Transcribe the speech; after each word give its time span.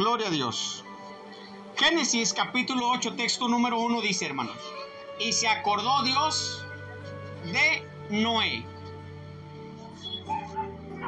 Gloria 0.00 0.28
a 0.28 0.30
Dios. 0.30 0.82
Génesis 1.76 2.32
capítulo 2.32 2.88
8, 2.88 3.16
texto 3.16 3.48
número 3.48 3.80
1 3.80 4.00
dice, 4.00 4.24
hermanos, 4.24 4.56
y 5.18 5.30
se 5.30 5.46
acordó 5.46 6.02
Dios 6.04 6.64
de 7.52 7.86
Noé. 8.08 8.64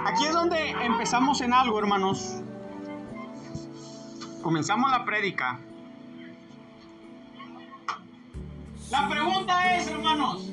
Aquí 0.05 0.27
es 0.27 0.35
donde 0.35 0.73
empezamos 0.85 1.41
en 1.41 1.55
algo, 1.55 1.79
hermanos. 1.79 2.43
Comenzamos 4.43 4.91
la 4.91 5.07
prédica. 5.07 5.59
La 8.91 9.09
pregunta 9.09 9.75
es, 9.75 9.87
hermanos, 9.87 10.51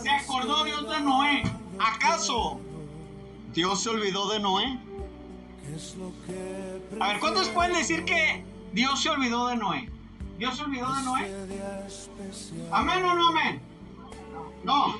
¿se 0.00 0.10
acordó 0.10 0.62
Dios 0.62 0.88
de 0.88 1.00
Noé? 1.00 1.42
¿Acaso 1.80 2.60
Dios 3.52 3.82
se 3.82 3.88
olvidó 3.88 4.28
de 4.28 4.38
Noé? 4.38 4.78
A 7.00 7.08
ver, 7.08 7.20
¿cuántos 7.20 7.48
pueden 7.48 7.74
decir 7.74 8.04
que 8.04 8.44
Dios 8.72 9.02
se 9.02 9.10
olvidó 9.10 9.48
de 9.48 9.56
Noé? 9.56 9.90
¿Dios 10.38 10.56
se 10.56 10.62
olvidó 10.62 10.92
de 10.92 11.02
Noé? 11.02 11.32
¿Amén 12.70 13.04
o 13.04 13.14
no 13.14 13.28
amén? 13.28 13.60
No. 14.64 14.96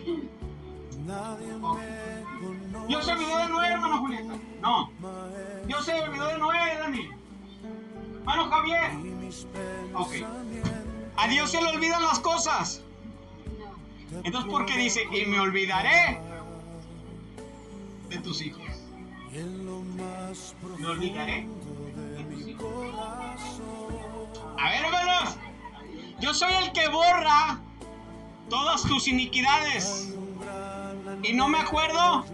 ¿Dios 2.89 3.05
se 3.05 3.12
olvidó 3.12 3.39
de 3.39 3.48
Noé, 3.48 3.69
hermano 3.69 3.98
Julieta? 3.98 4.34
No. 4.61 4.91
¿Dios 5.66 5.84
se 5.84 5.92
olvidó 6.01 6.27
de 6.27 6.39
Noé, 6.39 6.78
Dani? 6.78 7.09
Hermano 8.19 8.51
Javier. 8.51 8.91
Ok. 9.95 10.12
A 11.16 11.28
Dios 11.28 11.51
se 11.51 11.61
le 11.61 11.69
olvidan 11.69 12.03
las 12.03 12.20
cosas. 12.20 12.83
Entonces, 14.23 14.51
¿por 14.51 14.66
qué 14.66 14.77
dice, 14.77 15.03
y 15.12 15.27
me 15.27 15.41
olvidaré 15.41 16.20
de 18.09 18.19
tus 18.19 18.41
hijos? 18.42 18.62
Me 20.78 20.87
olvidaré. 20.87 21.48
A 24.59 24.71
ver, 24.71 24.85
hermanos. 24.85 25.37
Yo 26.20 26.33
soy 26.33 26.53
el 26.55 26.73
que 26.73 26.89
borra 26.89 27.59
todas 28.48 28.83
tus 28.83 29.09
iniquidades. 29.09 30.15
Y 31.23 31.33
no 31.33 31.48
me 31.48 31.59
acuerdo 31.59 32.25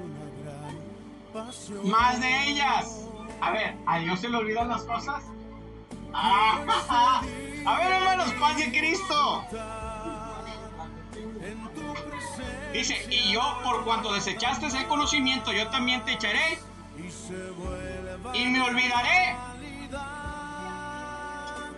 más 1.84 2.20
de 2.20 2.48
ellas. 2.48 3.06
A 3.40 3.52
ver, 3.52 3.74
¿a 3.86 3.98
Dios 3.98 4.20
se 4.20 4.28
le 4.28 4.36
olvidan 4.36 4.68
las 4.68 4.82
cosas? 4.82 5.22
Ah, 6.12 7.22
a 7.66 7.78
ver, 7.78 7.92
hermanos, 7.92 8.32
paz 8.34 8.56
de 8.56 8.70
Cristo. 8.70 9.44
Dice, 12.72 13.06
y 13.10 13.32
yo 13.32 13.40
por 13.64 13.84
cuanto 13.84 14.12
desechaste 14.12 14.66
ese 14.66 14.86
conocimiento, 14.86 15.52
yo 15.52 15.68
también 15.68 16.04
te 16.04 16.12
echaré 16.12 16.58
y 18.34 18.46
me 18.46 18.62
olvidaré. 18.62 19.36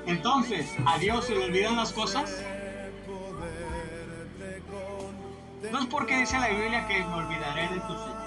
Entonces, 0.06 0.74
¿a 0.86 0.98
Dios 0.98 1.26
se 1.26 1.34
le 1.34 1.44
olvidan 1.44 1.76
las 1.76 1.92
cosas? 1.92 2.42
No 5.70 5.78
es 5.78 5.86
porque 5.86 6.18
dice 6.18 6.38
la 6.38 6.48
Biblia 6.48 6.86
que 6.88 6.98
me 7.04 7.14
olvidaré 7.14 7.62
de 7.62 7.80
tus 7.80 7.96
hijos. 7.96 8.22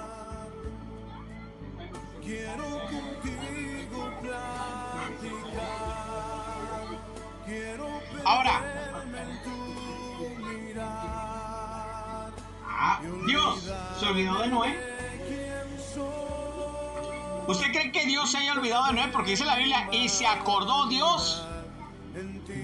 Ahora, 8.24 8.62
ah, 12.68 13.02
Dios 13.28 13.72
se 14.00 14.06
olvidó 14.06 14.40
de 14.40 14.48
Noé. 14.48 14.96
¿Usted 17.48 17.68
cree 17.72 17.92
que 17.92 18.06
Dios 18.06 18.32
se 18.32 18.40
haya 18.40 18.54
olvidado 18.54 18.88
de 18.88 18.94
Noé? 18.94 19.08
Porque 19.10 19.32
dice 19.32 19.46
la 19.46 19.58
Biblia, 19.58 19.88
y 19.92 20.10
se 20.10 20.26
acordó 20.26 20.88
Dios 20.88 21.46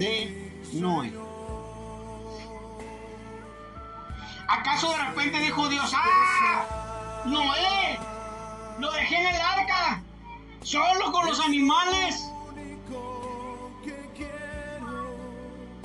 de 0.02 0.52
Noé. 0.72 1.12
¿Acaso 4.48 4.90
de 4.90 4.98
repente 4.98 5.38
dijo 5.38 5.68
Dios, 5.68 5.92
ah, 5.94 7.22
Noé, 7.24 8.00
lo 8.80 8.90
dejé 8.90 9.16
en 9.16 9.26
el 9.28 9.40
arca, 9.40 10.02
solo 10.62 11.12
con 11.12 11.26
los 11.26 11.38
animales? 11.38 12.28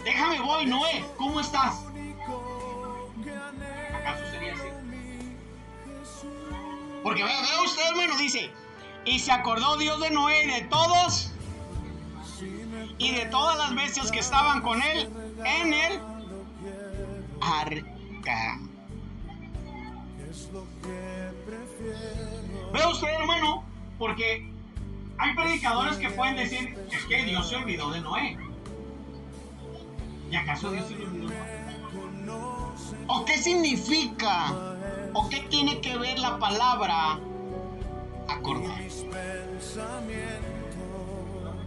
Déjame 0.03 0.39
voy, 0.39 0.65
Noé, 0.65 1.05
¿cómo 1.15 1.39
estás? 1.39 1.75
¿Acaso 3.93 4.31
sería 4.31 4.53
así? 4.53 4.63
Porque 7.03 7.23
vea, 7.23 7.41
vea 7.41 7.61
usted, 7.61 7.87
hermano, 7.87 8.17
dice, 8.17 8.51
y 9.05 9.19
se 9.19 9.31
acordó 9.31 9.77
Dios 9.77 10.01
de 10.01 10.09
Noé 10.09 10.43
y 10.43 10.47
de 10.47 10.61
todos 10.61 11.31
y 12.97 13.11
de 13.11 13.25
todas 13.27 13.57
las 13.57 13.75
bestias 13.75 14.11
que 14.11 14.19
estaban 14.19 14.61
con 14.61 14.81
él 14.81 15.09
en 15.45 15.73
el 15.73 15.99
arca. 17.41 18.59
Vea 22.73 22.89
usted, 22.89 23.07
hermano, 23.07 23.63
porque 23.97 24.51
hay 25.17 25.35
predicadores 25.35 25.97
que 25.97 26.09
pueden 26.11 26.35
decir 26.35 26.77
es 26.91 27.05
que 27.05 27.23
Dios 27.23 27.49
se 27.49 27.55
olvidó 27.55 27.91
de 27.91 28.01
Noé. 28.01 28.37
¿Y 30.29 30.35
acaso 30.35 30.71
Dios 30.71 30.87
se 30.87 30.95
olvidó 30.95 31.11
de 31.11 31.19
Noé? 31.19 31.57
¿O 33.07 33.25
qué 33.25 33.37
significa? 33.37 34.53
¿O 35.13 35.29
qué 35.29 35.39
tiene 35.49 35.79
que 35.81 35.97
ver 35.97 36.19
la 36.19 36.37
palabra 36.37 37.19
acordar? 38.27 38.81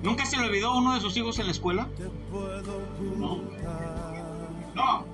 ¿Nunca 0.03 0.25
se 0.25 0.37
le 0.39 0.47
olvidó 0.47 0.75
uno 0.75 0.95
de 0.95 1.01
sus 1.01 1.17
hijos 1.17 1.39
en 1.39 1.47
la 1.47 1.53
escuela? 1.53 1.87
No. 3.19 3.41
No. 4.75 5.05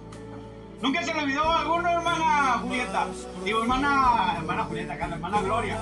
¿Nunca 0.80 1.02
se 1.02 1.12
le 1.12 1.20
olvidó 1.22 1.50
alguno, 1.50 1.88
hermana 1.88 2.60
Julieta? 2.62 3.06
Digo, 3.44 3.62
hermana, 3.62 4.34
hermana 4.36 4.64
Julieta, 4.64 4.94
acá, 4.94 5.06
hermana 5.06 5.40
Gloria. 5.42 5.78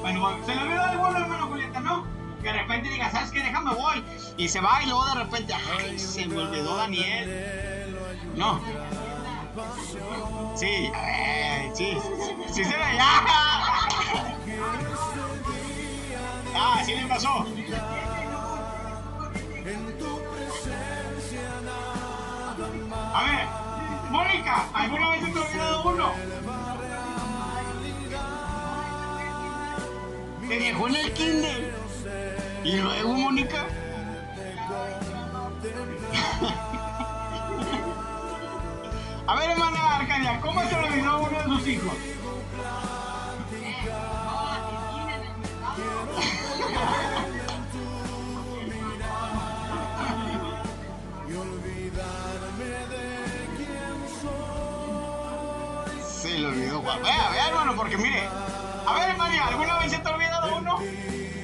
Bueno, 0.00 0.30
¿se 0.46 0.54
le 0.54 0.62
olvidó 0.62 0.82
alguno, 0.82 1.18
hermana 1.18 1.42
Julieta, 1.42 1.80
no? 1.80 2.06
Que 2.40 2.48
de 2.48 2.52
repente 2.54 2.88
diga, 2.88 3.10
¿sabes 3.10 3.30
qué? 3.30 3.42
Déjame 3.42 3.74
voy. 3.74 4.02
Y 4.38 4.48
se 4.48 4.60
va 4.60 4.82
y 4.82 4.86
luego 4.86 5.04
de 5.06 5.14
repente, 5.16 5.52
ay, 5.54 5.98
se 5.98 6.26
me 6.26 6.38
olvidó 6.38 6.76
Daniel. 6.76 7.96
No. 8.34 8.60
Sí, 10.54 10.90
a 10.94 11.02
ver, 11.02 11.76
sí. 11.76 11.98
Sí 12.50 12.64
se 12.64 12.76
ve 12.76 12.96
ya. 12.96 13.26
Ah, 16.62 16.82
sí 16.84 16.94
le 16.94 17.06
pasó. 17.06 17.46
Mónica, 24.10 24.66
¿alguna 24.74 25.10
vez 25.10 25.24
se 25.24 25.30
te 25.30 25.38
ha 25.38 25.42
olvidado 25.42 25.82
uno? 25.88 26.12
Te 30.48 30.58
dejó 30.58 30.88
en 30.88 30.96
el 30.96 31.12
kinder. 31.12 31.72
Y 32.64 32.76
luego, 32.76 33.14
Mónica. 33.14 33.60
A 39.28 39.34
ver, 39.36 39.50
hermana 39.50 39.96
Arcadia, 39.96 40.40
¿cómo 40.40 40.60
se 40.68 40.74
olvidó 40.74 41.20
uno 41.20 41.38
de 41.38 41.44
sus 41.44 41.68
hijos? 41.68 41.94
Olvidó, 56.80 56.82
Juan. 56.82 57.02
Vea, 57.02 57.30
vea, 57.30 57.48
hermano, 57.48 57.76
porque 57.76 57.96
mire. 57.96 58.28
A 58.86 58.94
ver, 58.94 59.10
hermano, 59.10 59.44
¿alguna 59.44 59.78
vez 59.78 59.92
se 59.92 59.98
te 59.98 60.08
ha 60.08 60.12
olvidado 60.12 60.56
uno? 60.56 60.78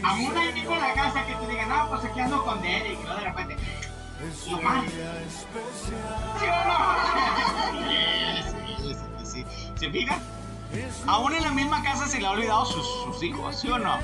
A 0.02 0.14
uno 0.14 0.40
hay 0.40 0.48
en 0.48 0.80
la 0.80 0.94
casa 0.94 1.26
que 1.26 1.34
te 1.34 1.46
diga, 1.48 1.66
no, 1.66 1.88
pues 1.90 2.04
aquí 2.04 2.20
ando 2.20 2.44
con 2.44 2.62
Derek, 2.62 2.98
y 2.98 3.02
luego 3.02 3.18
de 3.18 3.24
repente. 3.24 3.56
¿Sí 4.44 4.54
o 4.54 4.60
no? 4.60 4.84
Sí, 8.78 8.94
sí, 8.94 9.44
sí. 9.44 9.46
¿Se 9.76 9.90
fija? 9.90 10.18
Aún 11.06 11.34
en 11.34 11.42
la 11.42 11.50
misma 11.50 11.82
casa 11.82 12.06
se 12.06 12.20
le 12.20 12.26
ha 12.26 12.30
olvidado 12.30 12.64
sus, 12.64 13.22
hijos, 13.22 13.56
¿sí 13.56 13.68
o 13.68 13.78
no? 13.78 13.98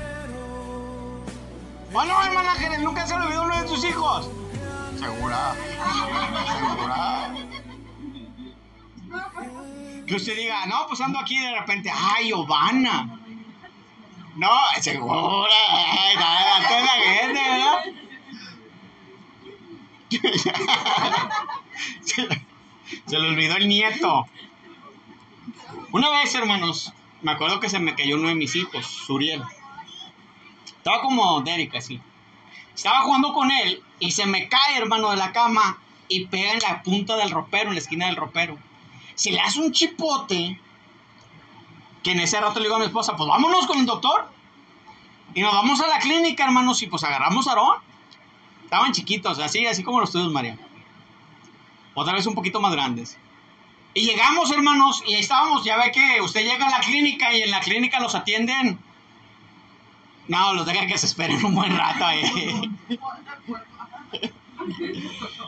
Bueno, 1.91 2.23
hermana 2.23 2.51
Jerez, 2.55 2.79
nunca 2.79 3.05
se 3.07 3.17
le 3.17 3.25
olvidó 3.25 3.43
uno 3.43 3.61
de 3.61 3.67
tus 3.67 3.83
hijos. 3.85 4.29
Segura. 4.99 5.55
Segura. 6.59 7.29
Que 10.07 10.15
usted 10.15 10.35
diga, 10.35 10.65
no, 10.65 10.87
pues 10.87 11.01
ando 11.01 11.19
aquí 11.19 11.39
de 11.39 11.57
repente, 11.57 11.91
ay, 11.93 12.33
Obana. 12.33 13.19
No, 14.35 14.51
segura. 14.81 15.53
Ay, 15.69 16.15
la, 16.15 16.61
gente, 17.01 17.39
¿verdad? 17.39 17.83
se, 22.01 22.27
se 23.05 23.19
le 23.19 23.27
olvidó 23.27 23.57
el 23.57 23.67
nieto. 23.67 24.27
Una 25.91 26.09
vez, 26.09 26.33
hermanos, 26.35 26.91
me 27.21 27.31
acuerdo 27.31 27.59
que 27.59 27.69
se 27.69 27.79
me 27.79 27.95
cayó 27.95 28.15
uno 28.15 28.29
de 28.29 28.35
mis 28.35 28.55
hijos, 28.55 28.85
Suriel. 28.85 29.43
Estaba 30.65 31.01
como 31.01 31.41
Derek 31.41 31.75
así. 31.75 32.01
Estaba 32.75 33.01
jugando 33.01 33.31
con 33.33 33.51
él 33.51 33.81
y 33.99 34.11
se 34.11 34.25
me 34.25 34.49
cae, 34.49 34.77
hermano, 34.77 35.11
de 35.11 35.17
la 35.17 35.31
cama 35.31 35.77
y 36.07 36.25
pega 36.25 36.51
en 36.51 36.59
la 36.59 36.83
punta 36.83 37.15
del 37.15 37.31
ropero, 37.31 37.69
en 37.69 37.75
la 37.75 37.79
esquina 37.81 38.07
del 38.07 38.15
ropero. 38.15 38.57
Si 39.15 39.31
le 39.31 39.39
hace 39.39 39.59
un 39.59 39.71
chipote, 39.71 40.59
que 42.03 42.11
en 42.11 42.19
ese 42.19 42.39
rato 42.39 42.59
le 42.59 42.65
digo 42.65 42.75
a 42.75 42.79
mi 42.79 42.85
esposa, 42.85 43.15
pues 43.15 43.27
vámonos 43.27 43.65
con 43.65 43.79
el 43.79 43.85
doctor. 43.85 44.29
Y 45.33 45.41
nos 45.41 45.53
vamos 45.53 45.81
a 45.81 45.87
la 45.87 45.99
clínica, 45.99 46.43
hermanos, 46.43 46.81
y 46.83 46.87
pues 46.87 47.03
agarramos 47.03 47.47
a 47.47 47.51
Aarón. 47.51 47.77
Estaban 48.63 48.91
chiquitos, 48.91 49.39
así, 49.39 49.65
así 49.65 49.83
como 49.83 49.99
los 49.99 50.11
tuyos, 50.11 50.31
María. 50.31 50.57
Otra 51.95 52.13
vez 52.13 52.25
un 52.25 52.35
poquito 52.35 52.59
más 52.59 52.73
grandes. 52.73 53.17
Y 53.93 54.01
llegamos, 54.01 54.51
hermanos, 54.51 55.03
y 55.07 55.13
ahí 55.13 55.21
estábamos. 55.21 55.63
Ya 55.63 55.77
ve 55.77 55.91
que 55.91 56.19
usted 56.21 56.43
llega 56.43 56.67
a 56.67 56.71
la 56.71 56.79
clínica 56.79 57.33
y 57.33 57.43
en 57.43 57.51
la 57.51 57.59
clínica 57.59 57.99
los 57.99 58.15
atienden. 58.15 58.79
No, 60.27 60.53
los 60.53 60.65
dejan 60.65 60.87
que 60.87 60.97
se 60.97 61.05
esperen 61.05 61.43
un 61.45 61.53
buen 61.53 61.75
rato 61.77 62.05
ahí. 62.05 62.71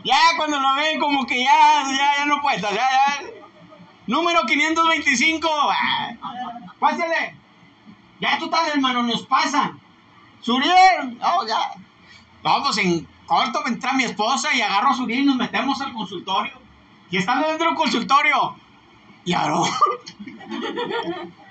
ya 0.03 0.19
cuando 0.37 0.59
lo 0.59 0.75
ven, 0.75 0.99
como 0.99 1.25
que 1.25 1.43
ya, 1.43 1.83
ya, 1.85 2.17
ya 2.17 2.25
no 2.25 2.41
puede. 2.41 2.61
Ya, 2.61 2.71
ya. 2.71 3.23
Número 4.07 4.41
525. 4.45 5.49
Pásale. 6.79 7.35
Ya 8.19 8.37
tú 8.39 8.45
estás, 8.45 8.69
hermano, 8.69 9.03
nos 9.03 9.25
pasan. 9.25 9.79
Suriel. 10.41 11.17
No, 11.19 11.47
ya. 11.47 11.71
Vamos 12.43 12.77
en 12.77 13.07
corto, 13.25 13.65
entra 13.65 13.93
mi 13.93 14.03
esposa 14.03 14.53
y 14.53 14.61
agarro 14.61 14.89
a 14.89 14.93
Suriel 14.93 15.21
y 15.21 15.25
nos 15.25 15.37
metemos 15.37 15.81
al 15.81 15.93
consultorio. 15.93 16.53
Y 17.09 17.17
estando 17.17 17.47
dentro 17.47 17.67
del 17.67 17.75
consultorio. 17.75 18.55
Y 19.25 19.33
Aarón. 19.33 19.69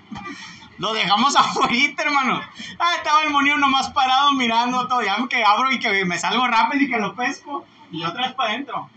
Lo 0.78 0.92
dejamos 0.92 1.36
afuera, 1.36 1.72
hermano. 1.98 2.40
Ah, 2.78 2.94
estaba 2.96 3.22
el 3.22 3.30
monio 3.30 3.56
nomás 3.58 3.90
parado 3.90 4.32
mirando 4.32 4.88
todo. 4.88 5.02
Ya 5.02 5.16
que 5.28 5.44
abro 5.44 5.70
y 5.70 5.78
que 5.78 6.04
me 6.04 6.18
salgo 6.18 6.46
rápido 6.46 6.84
y 6.84 6.90
que 6.90 6.98
lo 6.98 7.14
pesco. 7.14 7.64
Y 7.92 8.04
otra 8.04 8.26
vez 8.26 8.34
para 8.34 8.50
adentro. 8.50 8.90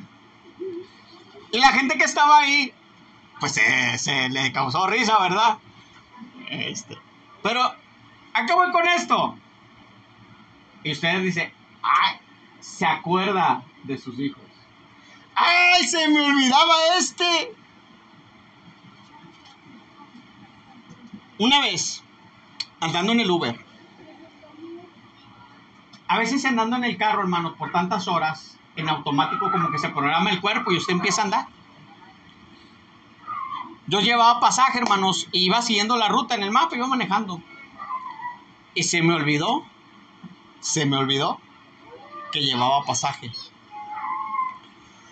Y 1.51 1.59
la 1.59 1.69
gente 1.69 1.97
que 1.97 2.03
estaba 2.03 2.39
ahí, 2.39 2.73
pues 3.39 3.53
se, 3.53 4.29
le 4.29 4.51
causó 4.51 4.87
risa, 4.87 5.17
¿verdad? 5.19 5.57
Este. 6.49 6.97
Pero, 7.43 7.61
¿a 8.33 8.45
qué 8.45 8.53
voy 8.53 8.71
con 8.71 8.87
esto? 8.87 9.37
Y 10.83 10.91
ustedes 10.91 11.23
dicen, 11.23 11.53
ay, 11.81 12.17
se 12.59 12.85
acuerda 12.85 13.63
de 13.83 13.97
sus 13.97 14.17
hijos. 14.19 14.41
¡Ay, 15.35 15.83
se 15.83 16.07
me 16.07 16.21
olvidaba 16.21 16.73
este! 16.97 17.53
Una 21.39 21.61
vez, 21.61 22.03
andando 22.79 23.11
en 23.11 23.19
el 23.19 23.29
Uber, 23.29 23.63
a 26.07 26.17
veces 26.17 26.43
andando 26.45 26.77
en 26.77 26.85
el 26.85 26.97
carro, 26.97 27.21
hermano, 27.21 27.55
por 27.55 27.71
tantas 27.71 28.07
horas, 28.07 28.57
en 28.75 28.89
automático 28.89 29.51
como 29.51 29.71
que 29.71 29.77
se 29.77 29.89
programa 29.89 30.29
el 30.29 30.41
cuerpo 30.41 30.71
y 30.71 30.77
usted 30.77 30.93
empieza 30.93 31.21
a 31.21 31.25
andar. 31.25 31.47
Yo 33.87 34.01
llevaba 34.01 34.41
pasaje, 34.41 34.79
hermanos, 34.79 35.27
y 35.31 35.45
iba 35.45 35.61
siguiendo 35.61 35.95
la 35.95 36.09
ruta 36.09 36.35
en 36.35 36.43
el 36.43 36.51
mapa, 36.51 36.75
iba 36.75 36.87
manejando. 36.87 37.41
Y 38.73 38.83
se 38.83 39.01
me 39.01 39.13
olvidó, 39.13 39.65
se 40.59 40.85
me 40.85 40.97
olvidó 40.97 41.39
que 42.33 42.41
llevaba 42.41 42.83
pasaje. 42.83 43.31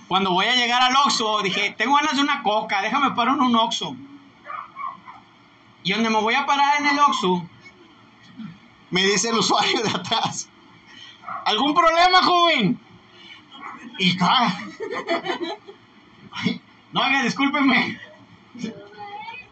Cuando 0.10 0.32
voy 0.32 0.46
a 0.48 0.56
llegar 0.56 0.82
al 0.82 0.96
Oxxo, 0.96 1.42
dije, 1.42 1.74
tengo 1.78 1.96
ganas 1.96 2.18
de 2.18 2.22
una 2.22 2.44
coca, 2.44 2.82
déjame 2.82 3.12
parar 3.12 3.36
en 3.36 3.44
un 3.44 3.56
Oxxo. 3.56 3.96
Y 5.84 5.94
donde 5.94 6.10
me 6.10 6.20
voy 6.20 6.36
a 6.36 6.46
parar 6.46 6.82
en 6.82 6.88
el 6.88 7.00
Oxxo, 7.00 7.48
me 8.92 9.04
dice 9.04 9.30
el 9.30 9.36
usuario 9.36 9.82
de 9.84 9.90
atrás, 9.90 10.50
¿algún 11.46 11.74
problema, 11.74 12.22
joven? 12.24 12.80
Y. 14.00 14.18
No, 16.92 17.02
oiga, 17.02 17.24
discúlpeme. 17.24 18.00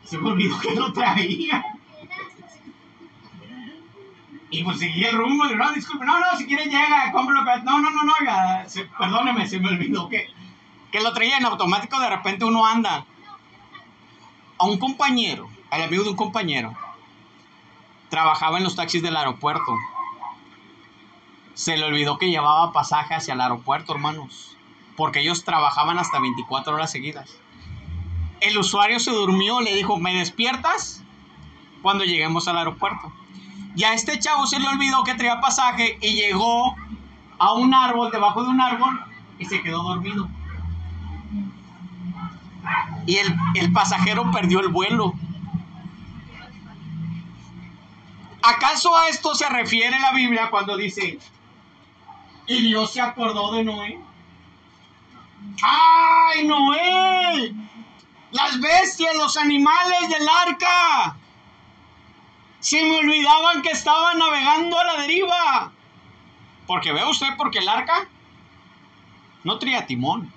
Se 0.03 0.17
me 0.17 0.29
olvidó 0.29 0.59
que 0.59 0.75
lo 0.75 0.93
traía. 0.93 1.63
Y 4.49 4.63
pues 4.63 4.79
seguí 4.79 5.03
el 5.03 5.17
rumbo, 5.17 5.45
no, 5.45 5.71
disculpe, 5.73 6.05
no, 6.05 6.19
no, 6.19 6.37
si 6.37 6.45
quiere 6.45 6.65
llega, 6.65 7.11
cómpralo. 7.11 7.43
No, 7.63 7.79
no, 7.79 7.89
no, 7.89 8.03
no, 8.03 8.13
perdóneme, 8.99 9.47
se 9.47 9.59
me 9.59 9.69
olvidó 9.69 10.07
que 10.09 10.27
que 10.93 11.01
lo 11.01 11.11
traía 11.11 11.37
en 11.37 11.45
automático, 11.45 11.99
de 11.99 12.07
repente 12.07 12.45
uno 12.45 12.67
anda 12.67 13.03
a 14.59 14.65
un 14.65 14.77
compañero, 14.77 15.49
al 15.71 15.81
amigo 15.81 16.03
de 16.03 16.11
un 16.11 16.15
compañero, 16.15 16.71
trabajaba 18.09 18.59
en 18.59 18.63
los 18.63 18.75
taxis 18.75 19.01
del 19.01 19.17
aeropuerto. 19.17 19.75
Se 21.55 21.77
le 21.77 21.85
olvidó 21.85 22.19
que 22.19 22.29
llevaba 22.29 22.71
pasaje 22.71 23.15
hacia 23.15 23.33
el 23.33 23.41
aeropuerto, 23.41 23.93
hermanos, 23.93 24.55
porque 24.95 25.21
ellos 25.21 25.43
trabajaban 25.43 25.97
hasta 25.97 26.19
24 26.19 26.75
horas 26.75 26.91
seguidas. 26.91 27.39
El 28.43 28.57
usuario 28.57 28.99
se 28.99 29.11
durmió, 29.11 29.61
le 29.61 29.75
dijo, 29.75 29.97
¿me 29.97 30.13
despiertas? 30.15 31.03
Cuando 31.81 32.03
lleguemos 32.03 32.47
al 32.47 32.57
aeropuerto. 32.57 33.11
Y 33.75 33.83
a 33.83 33.93
este 33.93 34.19
chavo 34.19 34.45
se 34.45 34.59
le 34.59 34.67
olvidó 34.67 35.03
que 35.03 35.15
traía 35.15 35.41
pasaje 35.41 35.97
y 36.01 36.13
llegó 36.13 36.75
a 37.39 37.53
un 37.53 37.73
árbol, 37.73 38.11
debajo 38.11 38.43
de 38.43 38.49
un 38.49 38.61
árbol, 38.61 38.99
y 39.39 39.45
se 39.45 39.61
quedó 39.61 39.81
dormido 39.83 40.29
y 43.05 43.17
el, 43.17 43.73
pasajero 43.73 44.31
perdió 44.31 44.59
el 44.59 44.69
vuelo. 44.69 45.13
¿Acaso 48.41 48.95
a 48.97 49.07
esto 49.07 49.35
se 49.35 49.47
refiere 49.49 49.99
la 49.99 50.11
Biblia 50.13 50.49
cuando 50.49 50.75
dice, 50.75 51.17
y 52.47 52.61
Dios 52.61 52.91
se 52.91 53.01
acordó 53.01 53.53
de 53.53 53.63
Noé? 53.63 53.99
¡Ay, 55.61 56.47
Noé! 56.47 57.53
Las 58.33 58.59
bestias, 58.59 59.15
los 59.15 59.37
animales 59.37 60.09
del 60.09 60.27
arca. 60.27 61.15
Se 62.59 62.81
me 62.83 62.97
olvidaban 62.97 63.61
que 63.61 63.69
estaban 63.69 64.17
navegando 64.17 64.79
a 64.79 64.85
la 64.85 65.01
deriva. 65.01 65.71
Porque 66.67 66.91
ve 66.91 67.05
usted, 67.05 67.27
porque 67.37 67.59
el 67.59 67.69
arca 67.69 68.07
no 69.43 69.57
traía 69.59 69.85
timón. 69.85 70.31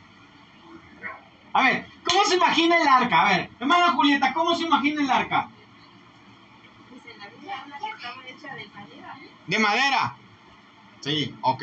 A 1.52 1.62
ver, 1.62 1.88
¿cómo 2.04 2.24
se 2.24 2.36
imagina 2.36 2.76
el 2.76 2.86
arca? 2.86 3.22
A 3.22 3.28
ver, 3.30 3.50
hermana 3.58 3.92
Julieta, 3.92 4.34
¿cómo 4.34 4.54
se 4.54 4.64
imagina 4.64 5.00
el 5.00 5.10
arca? 5.10 5.48
Estaba. 7.90 8.16
¿De 9.46 9.58
madera? 9.58 10.16
Sí, 11.00 11.34
ok. 11.40 11.62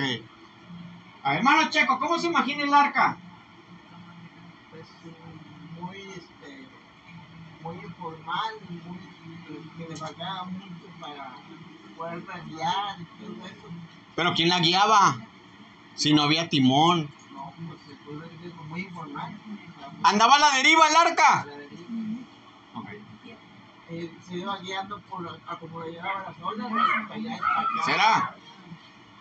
A 1.23 1.29
ver, 1.29 1.37
hermano 1.39 1.69
Checo, 1.69 1.99
¿cómo 1.99 2.17
se 2.17 2.27
imagina 2.27 2.63
el 2.63 2.73
arca? 2.73 3.17
Pues 4.71 4.85
muy, 5.79 5.97
este, 5.97 6.67
muy 7.61 7.77
muy, 8.85 8.99
que 9.77 9.89
le 9.89 9.97
faltaba 9.97 10.45
mucho 10.45 10.87
para 10.99 11.35
poder 11.95 12.23
guiar 12.47 12.99
y 12.99 13.05
todo 13.05 13.45
eso. 13.45 13.67
¿Pero 14.15 14.33
quién 14.33 14.49
la 14.49 14.59
guiaba? 14.59 15.17
Si 15.95 16.13
no 16.13 16.23
había 16.23 16.49
timón. 16.49 17.09
No, 17.33 17.53
pues 17.67 17.79
se 17.81 18.35
decir 18.35 18.53
muy 18.67 18.81
informal. 18.81 19.37
¿Andaba 20.03 20.35
a 20.35 20.39
la 20.39 20.51
deriva 20.51 20.87
el 20.87 20.95
arca? 20.95 21.45
Eh, 23.89 24.11
se 24.27 24.35
iba 24.37 24.57
guiando 24.57 24.99
por 25.01 25.39
a 25.47 25.55
como 25.57 25.81
le 25.81 25.91
llevaban 25.91 26.23
las 26.23 26.35
olas. 26.41 26.71
¿Será? 27.85 28.35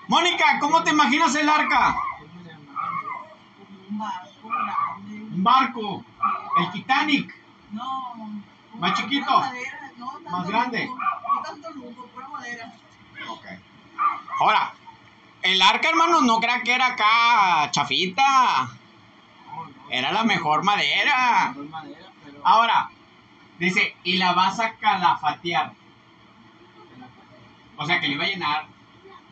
Mónica, 0.09 0.59
¿cómo 0.61 0.83
te 0.83 0.90
imaginas 0.90 1.35
el 1.35 1.49
arca? 1.49 1.95
Un 3.90 3.99
barco 3.99 4.49
Un 5.35 5.42
barco. 5.42 6.04
El 6.59 6.71
Titanic. 6.73 7.35
No. 7.73 8.41
Más 8.83 8.95
chiquito. 8.95 9.41
más 10.29 10.49
grande. 10.49 10.89
No 10.89 11.43
tanto 11.45 11.71
lujo, 11.71 12.05
pura 12.12 12.27
madera. 12.27 12.73
Ok. 13.29 13.45
Ahora, 14.41 14.75
el 15.43 15.62
arca, 15.62 15.89
hermano, 15.89 16.21
no 16.23 16.41
crea 16.41 16.65
que 16.65 16.73
era 16.73 16.87
acá 16.87 17.71
chafita. 17.71 18.71
Era 19.89 20.11
la 20.11 20.25
mejor 20.25 20.65
madera. 20.65 21.55
Ahora, 22.43 22.91
dice, 23.61 23.95
y 24.03 24.17
la 24.17 24.33
vas 24.33 24.59
a 24.59 24.75
calafatear. 24.75 25.75
O 27.77 27.87
sea 27.87 28.01
que 28.01 28.09
le 28.09 28.15
iba 28.15 28.25
a 28.25 28.29
llenar 28.29 28.67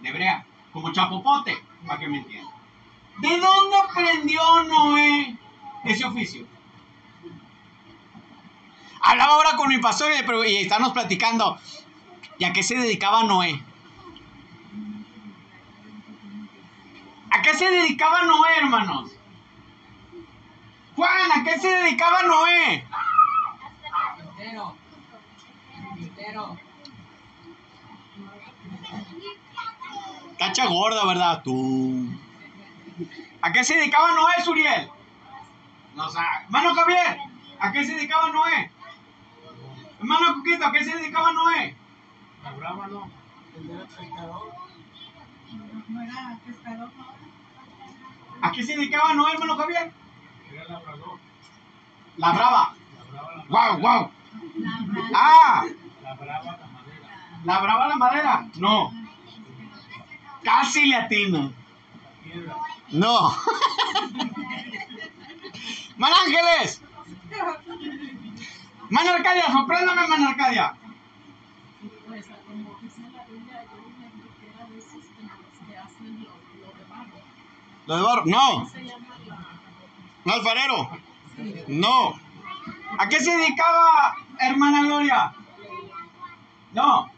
de 0.00 0.12
brea, 0.12 0.46
como 0.72 0.92
chapopote, 0.92 1.60
para 1.88 1.98
que 1.98 2.06
me 2.06 2.18
entiendan. 2.18 2.54
¿De 3.18 3.40
dónde 3.40 3.76
aprendió 3.78 4.62
Noé 4.62 5.36
ese 5.86 6.04
oficio? 6.04 6.46
Hablaba 9.00 9.34
ahora 9.34 9.56
con 9.56 9.68
mi 9.68 9.78
pastor 9.78 10.12
y, 10.12 10.50
y 10.50 10.56
estábamos 10.58 10.92
platicando. 10.92 11.58
¿Y 12.38 12.44
a 12.44 12.52
qué 12.52 12.62
se 12.62 12.74
dedicaba 12.76 13.22
Noé? 13.24 13.62
¿A 17.30 17.42
qué 17.42 17.54
se 17.54 17.70
dedicaba 17.70 18.22
Noé, 18.24 18.58
hermanos? 18.58 19.12
Juan, 20.96 21.32
¿a 21.32 21.44
qué 21.44 21.58
se 21.58 21.68
dedicaba 21.68 22.22
Noé? 22.22 22.86
Tacha 30.38 30.66
gorda, 30.66 31.04
¿verdad? 31.06 31.42
Tú. 31.42 32.08
¿A 33.42 33.52
qué 33.52 33.64
se 33.64 33.76
dedicaba 33.76 34.12
Noé, 34.12 34.44
Suriel? 34.44 34.90
No 35.94 36.08
sabe. 36.10 36.26
Hermano 36.44 36.74
Javier, 36.74 37.18
¿a 37.58 37.72
qué 37.72 37.84
se 37.84 37.94
dedicaba 37.94 38.30
Noé? 38.30 38.70
Hermano 40.00 40.34
Cuquito, 40.36 40.64
¿a 40.66 40.72
qué 40.72 40.82
se 40.82 40.96
dedicaba 40.96 41.30
Noé? 41.32 41.76
Labrábalo. 42.42 43.10
El 43.54 43.70
era 43.70 43.84
pescador. 43.84 44.52
No 45.88 46.02
era 46.02 46.38
pescador, 46.46 46.90
no. 46.96 47.06
¿A 48.40 48.52
qué 48.52 48.62
se 48.62 48.76
dedicaba 48.76 49.12
Noé, 49.12 49.34
hermano 49.34 49.56
Javier? 49.58 49.92
Era 50.50 50.64
labrador. 50.68 51.18
Labraba. 52.16 52.74
Labraba 52.96 53.36
la, 53.36 53.44
¡Wow, 53.44 53.78
wow! 53.82 54.10
Labrar. 54.56 55.10
¡Ah! 55.14 55.64
labraba 56.02 56.56
la 56.56 56.66
madera. 56.66 57.08
¿Labraba 57.44 57.88
la 57.88 57.96
madera? 57.96 58.48
No. 58.56 58.94
Casi 60.42 60.86
le 60.86 60.96
atino. 60.96 61.52
La 61.52 61.52
piedra. 62.24 62.56
No. 62.88 63.36
¡Man 65.98 66.12
Ángeles! 66.24 66.80
¡Man 68.90 69.06
Arcadia! 69.06 69.44
¡Sorpréndame, 69.52 70.08
Man 70.08 70.26
Arcadia! 70.26 70.74
Pues 72.08 72.26
como 72.46 72.78
dice 72.80 73.00
la 73.12 73.24
Biblia, 73.24 73.64
yo 73.70 73.78
me 73.98 74.06
entera 74.06 74.66
de 74.68 74.78
esos 74.78 75.04
que, 75.06 75.66
que 75.66 75.78
hacen 75.78 76.24
lo, 76.24 76.30
lo 76.60 76.72
de 76.76 76.84
barro. 76.90 77.18
¿Lo 77.86 77.96
de 77.96 78.02
barro? 78.02 78.22
No. 78.26 78.68
Se 78.68 78.84
llama 78.84 79.16
la... 79.26 79.36
¿Un 80.24 80.32
alfarero? 80.32 80.90
No. 81.68 82.20
¿A 82.98 83.08
qué 83.08 83.20
se 83.20 83.30
dedicaba 83.36 84.16
hermana 84.40 84.82
Gloria? 84.82 85.32
No. 86.72 87.10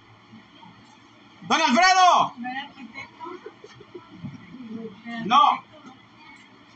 ¡Don 1.42 1.60
Alfredo! 1.60 2.34
¿No 2.36 2.48
era 2.48 2.62
arquitecto? 2.62 3.24
No. 5.24 5.64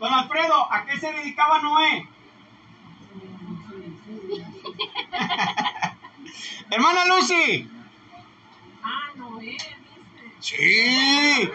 Don 0.01 0.13
Alfredo, 0.13 0.73
¿a 0.73 0.85
qué 0.85 0.99
se 0.99 1.13
dedicaba 1.13 1.61
Noé? 1.61 2.09
Hermana 6.71 7.05
Lucy. 7.07 7.69
Ah, 8.83 9.11
Noé, 9.17 9.57
dice. 9.57 9.77
Sí. 10.41 11.51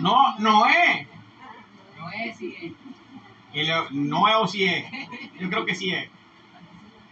No, 0.00 0.38
Noé. 0.38 1.08
No 1.98 2.10
es, 2.12 2.36
sí. 2.36 2.74
Y 3.52 3.64
lo- 3.64 3.90
Noé 3.90 4.34
o 4.36 4.46
sí 4.46 4.64
es. 4.64 4.84
Yo 5.40 5.48
creo 5.48 5.64
que 5.64 5.74
sí 5.74 5.92
es. 5.92 6.08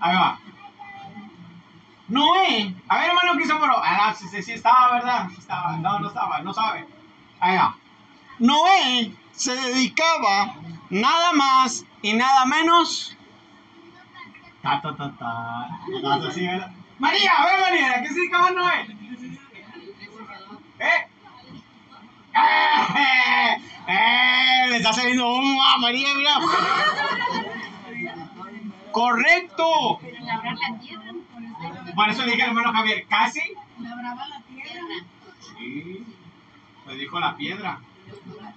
Ahí 0.00 0.14
va. 0.14 0.38
Noé. 2.09 2.75
A 2.88 2.99
ver, 2.99 3.09
hermano 3.09 3.35
Crisóforo. 3.37 3.75
Ah, 3.83 4.09
no, 4.11 4.14
sí, 4.16 4.28
sí, 4.28 4.43
sí 4.43 4.52
estaba, 4.52 4.93
¿verdad? 4.95 5.28
Sí 5.31 5.37
estaba. 5.38 5.76
No, 5.78 5.99
no 6.00 6.09
estaba, 6.09 6.40
no 6.43 6.52
sabe. 6.52 6.87
Ahí 7.40 7.57
va. 7.57 7.76
Noé 8.38 9.12
se 9.33 9.54
dedicaba 9.57 10.57
nada 10.95 11.33
más 11.33 11.85
y 12.03 12.13
nada 12.13 12.45
menos. 12.47 13.17
Ta, 14.63 14.81
ta, 14.81 14.97
ta, 14.97 15.13
ta. 15.19 15.69
No, 16.03 16.31
sí, 16.31 16.47
¿verdad? 16.47 16.71
María, 16.99 17.33
a 17.33 17.45
ver, 17.45 17.61
María, 17.61 17.99
¿a 17.99 18.03
qué 18.03 18.09
se 18.09 18.15
dedicaba 18.15 18.51
Noé? 18.51 18.87
¿Eh? 20.79 21.09
¡Eh! 22.37 23.63
¡Eh! 23.89 24.67
Le 24.71 24.77
está 24.77 24.93
saliendo 24.93 25.29
humo 25.35 25.63
a 25.63 25.79
María, 25.79 26.09
mira. 26.17 26.39
Correcto. 28.93 30.01
Labrar 30.21 30.55
la 30.55 30.79
tierra. 30.79 31.13
Por 31.95 32.09
eso 32.09 32.25
le 32.25 32.31
dije 32.33 32.43
al 32.43 32.49
hermano 32.51 32.73
Javier, 32.73 33.07
¿casi? 33.09 33.43
Labraba 33.81 34.29
la 34.29 34.41
tierra. 34.43 34.95
Sí. 35.41 36.05
Le 36.87 36.95
dijo 36.95 37.21
la 37.21 37.37
piedra. 37.37 37.81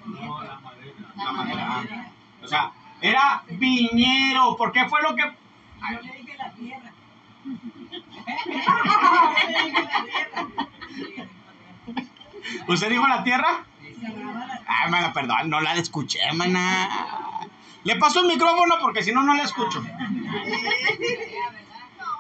No, 0.06 0.44
la 0.44 0.60
madera. 0.60 0.94
La 1.16 1.32
madera. 1.32 2.12
O 2.44 2.48
sea, 2.48 2.72
era 3.02 3.44
viñero. 3.50 4.56
¿Por 4.58 4.72
qué 4.72 4.86
fue 4.88 5.02
lo 5.02 5.16
que.? 5.16 5.24
Yo 5.24 6.02
le 6.02 6.14
dije 6.14 6.36
la 6.38 6.52
tierra. 6.52 6.92
¿Usted 12.68 12.90
dijo 12.90 13.08
la 13.08 13.24
tierra? 13.24 13.66
Ay, 14.68 14.92
mana, 14.92 15.14
perdón, 15.14 15.50
no 15.50 15.60
la 15.62 15.74
escuché, 15.76 16.20
mana. 16.34 16.90
Le 17.84 17.96
paso 17.96 18.20
el 18.22 18.28
micrófono 18.28 18.76
porque 18.82 19.04
si 19.04 19.12
no, 19.12 19.24
no 19.24 19.34
la 19.34 19.44
escucho. 19.44 19.84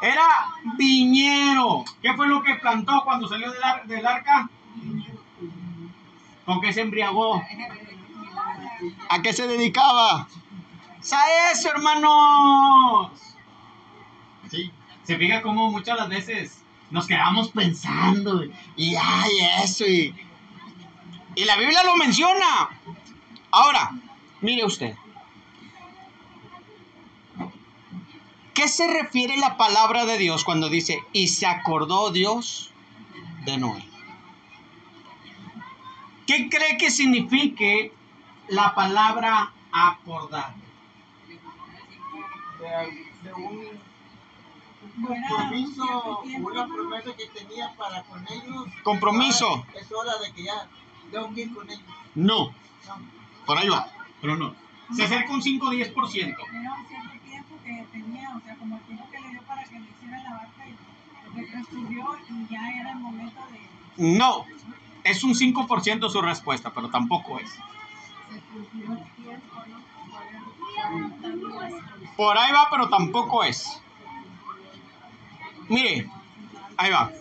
Era 0.02 0.24
viñero. 0.78 1.84
¿Qué 2.02 2.14
fue 2.14 2.28
lo 2.28 2.42
que 2.44 2.56
plantó 2.56 3.04
cuando 3.04 3.28
salió 3.28 3.52
del, 3.52 3.64
ar- 3.64 3.86
del 3.86 4.06
arca? 4.06 4.50
¿Con 6.46 6.62
qué 6.62 6.72
se 6.72 6.82
embriagó? 6.82 7.44
¿A 9.10 9.22
qué 9.22 9.34
se 9.34 9.48
dedicaba? 9.48 10.28
¿A 11.12 11.52
eso, 11.52 11.70
hermanos? 11.70 13.12
Sí. 14.50 14.72
Se 15.04 15.18
fija 15.18 15.42
cómo 15.42 15.72
muchas 15.72 15.98
las 15.98 16.10
veces 16.10 16.62
nos 16.90 17.08
quedamos 17.08 17.50
pensando 17.50 18.44
y 18.76 18.96
ay, 18.96 19.32
eso 19.64 19.86
y, 19.86 20.14
y 21.36 21.46
la 21.46 21.56
Biblia 21.58 21.84
lo 21.84 21.96
menciona. 21.96 22.70
Ahora, 23.52 23.92
mire 24.42 24.66
usted. 24.66 24.96
¿Qué 28.54 28.68
se 28.68 28.92
refiere 28.92 29.38
la 29.38 29.56
palabra 29.56 30.06
de 30.06 30.18
Dios 30.18 30.44
cuando 30.44 30.68
dice, 30.68 31.00
y 31.14 31.28
se 31.28 31.46
acordó 31.46 32.12
Dios 32.12 32.72
de 33.46 33.58
Noé? 33.58 33.86
¿Qué 36.26 36.50
cree 36.50 36.78
que 36.78 36.90
signifique 36.90 37.94
la 38.50 38.74
palabra 38.75 39.51
acordar? 39.72 40.54
De, 42.60 42.68
de 43.24 43.34
un 43.34 43.68
compromiso, 45.06 46.22
una 46.22 46.66
¿no? 46.66 46.74
promesa 46.74 47.16
que 47.16 47.27
tenía 47.27 47.74
para 47.75 48.04
con 48.04 48.25
ellos. 48.32 48.68
Compromiso. 48.84 49.66
Es 49.75 49.92
hora 49.92 50.18
de 50.18 50.32
que 50.34 50.44
ya 50.44 50.68
tengo 51.12 51.34
que 51.34 51.42
ir 51.42 51.54
con 51.54 51.70
ellos. 51.70 51.84
No, 52.16 52.46
No. 52.46 52.54
por 53.46 53.58
ahí 53.58 53.70
va, 53.70 53.88
pero 54.22 54.36
no. 54.36 54.56
Se 54.96 55.04
acerca 55.04 55.34
un 55.34 55.42
5 55.42 55.66
o 55.68 55.72
10%. 55.72 55.75
Era 55.77 56.74
un 56.74 56.88
cierto 56.88 57.20
tiempo 57.25 57.56
que 57.63 57.86
tenía, 57.92 58.36
o 58.36 58.39
sea, 58.42 58.56
como 58.56 58.77
el 58.77 58.84
tiempo 58.84 59.10
que 59.12 59.20
le 59.20 59.30
dio 59.30 59.42
para 59.44 59.63
que 59.66 59.80
le 59.80 59.89
hiciera 59.89 60.24
la 60.24 60.32
barca 60.32 60.63
y 60.68 61.36
que 61.36 61.51
transcurrió 61.51 62.18
y 62.30 62.48
ya 62.54 62.70
era 62.70 62.92
el 62.94 63.00
momento 63.00 63.42
de 63.51 64.18
No, 64.18 64.46
es 65.04 65.24
un 65.24 65.34
5% 65.36 66.10
su 66.10 66.22
respuesta, 66.22 66.72
pero 66.74 66.89
tampoco 66.89 67.38
es. 67.39 67.54
Por 72.16 72.38
ahí 72.38 72.52
va, 72.52 72.68
pero 72.72 72.90
tampoco 72.90 73.44
es. 73.44 73.82
Mire, 75.70 76.10
ahí 76.78 76.92
va. 76.92 77.12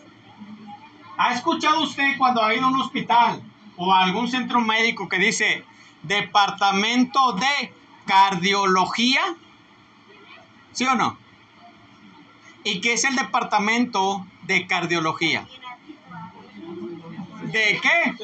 ¿Ha 1.18 1.32
escuchado 1.32 1.82
usted 1.82 2.16
cuando 2.18 2.42
ha 2.42 2.54
ido 2.54 2.66
a 2.66 2.68
un 2.68 2.80
hospital 2.80 3.42
o 3.76 3.92
algún 3.92 4.28
centro 4.28 4.60
médico 4.60 5.08
que 5.08 5.18
dice 5.18 5.64
departamento 6.02 7.32
de 7.32 7.74
cardiología? 8.06 9.20
¿Sí 10.72 10.84
o 10.84 10.94
no? 10.94 11.18
¿Y 12.64 12.80
qué 12.80 12.94
es 12.94 13.04
el 13.04 13.16
departamento 13.16 14.26
de 14.42 14.66
cardiología? 14.66 15.46
¿De 17.44 17.80
qué? 17.80 18.14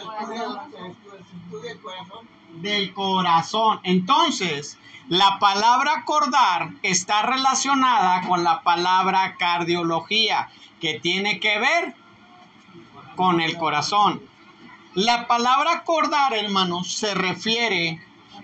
Del 2.61 2.93
corazón. 2.93 3.81
Entonces, 3.83 4.79
la 5.09 5.39
palabra 5.39 5.99
acordar 5.99 6.71
está 6.83 7.23
relacionada 7.23 8.23
con 8.29 8.45
la 8.45 8.63
palabra 8.63 9.37
cardiología, 9.37 10.49
que 10.81 11.01
tiene 11.01 11.41
que 11.41 11.59
ver 11.59 11.95
con 13.17 13.41
el 13.41 13.57
corazón. 13.57 14.23
La 14.95 15.27
palabra 15.27 15.73
acordar, 15.73 16.35
hermanos, 16.35 16.93
se 16.93 17.15
refiere, 17.15 18.01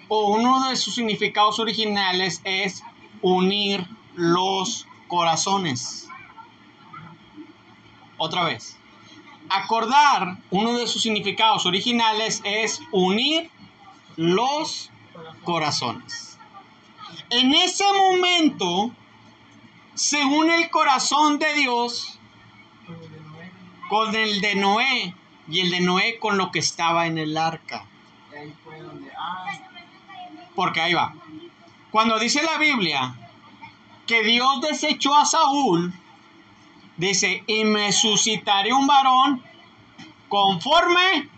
o 0.09 0.29
uno 0.29 0.69
de 0.69 0.77
sus 0.77 0.95
significados 0.95 1.59
originales 1.59 2.41
es 2.45 2.83
unir 3.23 3.87
los 4.15 4.87
corazones. 5.07 6.09
Otra 8.17 8.45
vez. 8.45 8.77
Acordar, 9.49 10.39
uno 10.51 10.77
de 10.77 10.87
sus 10.87 11.03
significados 11.03 11.67
originales 11.67 12.43
es 12.45 12.81
unir 12.93 13.51
los 14.19 14.91
corazones. 15.45 16.39
En 17.31 17.55
ese 17.55 17.85
momento 17.93 18.91
se 19.95 20.25
une 20.25 20.57
el 20.57 20.71
corazón 20.71 21.39
de 21.39 21.55
Dios 21.55 22.19
con 23.89 24.15
el 24.15 24.41
de 24.41 24.57
Noé 24.57 25.15
y 25.49 25.61
el 25.61 25.71
de 25.71 25.81
Noé 25.81 26.19
con 26.19 26.37
lo 26.37 26.51
que 26.51 26.59
estaba 26.59 27.07
en 27.07 27.17
el 27.17 27.37
arca. 27.37 27.87
Porque 30.57 30.81
ahí 30.81 30.95
va. 30.95 31.15
Cuando 31.93 32.19
dice 32.19 32.43
la 32.43 32.59
Biblia 32.59 33.15
que 34.05 34.25
Dios 34.25 34.61
desechó 34.63 35.15
a 35.15 35.27
Saúl, 35.27 35.95
dice, 36.97 37.45
y 37.47 37.63
me 37.63 37.93
suscitaré 37.93 38.73
un 38.73 38.89
varón 38.89 39.45
conforme 40.29 41.29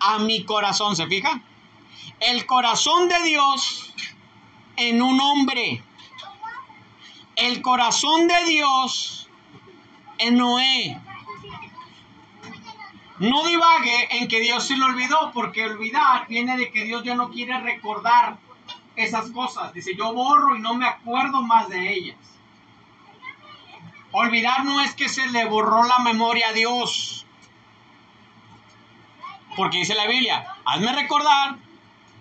a 0.00 0.18
mi 0.18 0.44
corazón, 0.44 0.96
¿se 0.96 1.06
fija? 1.06 1.40
El 2.18 2.46
corazón 2.46 3.08
de 3.08 3.22
Dios 3.22 3.94
en 4.76 5.02
un 5.02 5.20
hombre. 5.20 5.82
El 7.36 7.62
corazón 7.62 8.28
de 8.28 8.44
Dios 8.44 9.28
en 10.18 10.36
Noé. 10.36 11.00
No 13.18 13.46
divague 13.46 14.18
en 14.18 14.28
que 14.28 14.40
Dios 14.40 14.66
se 14.66 14.76
lo 14.76 14.86
olvidó, 14.86 15.30
porque 15.32 15.64
olvidar 15.66 16.26
viene 16.28 16.56
de 16.56 16.70
que 16.70 16.84
Dios 16.84 17.04
ya 17.04 17.14
no 17.14 17.30
quiere 17.30 17.58
recordar 17.60 18.38
esas 18.96 19.30
cosas. 19.30 19.72
Dice, 19.74 19.94
yo 19.94 20.12
borro 20.14 20.56
y 20.56 20.60
no 20.60 20.74
me 20.74 20.86
acuerdo 20.86 21.42
más 21.42 21.68
de 21.68 21.92
ellas. 21.92 22.16
Olvidar 24.12 24.64
no 24.64 24.80
es 24.80 24.94
que 24.94 25.08
se 25.08 25.28
le 25.28 25.44
borró 25.44 25.84
la 25.84 25.98
memoria 25.98 26.48
a 26.48 26.52
Dios. 26.52 27.26
Porque 29.56 29.78
dice 29.78 29.94
la 29.94 30.06
Biblia, 30.06 30.46
hazme 30.64 30.92
recordar 30.92 31.56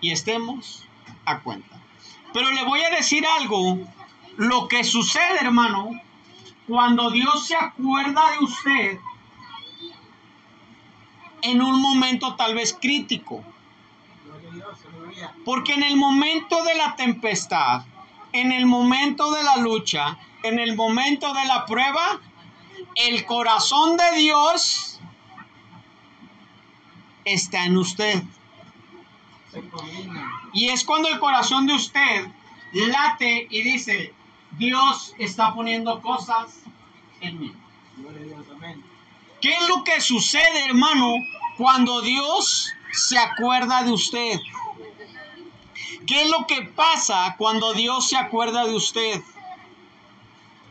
y 0.02 0.12
estemos 0.12 0.84
a 1.26 1.40
cuenta. 1.40 1.80
Pero 2.34 2.52
le 2.52 2.64
voy 2.64 2.82
a 2.82 2.90
decir 2.90 3.26
algo, 3.40 3.80
lo 4.38 4.68
que 4.68 4.84
sucede, 4.84 5.40
hermano, 5.42 5.92
cuando 6.68 7.10
Dios 7.12 7.48
se 7.48 7.56
acuerda 7.56 8.32
de 8.32 8.46
usted 8.46 9.00
en 11.42 11.62
un 11.62 11.82
momento 11.82 12.36
tal 12.36 12.56
vez 12.56 12.78
crítico. 12.80 13.44
Porque 15.46 15.74
en 15.74 15.84
el 15.84 15.96
momento 15.96 16.64
de 16.64 16.76
la 16.76 16.96
tempestad, 16.96 17.84
en 18.34 18.52
el 18.52 18.66
momento 18.66 19.32
de 19.32 19.44
la 19.44 19.58
lucha, 19.58 20.18
en 20.44 20.60
el 20.60 20.76
momento 20.76 21.34
de 21.34 21.46
la 21.46 21.66
prueba, 21.66 22.20
el 22.96 23.26
corazón 23.26 23.98
de 23.98 24.18
Dios 24.18 24.99
está 27.34 27.66
en 27.66 27.78
usted. 27.78 28.24
Y 30.54 30.70
es 30.70 30.84
cuando 30.84 31.10
el 31.10 31.20
corazón 31.20 31.66
de 31.68 31.74
usted 31.74 32.28
late 32.74 33.48
y 33.50 33.62
dice, 33.62 34.14
Dios 34.52 35.14
está 35.18 35.54
poniendo 35.54 36.02
cosas 36.02 36.60
en 37.22 37.40
mí. 37.40 37.54
¿Qué 39.42 39.54
es 39.54 39.70
lo 39.70 39.84
que 39.84 40.02
sucede, 40.02 40.66
hermano, 40.66 41.14
cuando 41.58 42.02
Dios 42.02 42.72
se 42.92 43.18
acuerda 43.18 43.84
de 43.84 43.92
usted? 43.92 44.40
¿Qué 46.06 46.24
es 46.24 46.30
lo 46.30 46.48
que 46.48 46.64
pasa 46.64 47.36
cuando 47.38 47.74
Dios 47.74 48.10
se 48.10 48.18
acuerda 48.18 48.66
de 48.66 48.76
usted? 48.76 49.22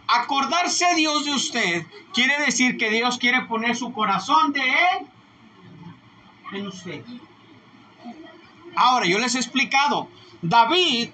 Acordarse 0.08 0.86
Dios 0.96 1.24
de 1.24 1.32
usted 1.32 1.86
quiere 2.14 2.38
decir 2.40 2.78
que 2.78 2.90
Dios 2.90 3.18
quiere 3.18 3.42
poner 3.42 3.76
su 3.76 3.92
corazón 3.92 4.52
de 4.52 4.62
Él 4.62 5.06
en 6.52 6.66
usted. 6.66 7.04
Ahora, 8.76 9.06
yo 9.06 9.18
les 9.18 9.34
he 9.34 9.38
explicado, 9.38 10.08
David 10.42 11.10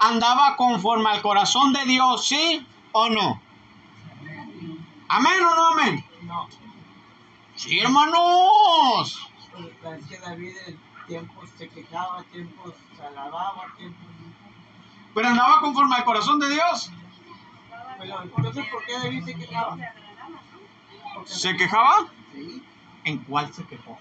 andaba 0.00 0.56
conforme 0.56 1.10
al 1.10 1.22
corazón 1.22 1.72
de 1.72 1.84
Dios, 1.84 2.26
¿sí 2.26 2.66
o 2.92 3.08
no? 3.08 3.40
¿Amén 5.08 5.42
o 5.42 5.54
no 5.54 5.66
amén? 5.68 6.04
No. 6.22 6.48
Sí, 7.56 7.80
hermanos. 7.80 9.28
Es 9.58 10.06
que 10.06 10.18
David 10.18 10.54
en 10.66 10.78
tiempos 11.06 11.50
se 11.56 11.68
quejaba, 11.68 12.22
tiempos 12.24 12.74
se 12.96 13.02
alababa, 13.02 13.66
tiempos... 13.76 14.06
Pero 15.14 15.28
andaba 15.28 15.60
conforme 15.60 15.96
al 15.96 16.04
corazón 16.04 16.38
de 16.38 16.50
Dios. 16.50 16.92
Pero 17.98 18.22
entonces, 18.22 18.66
¿por 18.70 18.84
qué 18.84 18.92
David 18.92 19.24
se 19.24 19.34
quejaba? 19.34 19.76
¿Se 21.24 21.56
quejaba? 21.56 22.06
Sí. 22.32 22.62
¿En 23.04 23.18
cuál 23.18 23.52
se 23.52 23.64
quejó? 23.64 23.98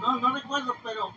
No, 0.00 0.16
no 0.20 0.34
recuerdo, 0.34 0.74
pero 0.82 1.12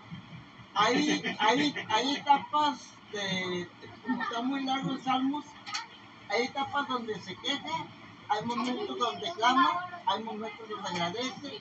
hay, 0.73 1.21
hay, 1.39 1.75
hay 1.89 2.15
etapas 2.15 2.93
de, 3.11 3.67
como 4.03 4.21
está 4.23 4.41
muy 4.41 4.63
largo 4.63 4.91
el 4.91 5.01
Salmos, 5.03 5.45
hay 6.29 6.43
etapas 6.43 6.87
donde 6.87 7.19
se 7.19 7.35
queja, 7.35 7.85
hay 8.29 8.45
momentos 8.45 8.97
donde 8.97 9.31
clama, 9.33 9.89
hay 10.05 10.23
momentos 10.23 10.69
donde 10.69 10.89
agradece, 10.89 11.59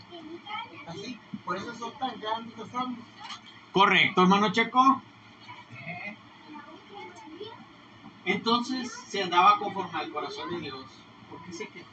así, 0.86 1.18
por 1.44 1.56
eso 1.56 1.74
son 1.74 1.92
tan 1.98 2.20
grandes 2.20 2.56
los 2.56 2.68
Salmos. 2.68 3.04
Correcto, 3.72 4.22
hermano 4.22 4.52
Checo. 4.52 5.02
Entonces 8.24 8.92
se 9.08 9.22
andaba 9.22 9.58
conforme 9.58 9.98
al 9.98 10.12
corazón 10.12 10.50
de 10.50 10.60
Dios. 10.60 10.84
¿Por 11.30 11.42
qué 11.44 11.52
se 11.52 11.66
quejó? 11.68 11.87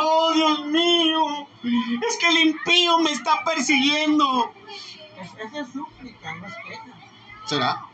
Oh, 0.00 0.32
Dios 0.32 0.66
mío, 0.66 1.48
es 1.62 2.16
que 2.18 2.28
el 2.28 2.38
impío 2.38 2.98
me 2.98 3.10
está 3.10 3.44
persiguiendo. 3.44 4.52
Es, 5.20 5.44
es 5.44 5.52
de 5.52 5.64
súplica, 5.72 6.34
no 6.36 6.46
es 6.46 6.54
queja, 6.66 6.84
¿Será? 7.46 7.86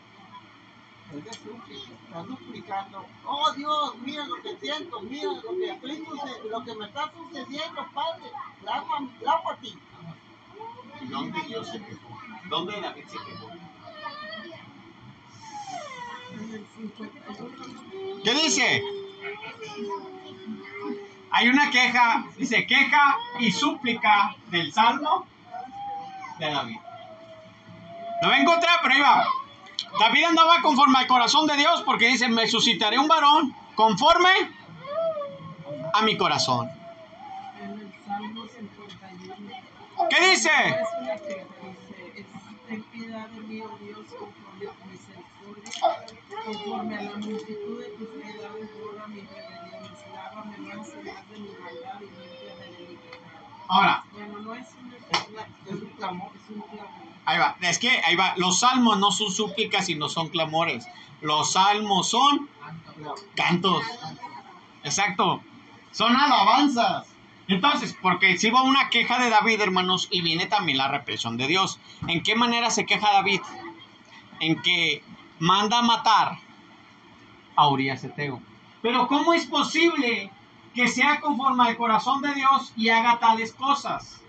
es 1.17 1.25
de 1.25 1.33
súplica, 1.33 1.93
está 2.05 2.25
suplicando, 2.27 3.07
oh 3.25 3.53
Dios, 3.53 3.95
mira 4.03 4.27
lo 4.27 4.43
que 4.43 4.57
siento, 4.57 5.01
mira 5.01 5.33
lo 5.33 5.57
que, 5.57 5.71
estoy 5.71 6.05
lo 6.51 6.65
que 6.65 6.75
me 6.75 6.87
está 6.87 7.13
sucediendo, 7.13 7.87
Padre, 7.95 8.31
clamo, 8.61 9.11
clamo 9.19 9.51
a 9.51 9.57
ti. 9.57 9.79
¿Dónde 11.03 11.41
Dios 11.43 11.69
se 11.69 11.79
quejó? 11.81 12.19
¿Dónde 12.49 12.81
David 12.81 13.05
se 13.07 13.19
quejó? 13.19 13.49
¿Qué 18.25 18.35
dice? 18.35 18.83
Hay 21.31 21.49
una 21.49 21.71
queja, 21.71 22.25
dice 22.37 22.67
queja 22.67 23.17
y 23.39 23.53
súplica 23.53 24.35
del 24.47 24.73
Salmo 24.73 25.27
de 26.39 26.51
David. 26.51 26.79
No 28.23 28.29
voy 28.29 28.37
a 28.37 28.41
encontrar, 28.41 28.79
pero 28.83 28.95
ahí 28.95 29.01
va. 29.01 29.29
David 29.99 30.25
andaba 30.25 30.61
conforme 30.63 30.99
al 30.99 31.07
corazón 31.07 31.47
de 31.47 31.57
Dios 31.57 31.83
porque 31.83 32.09
dice, 32.09 32.29
me 32.29 32.47
suscitaré 32.47 32.99
un 32.99 33.09
varón 33.09 33.55
conforme 33.75 34.29
a 35.93 36.03
mi 36.03 36.17
corazón. 36.17 36.71
En 37.63 37.71
el 37.73 37.93
Salmo 38.07 38.47
51. 38.47 40.09
¿Qué 40.11 40.31
dice? 40.31 40.51
Ten 42.69 42.83
piedad 42.85 43.29
de 43.29 43.41
mí, 43.41 43.61
oh 43.63 43.79
Dios, 43.79 44.07
conforme 44.19 44.67
a 44.67 44.73
tu 44.73 44.85
misericordia, 44.89 45.73
conforme 46.45 46.97
a 46.97 47.03
la 47.03 47.17
multitud 47.17 47.81
de 47.81 47.89
tus 47.91 48.09
piedades, 48.09 48.71
mi 49.09 49.23
Ahora, 53.69 54.05
ahí 57.27 57.39
va. 57.39 57.57
Es 57.61 57.79
que 57.79 57.91
ahí 57.91 58.17
va. 58.17 58.35
Los 58.37 58.61
salmos 58.61 58.99
no 58.99 59.11
son 59.11 59.31
súplicas, 59.31 59.87
sino 59.87 60.09
son 60.09 60.29
clamores. 60.29 60.87
Los 61.21 61.53
salmos 61.53 62.09
son 62.09 62.49
cantos. 63.35 63.85
Exacto. 64.85 65.43
Son 65.93 66.17
alabanzas. 66.17 67.07
Entonces, 67.49 67.97
porque 68.01 68.39
si 68.39 68.51
va 68.51 68.63
una 68.63 68.91
queja 68.91 69.19
de 69.19 69.31
David, 69.31 69.61
hermanos, 69.61 70.09
y 70.11 70.21
viene 70.21 70.47
también 70.47 70.79
la 70.79 70.89
represión 70.89 71.37
de 71.37 71.47
Dios. 71.47 71.79
¿En 72.07 72.23
qué 72.23 72.37
manera 72.37 72.71
se 72.71 72.87
queja 72.87 73.13
David? 73.13 73.41
En 74.41 74.61
que 74.63 75.03
manda 75.39 75.79
a 75.79 75.83
matar 75.83 76.39
a 77.57 77.69
Urias 77.69 78.05
Eteo. 78.05 78.41
Pero 78.89 79.07
¿cómo 79.07 79.35
es 79.35 79.45
posible 79.45 80.31
que 80.75 80.89
sea 80.89 81.21
conforme 81.21 81.63
al 81.69 81.77
corazón 81.77 82.23
de 82.23 82.33
Dios 82.33 82.73
y 82.75 82.89
haga 82.89 83.19
tales 83.19 83.53
cosas? 83.53 84.23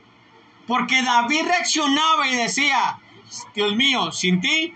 Porque 0.68 1.02
David 1.02 1.46
reaccionaba 1.46 2.28
y 2.28 2.36
decía, 2.36 3.00
Dios 3.56 3.74
mío, 3.78 4.12
sin 4.12 4.42
ti 4.42 4.76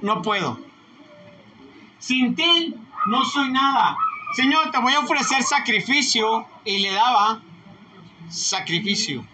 no 0.00 0.22
puedo. 0.22 0.58
Sin 2.00 2.34
ti 2.34 2.74
no 3.06 3.24
soy 3.26 3.52
nada. 3.52 3.96
Señor, 4.34 4.72
te 4.72 4.78
voy 4.78 4.94
a 4.94 4.98
ofrecer 4.98 5.44
sacrificio. 5.44 6.44
Y 6.64 6.80
le 6.80 6.90
daba 6.90 7.42
sacrificio. 8.28 9.24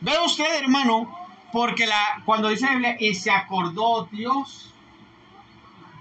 Ve 0.00 0.12
usted, 0.26 0.56
hermano, 0.56 1.08
porque 1.52 1.86
la, 1.86 2.20
cuando 2.24 2.48
dice 2.48 2.64
la 2.64 2.72
Biblia, 2.72 2.96
y 2.98 3.14
se 3.14 3.30
acordó 3.30 4.08
Dios 4.10 4.71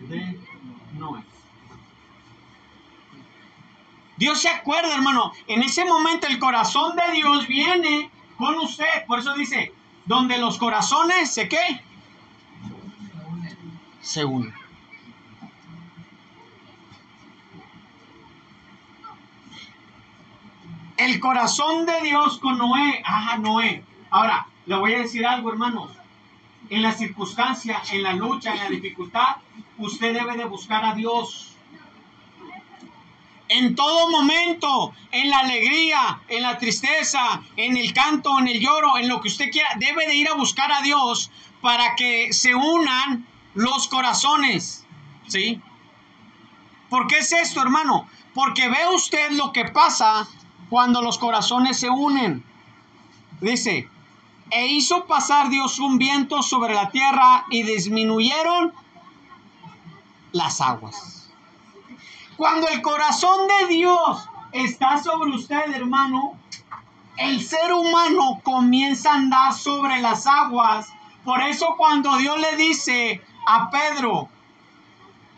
de 0.07 0.39
Noé. 0.97 1.23
Dios 4.17 4.39
se 4.39 4.49
acuerda, 4.49 4.93
hermano. 4.93 5.31
En 5.47 5.63
ese 5.63 5.83
momento 5.83 6.27
el 6.27 6.37
corazón 6.37 6.95
de 6.95 7.11
Dios 7.13 7.47
viene 7.47 8.11
con 8.37 8.55
usted. 8.59 9.05
Por 9.07 9.19
eso 9.19 9.33
dice, 9.33 9.73
donde 10.05 10.37
los 10.37 10.57
corazones 10.57 11.33
se 11.33 11.49
qué? 11.49 11.81
Se 14.01 14.23
unen. 14.23 14.53
El 20.97 21.19
corazón 21.19 21.87
de 21.87 22.01
Dios 22.01 22.37
con 22.37 22.59
Noé. 22.59 23.01
Ah, 23.03 23.37
Noé. 23.39 23.83
Ahora, 24.11 24.45
le 24.67 24.75
voy 24.75 24.93
a 24.93 24.99
decir 24.99 25.25
algo, 25.25 25.51
hermanos. 25.51 26.00
En 26.71 26.81
la 26.81 26.93
circunstancia, 26.93 27.81
en 27.91 28.01
la 28.01 28.13
lucha, 28.13 28.53
en 28.53 28.59
la 28.59 28.69
dificultad, 28.69 29.35
usted 29.77 30.13
debe 30.13 30.37
de 30.37 30.45
buscar 30.45 30.85
a 30.85 30.95
Dios. 30.95 31.53
En 33.49 33.75
todo 33.75 34.09
momento, 34.09 34.93
en 35.11 35.29
la 35.29 35.39
alegría, 35.39 36.21
en 36.29 36.43
la 36.43 36.57
tristeza, 36.57 37.41
en 37.57 37.75
el 37.75 37.91
canto, 37.91 38.39
en 38.39 38.47
el 38.47 38.61
lloro, 38.61 38.97
en 38.97 39.09
lo 39.09 39.19
que 39.19 39.27
usted 39.27 39.51
quiera, 39.51 39.67
debe 39.75 40.07
de 40.07 40.15
ir 40.15 40.29
a 40.29 40.35
buscar 40.35 40.71
a 40.71 40.81
Dios 40.81 41.29
para 41.59 41.93
que 41.97 42.31
se 42.31 42.55
unan 42.55 43.27
los 43.53 43.89
corazones. 43.89 44.85
¿Sí? 45.27 45.59
¿Por 46.89 47.07
qué 47.07 47.17
es 47.17 47.33
esto, 47.33 47.61
hermano? 47.61 48.07
Porque 48.33 48.69
ve 48.69 48.95
usted 48.95 49.31
lo 49.31 49.51
que 49.51 49.65
pasa 49.65 50.25
cuando 50.69 51.01
los 51.01 51.17
corazones 51.17 51.77
se 51.77 51.89
unen. 51.89 52.45
Dice, 53.41 53.89
e 54.51 54.67
hizo 54.67 55.05
pasar 55.05 55.49
Dios 55.49 55.79
un 55.79 55.97
viento 55.97 56.43
sobre 56.43 56.73
la 56.73 56.89
tierra 56.89 57.45
y 57.49 57.63
disminuyeron 57.63 58.73
las 60.33 60.59
aguas. 60.61 61.29
Cuando 62.35 62.67
el 62.67 62.81
corazón 62.81 63.47
de 63.47 63.67
Dios 63.67 64.27
está 64.51 65.01
sobre 65.01 65.31
usted, 65.31 65.73
hermano, 65.73 66.37
el 67.17 67.41
ser 67.41 67.71
humano 67.73 68.41
comienza 68.43 69.11
a 69.11 69.15
andar 69.15 69.53
sobre 69.53 70.01
las 70.01 70.27
aguas. 70.27 70.91
Por 71.23 71.41
eso 71.41 71.75
cuando 71.77 72.17
Dios 72.17 72.39
le 72.39 72.55
dice 72.57 73.21
a 73.47 73.69
Pedro, 73.69 74.27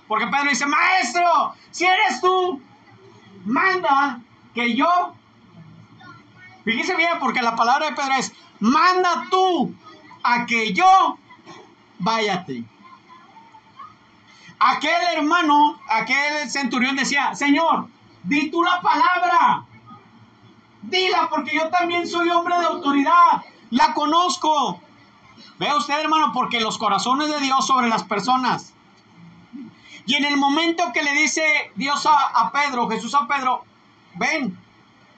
porque 0.08 0.28
Pedro 0.28 0.50
dice, 0.50 0.66
maestro, 0.66 1.54
si 1.72 1.86
eres 1.86 2.22
tú, 2.22 2.62
manda 3.46 4.20
que 4.54 4.76
yo 4.76 5.14
Fíjese 6.64 6.96
bien, 6.96 7.20
porque 7.20 7.42
la 7.42 7.56
palabra 7.56 7.88
de 7.88 7.96
Pedro 7.96 8.14
es, 8.18 8.34
manda 8.60 9.26
tú 9.30 9.74
a 10.24 10.46
que 10.46 10.74
yo 10.74 11.18
váyate. 12.00 12.64
Aquel 14.60 15.18
hermano, 15.18 15.80
aquel 15.90 16.50
centurión 16.50 16.96
decía, 16.96 17.36
Señor, 17.36 17.88
di 18.24 18.50
tú 18.50 18.64
la 18.64 18.80
palabra. 18.82 19.66
Dila, 20.84 21.28
porque 21.30 21.56
yo 21.56 21.70
también 21.70 22.08
soy 22.08 22.30
hombre 22.30 22.58
de 22.58 22.66
autoridad. 22.66 23.44
La 23.72 23.94
conozco. 23.94 24.82
Ve 25.60 25.74
usted, 25.76 26.00
hermano, 26.00 26.32
porque 26.34 26.62
los 26.62 26.78
corazones 26.78 27.30
de 27.30 27.40
Dios 27.42 27.68
sobre 27.68 27.90
las 27.90 28.04
personas. 28.04 28.74
Y 30.06 30.16
en 30.16 30.26
el 30.26 30.38
momento 30.38 30.92
que 30.94 31.04
le 31.04 31.14
dice 31.14 31.44
Dios 31.76 32.06
a, 32.06 32.14
a 32.14 32.52
Pedro, 32.52 32.90
Jesús 32.90 33.16
a 33.16 33.28
Pedro, 33.28 33.66
ven, 34.16 34.58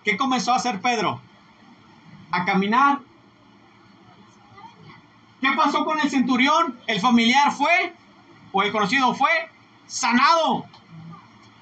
¿qué 0.03 0.17
comenzó 0.17 0.53
a 0.53 0.57
hacer 0.57 0.81
Pedro? 0.81 1.21
A 2.31 2.45
caminar. 2.45 2.99
¿Qué 5.41 5.51
pasó 5.55 5.85
con 5.85 5.99
el 5.99 6.09
centurión? 6.09 6.79
El 6.87 6.99
familiar 6.99 7.51
fue, 7.51 7.93
o 8.51 8.63
el 8.63 8.71
conocido 8.71 9.13
fue, 9.13 9.29
sanado. 9.85 10.65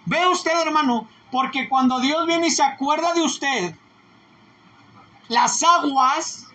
Ve 0.06 0.28
usted, 0.28 0.60
hermano, 0.62 1.08
porque 1.32 1.68
cuando 1.68 2.00
Dios 2.00 2.26
viene 2.26 2.48
y 2.48 2.52
se 2.52 2.64
acuerda 2.64 3.14
de 3.14 3.22
usted, 3.22 3.76
las 5.28 5.64
aguas 5.64 6.48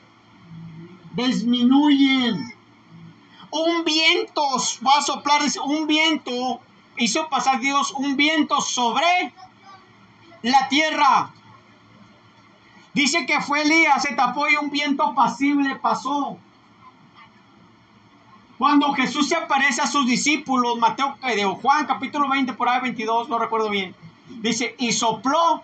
disminuyen. 1.13 2.55
Un 3.51 3.85
viento 3.85 4.43
va 4.87 4.99
a 4.99 5.03
soplar, 5.03 5.43
un 5.65 5.87
viento 5.87 6.61
hizo 6.99 7.29
pasar 7.29 7.61
Dios 7.61 7.93
un 7.93 8.17
viento 8.17 8.61
sobre 8.61 9.33
la 10.43 10.69
tierra. 10.69 11.33
Dice 12.99 13.27
que 13.27 13.41
fue 13.41 13.63
Elías, 13.63 14.03
se 14.03 14.13
tapó 14.17 14.49
y 14.49 14.57
un 14.57 14.71
viento 14.71 15.05
apacible 15.05 15.77
pasó. 15.77 16.37
Cuando 18.59 18.93
Jesús 18.93 19.29
se 19.29 19.37
aparece 19.37 19.81
a 19.81 19.87
sus 19.87 20.05
discípulos, 20.05 20.77
Mateo, 20.81 21.17
de 21.23 21.45
Juan 21.45 21.87
capítulo 21.87 22.29
20, 22.29 22.55
por 22.55 22.69
ahí 22.69 22.81
22, 22.81 23.29
no 23.29 23.39
recuerdo 23.39 23.71
bien. 23.71 23.95
Dice, 24.41 24.75
y 24.79 24.91
sopló 24.91 25.63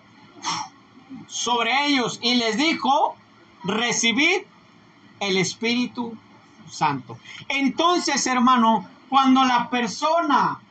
sobre 1.27 1.87
ellos 1.87 2.19
y 2.21 2.35
les 2.35 2.55
dijo, 2.55 3.17
recibid 3.65 4.43
el 5.19 5.35
Espíritu 5.35 6.17
Santo. 6.69 7.17
Entonces, 7.49 8.25
hermano, 8.27 8.87
cuando 9.09 9.43
la 9.43 9.69
persona 9.69 10.61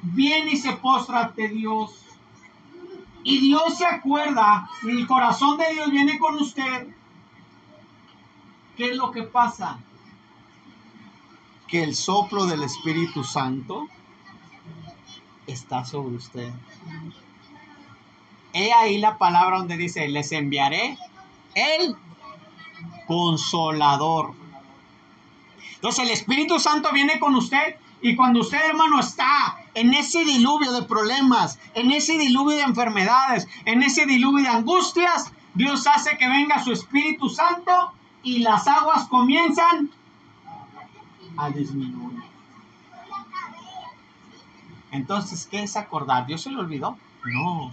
viene 0.00 0.52
y 0.52 0.56
se 0.56 0.72
postra 0.72 1.24
ante 1.24 1.48
Dios, 1.48 2.07
y 3.24 3.40
Dios 3.40 3.76
se 3.76 3.86
acuerda, 3.86 4.68
y 4.82 4.90
el 4.90 5.06
corazón 5.06 5.58
de 5.58 5.72
Dios 5.72 5.90
viene 5.90 6.18
con 6.18 6.36
usted, 6.36 6.88
¿qué 8.76 8.90
es 8.90 8.96
lo 8.96 9.10
que 9.10 9.22
pasa? 9.24 9.78
Que 11.66 11.82
el 11.82 11.94
soplo 11.94 12.46
del 12.46 12.62
Espíritu 12.62 13.24
Santo 13.24 13.88
está 15.46 15.84
sobre 15.84 16.16
usted. 16.16 16.52
He 18.52 18.72
ahí 18.72 18.98
la 18.98 19.18
palabra 19.18 19.58
donde 19.58 19.76
dice, 19.76 20.08
les 20.08 20.32
enviaré 20.32 20.96
el 21.54 21.96
consolador. 23.06 24.34
Entonces 25.74 26.04
el 26.04 26.10
Espíritu 26.10 26.58
Santo 26.58 26.90
viene 26.92 27.18
con 27.18 27.34
usted 27.34 27.76
y 28.00 28.14
cuando 28.14 28.40
usted, 28.40 28.58
hermano, 28.68 29.00
está 29.00 29.56
en 29.74 29.92
ese 29.94 30.24
diluvio 30.24 30.72
de 30.72 30.82
problemas, 30.82 31.58
en 31.74 31.90
ese 31.90 32.16
diluvio 32.16 32.56
de 32.56 32.62
enfermedades, 32.62 33.48
en 33.64 33.82
ese 33.82 34.06
diluvio 34.06 34.44
de 34.44 34.50
angustias, 34.50 35.32
Dios 35.54 35.86
hace 35.86 36.16
que 36.16 36.28
venga 36.28 36.62
su 36.62 36.72
Espíritu 36.72 37.28
Santo 37.28 37.92
y 38.22 38.38
las 38.40 38.68
aguas 38.68 39.08
comienzan 39.08 39.90
a 41.36 41.50
disminuir. 41.50 42.22
Entonces, 44.90 45.46
¿qué 45.50 45.64
es 45.64 45.76
acordar? 45.76 46.26
¿Dios 46.26 46.42
se 46.42 46.50
lo 46.50 46.60
olvidó? 46.60 46.96
No. 47.24 47.70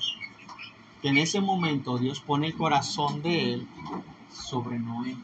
Que 1.02 1.10
en 1.10 1.18
ese 1.18 1.40
momento 1.40 1.98
Dios 1.98 2.20
pone 2.20 2.48
el 2.48 2.56
corazón 2.56 3.22
de 3.22 3.54
él 3.54 3.68
sobre 4.32 4.80
Noé. 4.80 5.16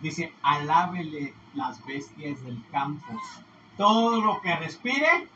Dice, 0.00 0.32
alábele 0.42 1.34
las 1.54 1.84
bestias 1.84 2.42
del 2.44 2.62
campo. 2.70 3.06
Todo 3.76 4.20
lo 4.20 4.40
que 4.40 4.54
respire, 4.56 5.28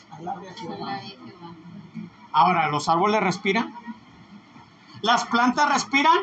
Ahora, 2.32 2.68
¿los 2.68 2.88
árboles 2.88 3.20
respiran? 3.20 3.74
¿Las 5.02 5.26
plantas 5.26 5.68
respiran? 5.70 6.18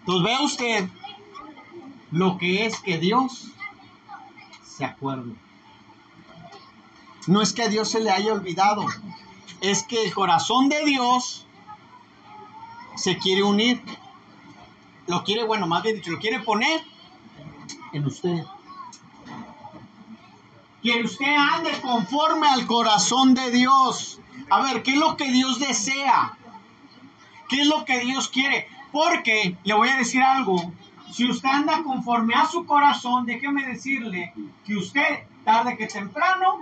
Entonces 0.00 0.24
ve 0.24 0.44
usted 0.44 0.88
lo 2.10 2.36
que 2.38 2.66
es 2.66 2.80
que 2.80 2.98
Dios 2.98 3.52
se 4.64 4.84
acuerde. 4.84 5.32
No 7.28 7.40
es 7.40 7.52
que 7.52 7.62
a 7.62 7.68
Dios 7.68 7.88
se 7.88 8.00
le 8.00 8.10
haya 8.10 8.32
olvidado, 8.32 8.84
es 9.62 9.84
que 9.84 10.04
el 10.04 10.12
corazón 10.12 10.68
de 10.68 10.84
Dios 10.84 11.46
se 12.96 13.16
quiere 13.16 13.44
unir. 13.44 13.80
Lo 15.06 15.22
quiere, 15.22 15.44
bueno, 15.44 15.66
más 15.68 15.84
bien 15.84 15.96
dicho, 15.96 16.10
lo 16.10 16.18
quiere 16.18 16.40
poner 16.40 16.82
en 17.92 18.04
usted. 18.04 18.44
Que 20.82 21.02
usted 21.04 21.34
ande 21.36 21.70
conforme 21.80 22.48
al 22.48 22.66
corazón 22.66 23.34
de 23.34 23.52
Dios. 23.52 24.20
A 24.50 24.62
ver, 24.62 24.82
¿qué 24.82 24.92
es 24.92 24.98
lo 24.98 25.16
que 25.16 25.30
Dios 25.30 25.60
desea? 25.60 26.36
¿Qué 27.48 27.60
es 27.60 27.68
lo 27.68 27.84
que 27.84 28.00
Dios 28.00 28.28
quiere? 28.28 28.66
Porque 28.90 29.56
le 29.62 29.74
voy 29.74 29.90
a 29.90 29.96
decir 29.96 30.22
algo. 30.22 30.72
Si 31.12 31.30
usted 31.30 31.48
anda 31.48 31.84
conforme 31.84 32.34
a 32.34 32.46
su 32.46 32.66
corazón, 32.66 33.26
déjeme 33.26 33.64
decirle 33.64 34.32
que 34.66 34.74
usted, 34.74 35.24
tarde 35.44 35.76
que 35.76 35.86
temprano, 35.86 36.58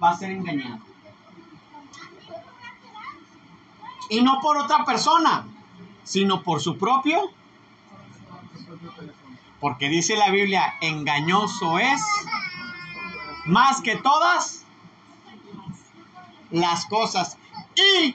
va 0.00 0.10
a 0.10 0.16
ser 0.16 0.30
engañado. 0.30 0.91
Y 4.12 4.20
no 4.20 4.40
por 4.42 4.58
otra 4.58 4.84
persona, 4.84 5.46
sino 6.04 6.42
por 6.42 6.60
su 6.60 6.76
propio. 6.76 7.30
Porque 9.58 9.88
dice 9.88 10.16
la 10.16 10.28
Biblia, 10.28 10.74
engañoso 10.82 11.78
es 11.78 12.02
más 13.46 13.80
que 13.80 13.96
todas 13.96 14.66
las 16.50 16.84
cosas. 16.84 17.38
Y, 17.74 18.14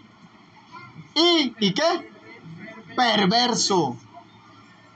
y, 1.15 1.55
¿y 1.59 1.73
qué? 1.73 2.11
Perverso. 2.95 3.97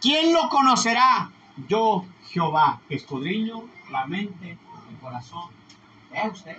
¿Quién 0.02 0.32
lo 0.34 0.50
conocerá? 0.50 1.32
Yo, 1.68 2.06
Jehová, 2.30 2.80
escudriño 2.90 3.64
la 3.90 4.06
mente, 4.06 4.52
el 4.92 4.98
corazón. 5.00 5.50
Vea 6.12 6.28
usted. 6.28 6.58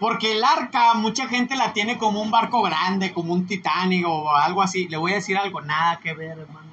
Porque 0.00 0.32
el 0.32 0.44
arca, 0.44 0.94
mucha 0.94 1.26
gente 1.26 1.56
la 1.56 1.72
tiene 1.72 1.98
como 1.98 2.22
un 2.22 2.30
barco 2.30 2.62
grande, 2.62 3.12
como 3.12 3.32
un 3.32 3.46
Titanic 3.46 4.06
o 4.06 4.30
algo 4.36 4.62
así. 4.62 4.88
Le 4.88 4.96
voy 4.96 5.12
a 5.12 5.16
decir 5.16 5.36
algo, 5.36 5.60
nada 5.60 5.98
que 5.98 6.14
ver, 6.14 6.38
hermano. 6.38 6.68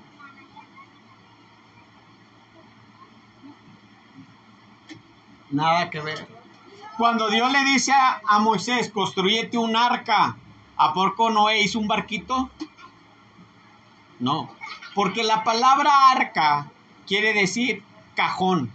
Nada 5.50 5.90
que 5.90 6.02
ver. 6.02 6.28
Cuando 6.98 7.30
Dios 7.30 7.52
le 7.52 7.64
dice 7.64 7.92
a, 7.94 8.40
Moisés, 8.40 8.90
construyete 8.90 9.58
un 9.58 9.76
arca, 9.76 10.38
¿a 10.78 10.94
poco 10.94 11.30
Noé 11.30 11.62
hizo 11.62 11.80
un 11.80 11.88
barquito? 11.88 12.50
No, 14.20 14.50
porque 14.94 15.24
la 15.24 15.44
palabra 15.44 15.92
arca 16.12 16.72
quiere 17.06 17.34
decir 17.34 17.84
cajón. 18.16 18.72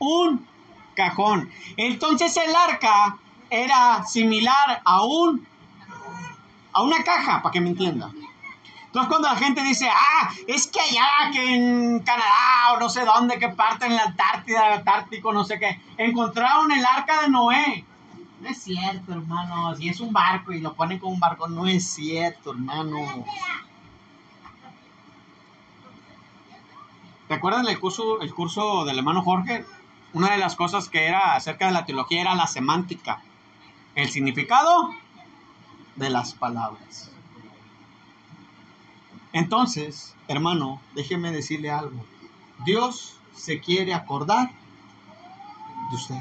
Un 0.00 0.46
cajón. 0.94 1.50
Entonces 1.76 2.36
el 2.36 2.54
arca 2.54 3.18
era 3.48 4.04
similar 4.06 4.82
a 4.84 5.02
un 5.04 5.46
a 6.72 6.82
una 6.82 7.02
caja, 7.02 7.42
para 7.42 7.52
que 7.52 7.60
me 7.60 7.70
entienda. 7.70 8.10
Entonces 8.86 9.08
cuando 9.08 9.28
la 9.28 9.36
gente 9.36 9.62
dice, 9.62 9.88
ah, 9.88 10.30
es 10.46 10.66
que 10.66 10.80
allá, 10.80 11.30
que 11.32 11.54
en 11.54 12.00
Canadá 12.00 12.74
o 12.74 12.80
no 12.80 12.88
sé 12.88 13.04
dónde, 13.04 13.38
que 13.38 13.48
parte 13.48 13.86
en 13.86 13.94
la 13.94 14.02
Antártida, 14.02 14.74
Antártico, 14.74 15.32
no 15.32 15.44
sé 15.44 15.58
qué, 15.58 15.80
encontraron 15.96 16.72
el 16.72 16.84
arca 16.84 17.22
de 17.22 17.28
Noé. 17.28 17.84
No 18.40 18.48
es 18.48 18.62
cierto, 18.62 19.12
hermano. 19.12 19.76
Si 19.76 19.88
es 19.88 20.00
un 20.00 20.12
barco 20.12 20.52
y 20.52 20.60
lo 20.60 20.74
ponen 20.74 20.98
como 20.98 21.12
un 21.12 21.20
barco, 21.20 21.46
no 21.46 21.66
es 21.66 21.86
cierto, 21.86 22.50
hermano. 22.50 23.24
¿Te 27.28 27.34
acuerdas 27.34 27.64
del 27.64 27.78
curso, 27.78 28.20
el 28.22 28.34
curso 28.34 28.84
del 28.84 28.98
hermano 28.98 29.22
Jorge? 29.22 29.64
Una 30.12 30.32
de 30.32 30.38
las 30.38 30.56
cosas 30.56 30.88
que 30.88 31.06
era 31.06 31.36
acerca 31.36 31.66
de 31.66 31.72
la 31.72 31.84
teología 31.84 32.20
era 32.20 32.34
la 32.34 32.46
semántica. 32.46 33.22
El 33.94 34.10
significado 34.10 34.90
de 35.96 36.10
las 36.10 36.34
palabras. 36.34 37.10
Entonces, 39.32 40.16
hermano, 40.26 40.80
déjeme 40.94 41.30
decirle 41.30 41.70
algo. 41.70 42.04
Dios 42.64 43.16
se 43.34 43.60
quiere 43.60 43.94
acordar 43.94 44.50
de 45.90 45.96
usted. 45.96 46.20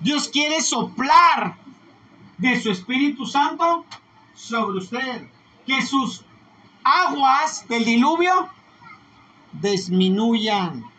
Dios 0.00 0.28
quiere 0.28 0.60
soplar 0.60 1.56
de 2.38 2.60
su 2.60 2.70
Espíritu 2.70 3.26
Santo 3.26 3.84
sobre 4.34 4.78
usted. 4.78 5.28
Que 5.66 5.82
sus 5.82 6.24
aguas 6.82 7.68
del 7.68 7.84
diluvio 7.84 8.48
disminuyan. 9.52 10.91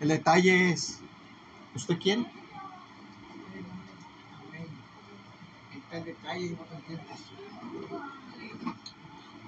El 0.00 0.08
detalle 0.08 0.70
es, 0.70 1.00
¿usted 1.74 1.98
quiere? 1.98 2.26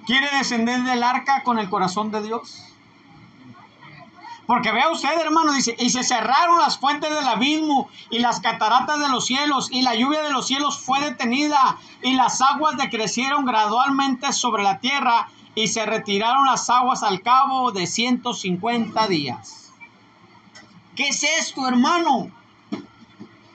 ¿Quiere 0.05 0.27
descender 0.37 0.81
del 0.83 1.03
arca 1.03 1.43
con 1.43 1.59
el 1.59 1.69
corazón 1.69 2.09
de 2.11 2.23
Dios? 2.23 2.63
Porque 4.47 4.71
vea 4.71 4.89
usted, 4.89 5.15
hermano, 5.21 5.53
dice, 5.53 5.75
y 5.77 5.91
se 5.91 6.03
cerraron 6.03 6.57
las 6.57 6.79
fuentes 6.79 7.13
del 7.13 7.27
abismo 7.27 7.87
y 8.09 8.17
las 8.17 8.39
cataratas 8.39 8.99
de 8.99 9.07
los 9.07 9.27
cielos, 9.27 9.69
y 9.71 9.83
la 9.83 9.93
lluvia 9.93 10.23
de 10.23 10.31
los 10.31 10.47
cielos 10.47 10.79
fue 10.79 10.99
detenida, 11.01 11.77
y 12.01 12.13
las 12.13 12.41
aguas 12.41 12.75
decrecieron 12.75 13.45
gradualmente 13.45 14.33
sobre 14.33 14.63
la 14.63 14.79
tierra, 14.79 15.29
y 15.53 15.67
se 15.67 15.85
retiraron 15.85 16.47
las 16.47 16.67
aguas 16.71 17.03
al 17.03 17.21
cabo 17.21 17.71
de 17.71 17.85
150 17.85 19.07
días. 19.07 19.68
¿Qué 20.99 21.07
es 21.07 21.23
esto, 21.23 21.65
hermano? 21.65 22.29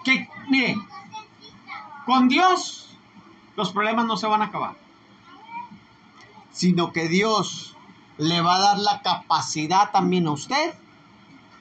Que, 0.03 0.27
mire, 0.49 0.79
con 2.07 2.27
Dios 2.27 2.97
los 3.55 3.71
problemas 3.71 4.07
no 4.07 4.17
se 4.17 4.27
van 4.27 4.41
a 4.41 4.47
acabar, 4.47 4.77
sino 6.53 6.91
que 6.91 7.07
Dios 7.07 7.77
le 8.17 8.41
va 8.41 8.57
a 8.57 8.61
dar 8.61 8.79
la 8.79 9.03
capacidad 9.03 9.91
también 9.91 10.27
a 10.27 10.31
usted 10.31 10.73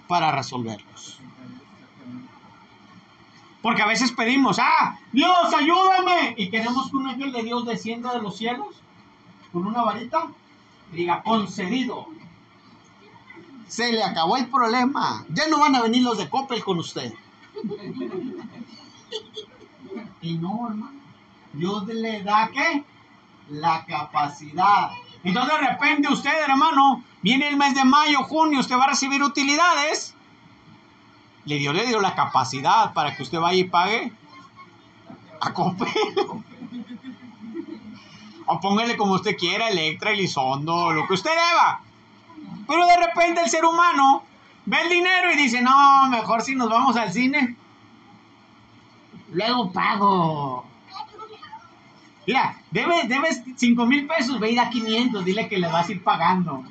para 0.07 0.31
resolverlos. 0.31 1.19
Porque 3.61 3.81
a 3.81 3.87
veces 3.87 4.13
pedimos, 4.13 4.59
ah, 4.59 4.97
Dios, 5.11 5.53
ayúdame. 5.53 6.35
Y 6.37 6.49
queremos 6.49 6.91
que 6.91 6.95
un 6.95 7.07
ángel 7.09 7.33
de 7.33 7.43
Dios 7.43 7.65
descienda 7.65 8.13
de 8.13 8.21
los 8.21 8.37
cielos 8.37 8.81
con 9.51 9.67
una 9.67 9.83
varita 9.83 10.27
y 10.93 10.95
diga, 10.95 11.21
concedido. 11.23 12.07
Se 13.73 13.91
le 13.91 14.03
acabó 14.03 14.37
el 14.37 14.45
problema. 14.49 15.25
Ya 15.29 15.47
no 15.47 15.57
van 15.57 15.75
a 15.75 15.81
venir 15.81 16.03
los 16.03 16.19
de 16.19 16.29
Coppel 16.29 16.63
con 16.63 16.77
usted. 16.77 17.11
Y 20.21 20.35
no, 20.35 20.67
hermano. 20.69 21.01
Dios 21.53 21.87
le 21.87 22.21
da 22.21 22.51
qué? 22.53 22.83
La 23.49 23.83
capacidad. 23.87 24.91
Entonces 25.23 25.59
de 25.59 25.67
repente 25.67 26.07
usted, 26.07 26.29
hermano, 26.47 27.03
viene 27.23 27.47
el 27.47 27.57
mes 27.57 27.73
de 27.73 27.83
mayo, 27.83 28.21
junio, 28.25 28.59
usted 28.59 28.77
va 28.77 28.83
a 28.83 28.89
recibir 28.89 29.23
utilidades. 29.23 30.13
Le 31.45 31.55
dio, 31.55 31.73
le 31.73 31.87
dio 31.87 31.99
la 31.99 32.13
capacidad 32.13 32.93
para 32.93 33.15
que 33.15 33.23
usted 33.23 33.39
vaya 33.39 33.59
y 33.59 33.63
pague 33.63 34.13
a 35.41 35.51
Coppel. 35.51 35.89
O 38.45 38.59
póngale 38.59 38.97
como 38.97 39.13
usted 39.13 39.35
quiera, 39.35 39.69
Electra, 39.69 40.11
Elizondo, 40.11 40.91
lo 40.91 41.07
que 41.07 41.15
usted 41.15 41.31
deba. 41.31 41.82
Pero 42.73 42.87
de 42.87 42.97
repente 42.97 43.39
el 43.43 43.51
ser 43.51 43.65
humano 43.65 44.23
ve 44.65 44.81
el 44.81 44.89
dinero 44.89 45.31
y 45.31 45.37
dice, 45.37 45.61
no, 45.61 46.09
mejor 46.09 46.41
si 46.41 46.55
nos 46.55 46.71
vamos 46.71 46.95
al 46.95 47.13
cine. 47.13 47.55
Luego 49.31 49.71
pago. 49.71 50.65
Mira, 52.25 52.57
debes, 52.71 53.07
debes 53.07 53.43
5 53.57 53.85
mil 53.85 54.07
pesos, 54.07 54.39
ve 54.39 54.47
a 54.47 54.49
ir 54.49 54.59
a 54.59 54.71
500, 54.71 55.23
dile 55.23 55.47
que 55.47 55.59
le 55.59 55.67
vas 55.67 55.87
a 55.87 55.91
ir 55.91 56.03
pagando. 56.03 56.63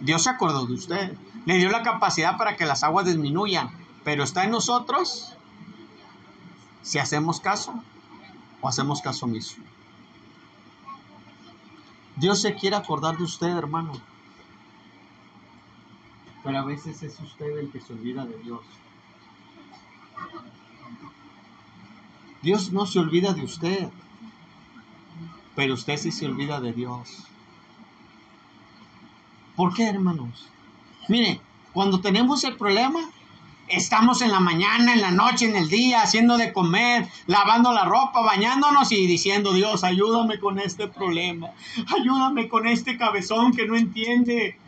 Dios 0.00 0.24
se 0.24 0.30
acordó 0.30 0.66
de 0.66 0.74
usted. 0.74 1.16
Le 1.44 1.54
dio 1.58 1.70
la 1.70 1.84
capacidad 1.84 2.36
para 2.36 2.56
que 2.56 2.66
las 2.66 2.82
aguas 2.82 3.06
disminuyan. 3.06 3.70
Pero 4.02 4.24
está 4.24 4.42
en 4.42 4.50
nosotros 4.50 5.36
si 6.82 6.98
hacemos 6.98 7.38
caso 7.38 7.80
o 8.60 8.68
hacemos 8.68 9.00
caso 9.00 9.26
omiso. 9.26 9.54
Dios 12.16 12.40
se 12.40 12.54
quiere 12.54 12.76
acordar 12.76 13.16
de 13.16 13.24
usted, 13.24 13.48
hermano. 13.48 13.92
Pero 16.42 16.58
a 16.58 16.64
veces 16.64 17.02
es 17.02 17.18
usted 17.20 17.58
el 17.58 17.70
que 17.70 17.80
se 17.80 17.92
olvida 17.92 18.24
de 18.24 18.38
Dios. 18.38 18.60
Dios 22.42 22.72
no 22.72 22.86
se 22.86 22.98
olvida 22.98 23.34
de 23.34 23.44
usted, 23.44 23.90
pero 25.54 25.74
usted 25.74 25.98
sí 25.98 26.10
se 26.10 26.26
olvida 26.26 26.60
de 26.60 26.72
Dios. 26.72 27.24
¿Por 29.56 29.74
qué, 29.74 29.88
hermanos? 29.88 30.48
Mire, 31.08 31.40
cuando 31.74 32.00
tenemos 32.00 32.44
el 32.44 32.56
problema, 32.56 33.00
estamos 33.70 34.22
en 34.22 34.32
la 34.32 34.40
mañana, 34.40 34.92
en 34.92 35.00
la 35.00 35.10
noche, 35.10 35.46
en 35.46 35.56
el 35.56 35.68
día, 35.68 36.02
haciendo 36.02 36.36
de 36.36 36.52
comer, 36.52 37.08
lavando 37.26 37.72
la 37.72 37.84
ropa, 37.84 38.20
bañándonos 38.20 38.92
y 38.92 39.06
diciendo, 39.06 39.52
Dios, 39.52 39.84
ayúdame 39.84 40.38
con 40.38 40.58
este 40.58 40.88
problema, 40.88 41.50
ayúdame 41.98 42.48
con 42.48 42.66
este 42.66 42.96
cabezón 42.96 43.52
que 43.52 43.66
no 43.66 43.76
entiende. 43.76 44.58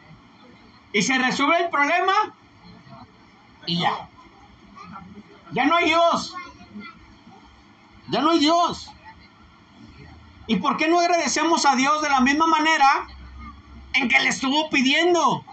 Y 0.92 1.02
se 1.02 1.18
resuelve 1.18 1.64
el 1.64 1.70
problema 1.70 2.12
y 3.66 3.78
ya. 3.78 4.08
Ya 5.52 5.66
no 5.66 5.76
hay 5.76 5.86
Dios. 5.86 6.34
Ya 8.08 8.20
no 8.20 8.30
hay 8.30 8.38
Dios. 8.38 8.90
¿Y 10.46 10.56
por 10.56 10.76
qué 10.76 10.88
no 10.88 11.00
agradecemos 11.00 11.64
a 11.66 11.76
Dios 11.76 12.02
de 12.02 12.10
la 12.10 12.20
misma 12.20 12.46
manera 12.46 13.06
en 13.94 14.08
que 14.08 14.18
le 14.20 14.28
estuvo 14.28 14.68
pidiendo? 14.70 15.44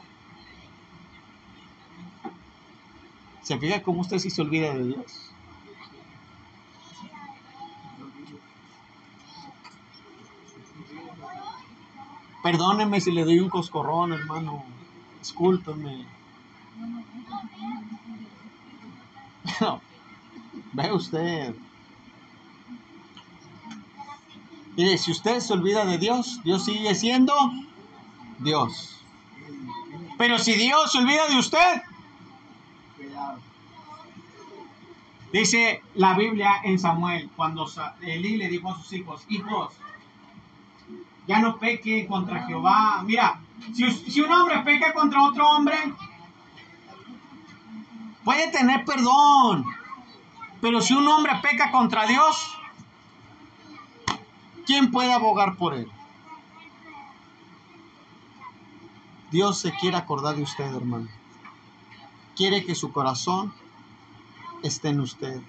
¿Se 3.50 3.58
fija 3.58 3.82
cómo 3.82 4.02
usted 4.02 4.20
sí 4.20 4.30
se 4.30 4.44
olvida 4.44 4.76
de 4.76 4.84
Dios? 4.84 5.32
Perdóneme 12.44 13.02
si 13.02 13.12
le 13.12 13.24
doy 13.24 13.40
un 13.40 13.50
coscorrón, 13.50 14.14
hermano. 14.14 14.64
Discúlpeme. 15.18 16.06
ve 20.74 20.94
usted. 20.94 21.56
Mire, 24.78 24.96
si 25.00 25.10
usted 25.10 25.40
se 25.40 25.54
olvida 25.54 25.86
de 25.86 25.98
Dios, 25.98 26.40
Dios 26.44 26.66
sigue 26.66 26.94
siendo 26.94 27.34
Dios. 28.38 29.02
Pero 30.20 30.38
si 30.38 30.54
Dios 30.54 30.92
se 30.92 31.00
olvida 31.00 31.28
de 31.28 31.40
usted, 31.40 31.82
dice 35.32 35.82
la 35.96 36.14
Biblia 36.16 36.62
en 36.64 36.80
Samuel, 36.80 37.30
cuando 37.36 37.68
Elí 38.02 38.38
le 38.38 38.50
dijo 38.50 38.72
a 38.72 38.76
sus 38.76 38.92
hijos, 38.94 39.26
hijos, 39.30 39.74
ya 41.28 41.40
no 41.40 41.58
peque 41.58 42.08
contra 42.08 42.46
Jehová. 42.46 43.04
Mira, 43.06 43.40
si, 43.74 43.92
si 43.92 44.22
un 44.22 44.32
hombre 44.32 44.60
peca 44.60 44.94
contra 44.94 45.24
otro 45.24 45.48
hombre, 45.48 45.78
puede 48.24 48.48
tener 48.52 48.84
perdón. 48.86 49.66
Pero 50.62 50.82
si 50.82 50.94
un 50.94 51.08
hombre 51.08 51.34
peca 51.42 51.72
contra 51.72 52.06
Dios, 52.06 52.58
¿quién 54.66 54.92
puede 54.92 55.14
abogar 55.14 55.56
por 55.56 55.74
él? 55.74 55.90
Dios 59.32 59.60
se 59.60 59.72
quiere 59.74 59.98
acordar 59.98 60.36
de 60.36 60.44
usted, 60.44 60.74
hermano. 60.74 61.08
Quiere 62.36 62.66
que 62.66 62.74
su 62.74 62.92
corazón 62.92 63.54
esté 64.64 64.90
en 64.90 65.02
usted. 65.02 65.42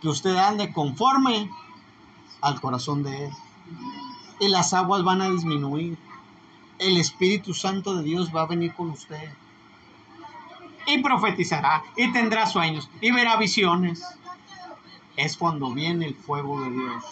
que 0.00 0.08
usted 0.08 0.36
ande 0.36 0.72
conforme 0.72 1.50
al 2.40 2.60
corazón 2.60 3.02
de 3.02 3.26
Él. 3.26 3.32
Y 4.38 4.48
las 4.48 4.72
aguas 4.72 5.02
van 5.02 5.22
a 5.22 5.28
disminuir. 5.28 5.98
El 6.78 6.96
Espíritu 6.96 7.52
Santo 7.52 7.96
de 7.96 8.04
Dios 8.04 8.34
va 8.34 8.42
a 8.42 8.46
venir 8.46 8.72
con 8.74 8.90
usted. 8.90 9.32
Y 10.86 11.02
profetizará, 11.02 11.82
y 11.96 12.12
tendrá 12.12 12.46
sueños, 12.46 12.88
y 13.00 13.10
verá 13.10 13.36
visiones. 13.36 14.04
Es 15.16 15.36
cuando 15.36 15.72
viene 15.72 16.06
el 16.06 16.14
fuego 16.14 16.60
de 16.60 16.70
Dios. 16.70 17.04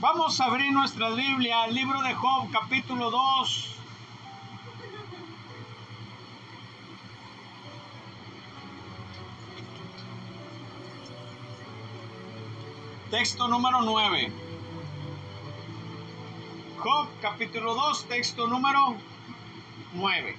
Vamos 0.00 0.40
a 0.40 0.46
abrir 0.46 0.72
nuestra 0.72 1.10
Biblia, 1.10 1.66
el 1.66 1.76
libro 1.76 2.02
de 2.02 2.12
Job, 2.12 2.50
capítulo 2.50 3.12
2. 3.12 3.81
Texto 13.12 13.46
número 13.46 13.82
9. 13.82 14.32
Job 16.78 17.08
capítulo 17.20 17.74
2, 17.74 18.08
texto 18.08 18.46
número 18.46 18.96
9. 19.92 20.36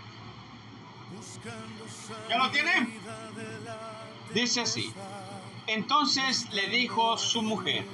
¿Ya 2.30 2.38
lo 2.40 2.50
tiene? 2.50 3.00
Dice 4.34 4.62
así. 4.62 4.92
Entonces 5.68 6.52
le 6.52 6.68
dijo 6.70 7.16
su 7.20 7.44
mujer, 7.44 7.86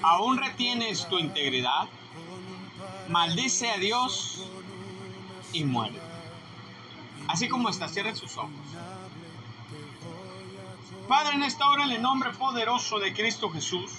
¿aún 0.00 0.38
retienes 0.38 1.06
tu 1.10 1.18
integridad? 1.18 1.86
Maldice 3.10 3.70
a 3.72 3.76
Dios 3.76 4.42
y 5.52 5.64
muere. 5.64 6.00
Así 7.28 7.46
como 7.46 7.68
está, 7.68 7.88
cierren 7.88 8.16
sus 8.16 8.38
ojos. 8.38 8.50
Padre, 11.10 11.34
en 11.34 11.42
esta 11.42 11.68
hora, 11.68 11.86
en 11.86 11.90
el 11.90 12.02
nombre 12.02 12.30
poderoso 12.30 13.00
de 13.00 13.12
Cristo 13.12 13.50
Jesús, 13.50 13.90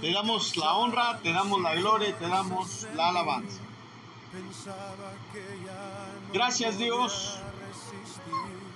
te 0.00 0.12
damos 0.12 0.56
la 0.56 0.74
honra, 0.74 1.18
te 1.18 1.32
damos 1.32 1.60
la 1.60 1.74
gloria 1.74 2.10
y 2.10 2.12
te 2.12 2.28
damos 2.28 2.86
la 2.94 3.08
alabanza. 3.08 3.58
Gracias 6.32 6.78
Dios, 6.78 7.40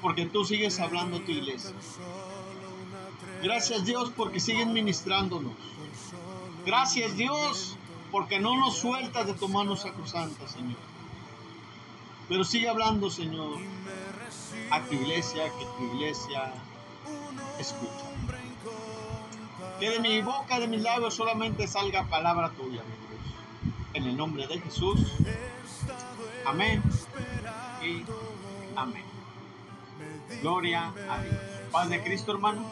porque 0.01 0.27
tú 0.27 0.45
sigues 0.45 0.81
hablando 0.81 1.19
a 1.19 1.21
tu 1.21 1.31
iglesia. 1.31 1.71
Gracias 3.45 3.85
Dios 3.85 4.11
porque 4.17 4.41
sigues 4.41 4.67
ministrándonos. 4.67 5.53
Gracias 6.67 7.17
Dios 7.17 7.77
porque 8.11 8.41
no 8.41 8.57
nos 8.57 8.79
sueltas 8.79 9.29
de 9.29 9.35
tu 9.35 9.49
mano 9.49 9.77
sacrosanta, 9.77 10.49
Señor. 10.49 10.81
Pero 12.29 12.43
sigue 12.43 12.69
hablando, 12.69 13.09
Señor, 13.09 13.61
a 14.73 14.81
tu 14.83 14.95
iglesia, 14.95 15.45
que 15.45 15.65
tu 15.65 15.95
iglesia 15.95 16.53
escucha. 17.59 18.05
Que 19.79 19.91
de 19.91 20.01
mi 20.01 20.23
boca, 20.23 20.61
de 20.61 20.69
mis 20.69 20.83
labios 20.83 21.15
solamente 21.15 21.67
salga 21.67 22.05
palabra 22.05 22.51
tuya, 22.51 22.83
mi 22.83 22.97
Dios. 23.07 23.35
En 23.95 24.05
el 24.05 24.17
nombre 24.17 24.47
de 24.47 24.61
Jesús. 24.61 25.13
Amén. 26.47 26.83
Y 27.83 28.05
amén. 28.77 29.05
Gloria 30.41 30.93
a 31.09 31.23
Dios. 31.23 31.35
Paz 31.73 31.89
de 31.89 32.03
Cristo, 32.03 32.33
hermanos. 32.33 32.67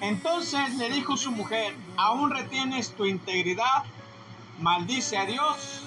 Entonces 0.00 0.76
le 0.76 0.90
dijo 0.90 1.16
su 1.16 1.32
mujer, 1.32 1.74
aún 1.96 2.30
retienes 2.30 2.92
tu 2.92 3.04
integridad, 3.04 3.84
maldice 4.60 5.16
a 5.16 5.24
Dios 5.24 5.82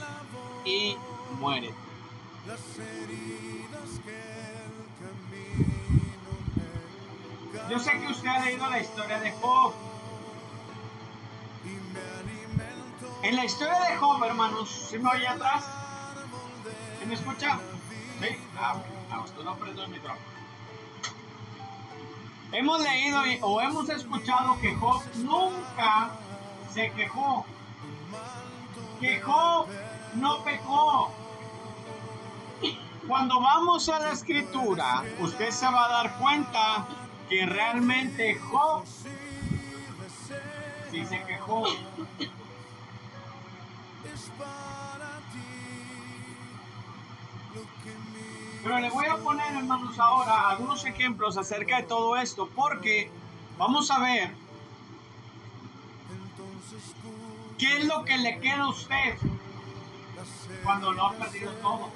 y 0.65 0.95
muere. 1.39 1.73
Yo 7.69 7.79
sé 7.79 7.91
que 7.91 8.07
usted 8.07 8.27
ha 8.27 8.45
leído 8.45 8.69
la 8.69 8.79
historia 8.79 9.19
de 9.19 9.31
Job. 9.33 9.73
En 13.23 13.35
la 13.35 13.45
historia 13.45 13.79
de 13.79 13.97
Job, 13.97 14.23
hermanos, 14.23 14.87
¿sí 14.89 14.97
me 14.97 15.09
oye 15.09 15.27
atrás? 15.27 15.63
¿Se 16.99 17.05
me 17.05 17.13
escucha? 17.13 17.59
Sí. 18.19 18.27
Ah, 18.57 18.75
usted 19.23 19.43
no 19.43 19.55
prende 19.55 19.83
el 19.83 19.89
micrófono. 19.89 20.31
Hemos 22.51 22.81
leído 22.81 23.21
o 23.41 23.61
hemos 23.61 23.87
escuchado 23.89 24.59
que 24.59 24.75
Job 24.75 25.01
nunca 25.15 26.11
se 26.73 26.91
quejó. 26.91 27.45
Que 29.01 29.19
Job 29.19 29.67
no 30.13 30.43
pecó. 30.43 31.11
Cuando 33.07 33.41
vamos 33.41 33.89
a 33.89 33.99
la 33.99 34.11
escritura, 34.11 35.03
usted 35.19 35.49
se 35.49 35.65
va 35.65 35.85
a 35.85 35.89
dar 36.03 36.19
cuenta 36.19 36.87
que 37.27 37.47
realmente 37.47 38.35
Job 38.35 38.83
sí 40.91 41.03
se 41.05 41.23
quejó. 41.23 41.63
Pero 48.63 48.79
le 48.79 48.89
voy 48.91 49.05
a 49.07 49.17
poner, 49.17 49.55
hermanos, 49.55 49.97
ahora 49.97 50.49
algunos 50.49 50.85
ejemplos 50.85 51.37
acerca 51.37 51.77
de 51.77 51.83
todo 51.83 52.17
esto, 52.17 52.47
porque 52.55 53.09
vamos 53.57 53.89
a 53.89 53.97
ver 53.97 54.40
qué 57.61 57.77
es 57.77 57.85
lo 57.85 58.03
que 58.03 58.17
le 58.17 58.39
queda 58.39 58.63
a 58.63 58.69
usted 58.69 59.17
cuando 60.63 60.91
lo 60.93 61.05
ha 61.05 61.13
perdido 61.13 61.51
todo. 61.61 61.91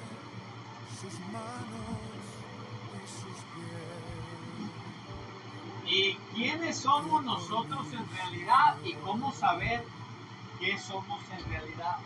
¿Y 5.84 6.14
quiénes 6.34 6.78
somos 6.78 7.24
nosotros 7.24 7.84
en 7.92 8.16
realidad 8.16 8.76
y 8.84 8.94
cómo 8.94 9.32
saber 9.32 9.84
qué 10.60 10.78
somos 10.78 11.20
en 11.36 11.50
realidad? 11.50 11.96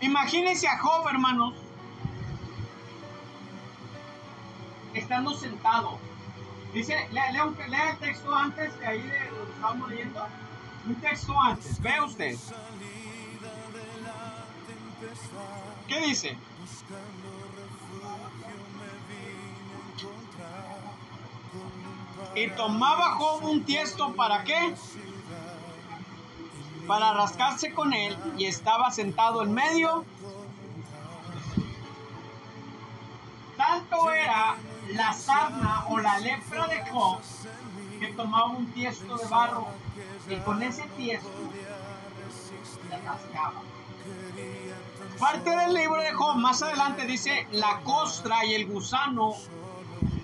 Imagínense 0.00 0.68
a 0.68 0.78
Job, 0.78 1.06
hermanos, 1.06 1.54
estando 4.94 5.34
sentado. 5.34 5.98
Dice, 6.72 7.08
lea, 7.10 7.30
el 7.90 7.98
texto 7.98 8.34
antes 8.34 8.78
de 8.78 8.86
ahí 8.86 9.02
de 9.02 9.45
estábamos 9.56 9.88
leyendo. 9.88 10.26
Un 10.86 10.94
texto 10.96 11.40
antes, 11.40 11.80
vea 11.80 12.04
usted. 12.04 12.36
¿Qué 15.88 16.00
dice? 16.00 16.38
Y 22.34 22.50
tomaba 22.50 23.16
Job 23.16 23.44
un 23.44 23.64
tiesto 23.64 24.14
para 24.14 24.44
qué? 24.44 24.74
Para 26.86 27.14
rascarse 27.14 27.72
con 27.72 27.92
él 27.92 28.16
y 28.36 28.44
estaba 28.44 28.90
sentado 28.90 29.42
en 29.42 29.52
medio. 29.52 30.04
Tanto 33.56 34.12
era 34.12 34.56
la 34.92 35.12
sarna 35.12 35.86
o 35.88 35.98
la 35.98 36.18
lepra 36.18 36.66
de 36.68 36.84
Job 36.90 37.20
que 37.98 38.08
tomaba 38.08 38.46
un 38.46 38.66
tiesto 38.72 39.16
de 39.16 39.26
barro 39.26 39.66
y 40.28 40.36
con 40.36 40.62
ese 40.62 40.82
tiesto 40.96 41.30
le 42.90 42.96
rascaba. 42.98 43.62
Parte 45.18 45.50
del 45.50 45.74
libro 45.74 46.02
de 46.02 46.12
Job, 46.12 46.36
más 46.36 46.62
adelante 46.62 47.06
dice 47.06 47.46
la 47.52 47.80
costra 47.80 48.44
y 48.44 48.54
el 48.54 48.66
gusano. 48.66 49.34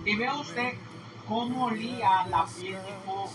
Y 0.04 0.16
ve 0.16 0.30
usted 0.32 0.74
cómo 1.28 1.66
olía 1.66 2.26
la 2.26 2.44
piel 2.44 2.74
de 2.74 2.94
Job. 3.06 3.30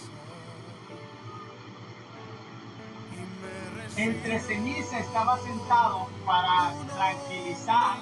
Entre 3.95 4.39
ceniza 4.39 4.99
estaba 4.99 5.39
sentado 5.39 6.07
para 6.25 6.71
tranquilizar 6.93 7.97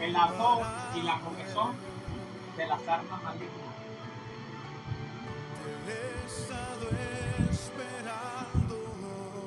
el 0.00 0.16
ardor 0.16 0.64
y 0.94 1.02
la 1.02 1.20
comezón 1.20 1.72
de 2.56 2.66
las 2.66 2.88
armas 2.88 3.22
malignas. 3.22 3.69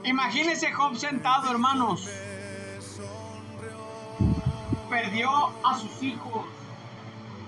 Imagínese 0.04 0.72
Job 0.72 0.96
sentado, 0.96 1.50
hermanos. 1.50 2.10
Perdió 4.90 5.30
a 5.66 5.78
sus 5.78 6.04
hijos, 6.04 6.46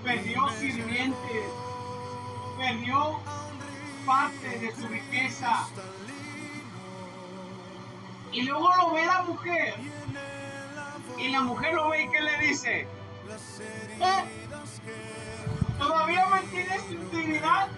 perdió 0.02 0.48
sirvientes, 0.58 1.44
perdió 2.58 3.20
parte 4.06 4.58
de 4.58 4.74
su 4.74 4.88
riqueza. 4.88 5.68
Y 8.32 8.42
luego 8.42 8.68
lo 8.76 8.92
ve 8.92 9.06
la 9.06 9.22
mujer. 9.22 9.74
Y 11.18 11.28
la 11.28 11.40
mujer 11.42 11.74
lo 11.74 11.88
ve 11.90 12.04
y 12.04 12.10
¿qué 12.10 12.20
le 12.20 12.38
dice? 12.38 12.80
¿Eh? 12.80 14.24
¿Todavía 15.78 16.26
mantienes 16.26 16.86
tu 16.86 16.92
integridad? 16.94 17.68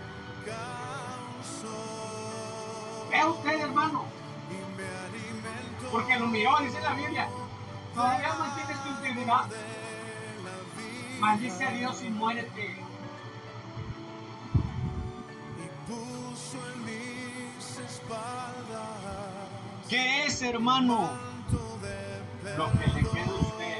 Vea 3.10 3.26
usted, 3.26 3.60
hermano. 3.60 4.04
Porque 5.90 6.18
lo 6.18 6.26
miró, 6.26 6.58
dice 6.60 6.80
la 6.80 6.94
Biblia. 6.94 7.28
Todavía 7.94 8.34
mantienes 8.34 8.82
tu 8.82 8.88
integridad. 8.90 9.46
Maldice 11.20 11.64
a 11.64 11.70
Dios 11.70 12.02
y 12.02 12.10
muérete. 12.10 12.84
¿Qué 19.88 20.26
es, 20.26 20.42
hermano? 20.42 21.10
Lo 22.56 22.72
que 22.72 22.86
le 22.88 23.00
queda 23.00 23.30
a 23.30 23.40
usted 23.40 23.78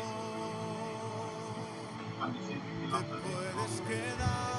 cuando 2.19 2.39
siente 2.47 2.67
que 2.67 4.58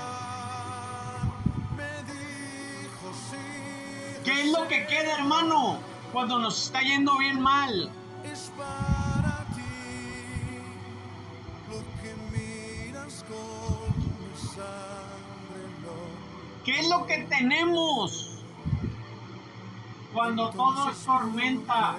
¿Qué 4.30 4.42
es 4.42 4.52
lo 4.52 4.68
que 4.68 4.86
queda, 4.86 5.16
hermano? 5.16 5.80
Cuando 6.14 6.38
nos 6.38 6.66
está 6.66 6.82
yendo 6.82 7.18
bien 7.18 7.42
mal. 7.42 7.92
es 8.24 8.52
para 8.56 9.44
ti 9.56 10.62
lo 11.72 11.80
que 12.00 12.14
miras 12.32 13.26
con 13.28 13.90
mi 13.98 14.38
sangre 14.38 15.64
¿Qué 16.64 16.80
es 16.80 16.90
lo 16.90 17.08
que 17.08 17.26
tenemos? 17.28 18.44
Cuando 20.14 20.52
todo 20.52 20.92
es 20.92 21.04
tormenta. 21.04 21.96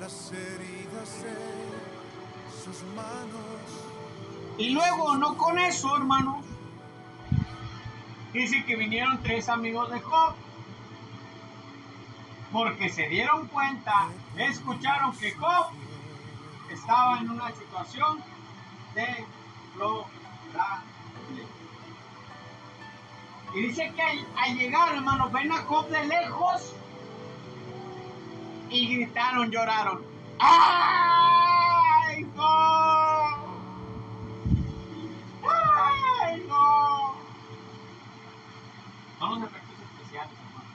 las 0.00 0.32
heridas 0.32 1.22
de 1.22 2.64
sus 2.64 2.82
manos 2.96 4.56
Y 4.56 4.70
luego, 4.70 5.18
no 5.18 5.36
con 5.36 5.58
eso, 5.58 5.94
hermanos. 5.94 6.41
Dice 8.32 8.64
que 8.64 8.76
vinieron 8.76 9.22
tres 9.22 9.48
amigos 9.48 9.90
de 9.90 10.00
Job. 10.00 10.34
Porque 12.52 12.90
se 12.90 13.08
dieron 13.08 13.46
cuenta, 13.48 14.08
escucharon 14.36 15.16
que 15.16 15.32
Job 15.32 15.66
estaba 16.70 17.18
en 17.18 17.30
una 17.30 17.50
situación 17.52 18.22
de 18.94 19.26
Y 23.54 23.60
dice 23.60 23.92
que 23.94 24.02
al, 24.02 24.56
llegar, 24.56 24.94
hermanos, 24.94 25.30
ven 25.30 25.52
a 25.52 25.58
Job 25.58 25.86
de 25.88 26.06
lejos 26.06 26.74
y 28.70 28.96
gritaron, 28.96 29.50
lloraron. 29.50 30.02
¡Ay, 30.38 32.26
Job! 32.34 33.38
¡Ay, 35.42 36.44
no! 36.48 37.14
Son 39.22 39.40
los 39.40 39.48
efectos 39.48 39.76
especiales, 39.78 40.32
hermano. 40.36 40.66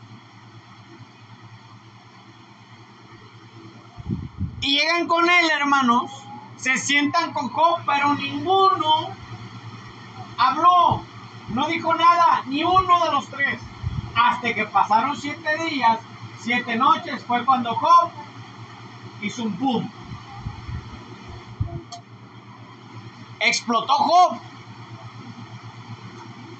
Y 4.61 4.79
llegan 4.79 5.07
con 5.09 5.29
él, 5.29 5.49
hermanos. 5.51 6.11
Se 6.55 6.77
sientan 6.77 7.33
con 7.33 7.49
Job, 7.49 7.81
pero 7.85 8.15
ninguno 8.15 9.09
habló. 10.37 11.03
No 11.49 11.67
dijo 11.67 11.93
nada, 11.93 12.43
ni 12.45 12.63
uno 12.63 13.03
de 13.03 13.11
los 13.11 13.27
tres. 13.27 13.59
Hasta 14.15 14.53
que 14.53 14.63
pasaron 14.63 15.17
siete 15.17 15.65
días, 15.65 15.99
siete 16.39 16.77
noches, 16.77 17.25
fue 17.25 17.43
cuando 17.43 17.75
Job 17.75 18.11
hizo 19.21 19.43
un 19.43 19.59
boom. 19.59 19.91
Explotó 23.41 23.93
Job. 23.93 24.39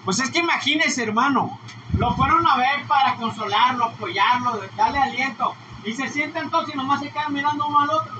Pues 0.04 0.20
es 0.20 0.30
que 0.32 0.40
imagínese, 0.40 1.04
hermano. 1.04 1.58
Lo 1.98 2.14
fueron 2.16 2.48
a 2.48 2.58
ver 2.58 2.86
para 2.88 3.16
consolarlo, 3.16 3.86
apoyarlo, 3.86 4.62
darle 4.76 5.00
aliento. 5.00 5.56
Y 5.84 5.94
se 5.94 6.08
sientan 6.10 6.50
todos 6.50 6.70
y 6.74 6.78
nomás 6.78 7.00
se 7.00 7.10
quedan 7.10 7.34
mirando 7.34 7.68
uno 7.68 7.80
al 7.80 7.90
otro. 7.90 8.14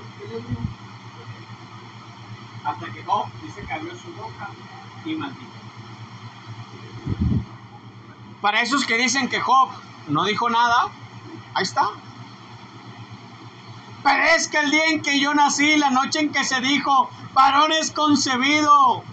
Hasta 2.64 2.86
que 2.86 3.04
Job 3.04 3.26
dice 3.42 3.60
que 3.60 3.96
su 3.96 4.12
boca 4.14 4.48
y 5.04 5.14
maldijo. 5.14 5.48
Para 8.40 8.62
esos 8.62 8.84
que 8.84 8.96
dicen 8.96 9.28
que 9.28 9.40
Job 9.40 9.70
no 10.08 10.24
dijo 10.24 10.50
nada, 10.50 10.88
ahí 11.54 11.62
está. 11.62 11.88
Pero 14.02 14.22
es 14.24 14.48
que 14.48 14.58
el 14.58 14.70
día 14.70 14.86
en 14.86 15.02
que 15.02 15.20
yo 15.20 15.34
nací, 15.34 15.76
la 15.76 15.90
noche 15.90 16.20
en 16.20 16.32
que 16.32 16.44
se 16.44 16.60
dijo, 16.60 17.10
varón 17.32 17.72
es 17.72 17.90
concebido. 17.90 19.04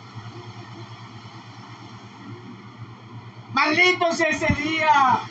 Maldito 3.56 4.12
sea 4.12 4.28
ese 4.28 4.54
día. 4.56 5.22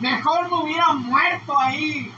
Mejor 0.00 0.50
me 0.50 0.62
hubiera 0.62 0.94
muerto 0.94 1.58
ahí. 1.58 2.10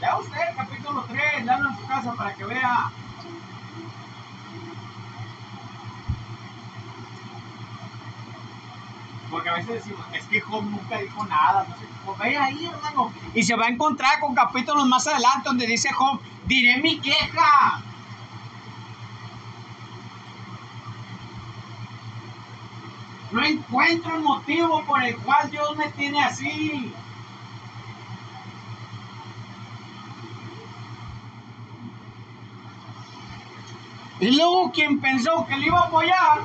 Lea 0.00 0.16
usted 0.16 0.38
el 0.50 0.56
capítulo 0.56 1.04
3, 1.08 1.44
léalo 1.44 1.68
en 1.68 1.76
su 1.76 1.86
casa 1.88 2.12
para 2.12 2.32
que 2.32 2.44
vea. 2.44 2.92
Porque 9.32 9.48
a 9.48 9.54
veces 9.54 9.84
decimos, 9.84 10.06
es 10.12 10.24
que 10.26 10.40
Job 10.42 10.62
nunca 10.62 10.98
dijo 10.98 11.26
nada. 11.26 11.66
No 11.68 11.76
sé, 11.76 11.88
pues 12.06 12.18
ve 12.20 12.36
ahí, 12.38 12.66
hermano. 12.66 13.12
Y 13.34 13.42
se 13.42 13.56
va 13.56 13.66
a 13.66 13.68
encontrar 13.68 14.20
con 14.20 14.32
capítulos 14.32 14.86
más 14.86 15.08
adelante 15.08 15.48
donde 15.48 15.66
dice 15.66 15.92
Job, 15.92 16.20
diré 16.46 16.80
mi 16.80 17.00
queja. 17.00 17.82
No 23.30 23.44
encuentro 23.44 24.16
el 24.16 24.22
motivo 24.22 24.84
por 24.86 25.02
el 25.02 25.16
cual 25.18 25.50
Dios 25.50 25.76
me 25.76 25.88
tiene 25.92 26.22
así. 26.22 26.94
Y 34.20 34.30
luego 34.32 34.72
quien 34.72 35.00
pensó 35.00 35.46
que 35.46 35.56
le 35.56 35.66
iba 35.66 35.78
a 35.78 35.86
apoyar, 35.86 36.40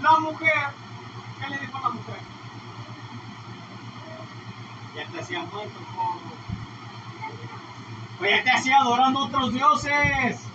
la 0.00 0.20
mujer, 0.20 0.52
¿qué 1.40 1.50
le 1.50 1.58
dijo 1.58 1.80
la 1.80 1.88
mujer? 1.90 2.20
Ya 4.94 5.06
te 5.06 5.20
hacía 5.20 5.40
muerto, 5.40 5.80
joven. 5.96 6.20
Pues 8.18 8.30
ya 8.30 8.44
te 8.44 8.50
hacía 8.50 8.78
adorando 8.78 9.20
a 9.20 9.24
otros 9.24 9.52
dioses. 9.52 10.53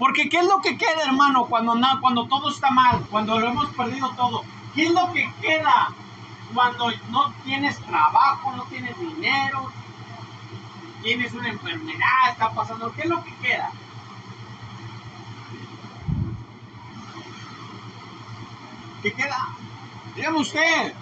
Porque 0.00 0.30
¿qué 0.30 0.38
es 0.38 0.46
lo 0.46 0.60
que 0.62 0.78
queda, 0.78 1.02
hermano, 1.04 1.46
cuando, 1.46 1.74
na- 1.74 1.98
cuando 2.00 2.26
todo 2.26 2.48
está 2.50 2.70
mal, 2.70 3.04
cuando 3.10 3.38
lo 3.38 3.46
hemos 3.48 3.68
perdido 3.76 4.10
todo? 4.16 4.42
¿Qué 4.74 4.86
es 4.86 4.92
lo 4.92 5.12
que 5.12 5.30
queda 5.42 5.92
cuando 6.54 6.90
no 7.10 7.30
tienes 7.44 7.78
trabajo, 7.80 8.50
no 8.56 8.64
tienes 8.64 8.98
dinero, 8.98 9.70
tienes 11.02 11.34
una 11.34 11.50
enfermedad, 11.50 12.30
está 12.30 12.50
pasando? 12.50 12.90
¿Qué 12.94 13.02
es 13.02 13.08
lo 13.10 13.22
que 13.22 13.34
queda? 13.42 13.70
¿Qué 19.02 19.12
queda? 19.12 19.48
Dígame 20.16 20.38
usted. 20.38 20.94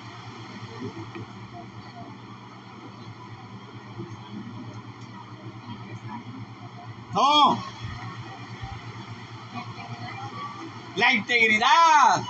No. 7.14 7.58
La 10.98 11.12
integridad. 11.12 12.22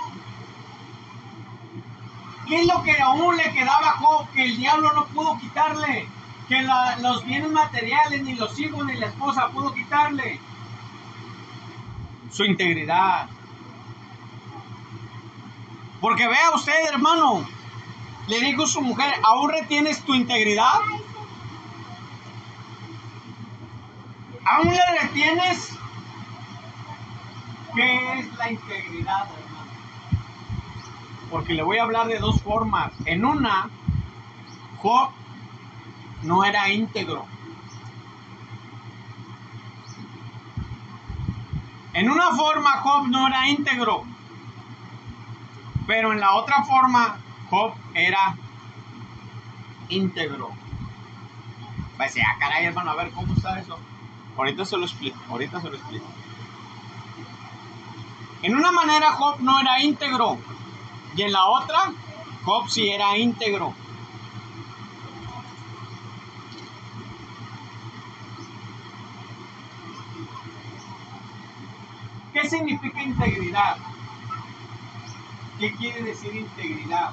¿Qué 2.47 2.61
es 2.61 2.67
lo 2.67 2.83
que 2.83 3.01
aún 3.01 3.35
le 3.35 3.51
quedaba 3.51 3.89
a 3.89 4.27
que 4.31 4.45
el 4.45 4.57
diablo 4.57 4.93
no 4.93 5.05
pudo 5.07 5.39
quitarle? 5.39 6.07
Que 6.47 6.61
los 7.01 7.25
bienes 7.25 7.49
materiales, 7.49 8.21
ni 8.21 8.35
los 8.35 8.59
hijos, 8.59 8.85
ni 8.85 8.93
la 8.97 9.07
esposa 9.07 9.49
pudo 9.49 9.73
quitarle. 9.73 10.39
Su 12.31 12.43
integridad. 12.43 13.27
Porque 15.99 16.27
vea 16.27 16.51
usted, 16.53 16.93
hermano, 16.93 17.47
le 18.27 18.39
dijo 18.39 18.67
su 18.67 18.81
mujer, 18.81 19.15
¿aún 19.23 19.49
retienes 19.49 20.03
tu 20.03 20.13
integridad? 20.13 20.79
¿Aún 24.45 24.69
le 24.69 25.01
retienes? 25.01 25.78
¿Qué 27.75 28.19
es 28.19 28.37
la 28.37 28.51
integridad, 28.51 29.27
hermano? 29.29 29.71
Porque 31.29 31.53
le 31.53 31.63
voy 31.63 31.77
a 31.77 31.83
hablar 31.83 32.07
de 32.07 32.19
dos 32.19 32.41
formas. 32.41 32.91
En 33.05 33.25
una, 33.25 33.69
Job 34.77 35.09
no 36.23 36.43
era 36.43 36.69
íntegro. 36.69 37.25
En 41.93 42.09
una 42.09 42.31
forma, 42.35 42.71
Job 42.81 43.07
no 43.07 43.27
era 43.27 43.47
íntegro. 43.49 44.03
Pero 45.85 46.13
en 46.13 46.19
la 46.19 46.35
otra 46.35 46.63
forma, 46.63 47.17
Job 47.49 47.73
era 47.93 48.35
íntegro. 49.89 50.49
Va 51.99 52.05
a 52.05 52.07
decir, 52.07 52.23
ah, 52.25 52.37
caray, 52.39 52.65
hermano, 52.65 52.91
a 52.91 52.95
ver, 52.95 53.11
¿cómo 53.11 53.33
está 53.33 53.59
eso? 53.59 53.77
Ahorita 54.37 54.63
se 54.65 54.77
lo 54.77 54.85
explico, 54.85 55.19
ahorita 55.29 55.59
se 55.59 55.69
lo 55.69 55.75
explico. 55.75 56.05
En 58.41 58.55
una 58.55 58.71
manera 58.71 59.11
Job 59.11 59.39
no 59.41 59.59
era 59.59 59.81
íntegro 59.81 60.39
y 61.15 61.23
en 61.23 61.33
la 61.33 61.45
otra 61.45 61.91
Job 62.43 62.69
sí 62.69 62.89
era 62.89 63.17
íntegro. 63.17 63.73
¿Qué 72.31 72.47
significa 72.47 73.03
integridad? 73.03 73.77
¿Qué 75.59 75.73
quiere 75.73 76.03
decir 76.03 76.33
integridad? 76.33 77.11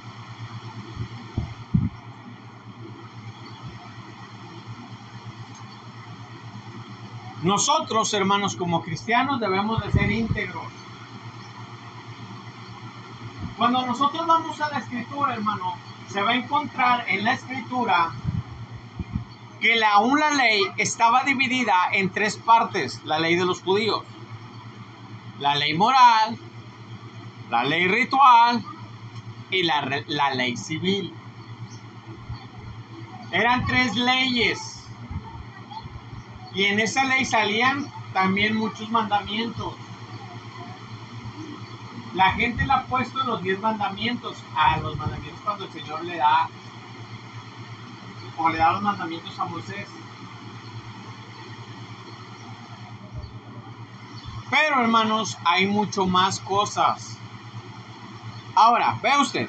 Nosotros, 7.42 8.12
hermanos, 8.14 8.54
como 8.56 8.82
cristianos 8.82 9.40
debemos 9.40 9.82
de 9.82 9.90
ser 9.90 10.10
íntegros. 10.10 10.85
Cuando 13.56 13.86
nosotros 13.86 14.26
vamos 14.26 14.60
a 14.60 14.68
la 14.68 14.78
escritura, 14.78 15.34
hermano, 15.34 15.74
se 16.08 16.20
va 16.20 16.30
a 16.30 16.34
encontrar 16.34 17.08
en 17.08 17.24
la 17.24 17.32
escritura 17.32 18.10
que 19.60 19.76
la, 19.76 19.92
aún 19.94 20.20
la 20.20 20.30
ley 20.30 20.60
estaba 20.76 21.24
dividida 21.24 21.74
en 21.92 22.10
tres 22.10 22.36
partes, 22.36 23.02
la 23.04 23.18
ley 23.18 23.36
de 23.36 23.46
los 23.46 23.62
judíos. 23.62 24.02
La 25.38 25.54
ley 25.54 25.74
moral, 25.74 26.38
la 27.50 27.64
ley 27.64 27.88
ritual 27.88 28.62
y 29.50 29.62
la, 29.62 30.02
la 30.06 30.34
ley 30.34 30.56
civil. 30.56 31.14
Eran 33.30 33.66
tres 33.66 33.96
leyes 33.96 34.84
y 36.54 36.64
en 36.64 36.80
esa 36.80 37.04
ley 37.04 37.24
salían 37.24 37.86
también 38.12 38.56
muchos 38.56 38.90
mandamientos. 38.90 39.74
La 42.16 42.32
gente 42.32 42.64
le 42.64 42.72
ha 42.72 42.82
puesto 42.86 43.22
los 43.24 43.42
diez 43.42 43.60
mandamientos 43.60 44.42
a 44.56 44.78
los 44.78 44.96
mandamientos 44.96 45.38
cuando 45.44 45.66
el 45.66 45.72
Señor 45.72 46.02
le 46.02 46.16
da 46.16 46.48
o 48.38 48.48
le 48.48 48.56
da 48.56 48.72
los 48.72 48.80
mandamientos 48.80 49.38
a 49.38 49.44
Moisés. 49.44 49.86
Pero 54.48 54.80
hermanos, 54.80 55.36
hay 55.44 55.66
mucho 55.66 56.06
más 56.06 56.40
cosas. 56.40 57.18
Ahora, 58.54 58.98
ve 59.02 59.10
usted. 59.20 59.48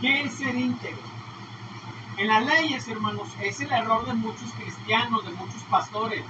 ¿Qué 0.00 0.22
es 0.22 0.34
ser 0.34 0.54
íntegro? 0.54 1.02
En 2.16 2.28
las 2.28 2.46
leyes, 2.46 2.86
hermanos, 2.86 3.28
es 3.40 3.60
el 3.60 3.72
error 3.72 4.06
de 4.06 4.14
muchos 4.14 4.52
cristianos, 4.52 5.24
de 5.24 5.32
muchos 5.32 5.62
pastores, 5.64 6.22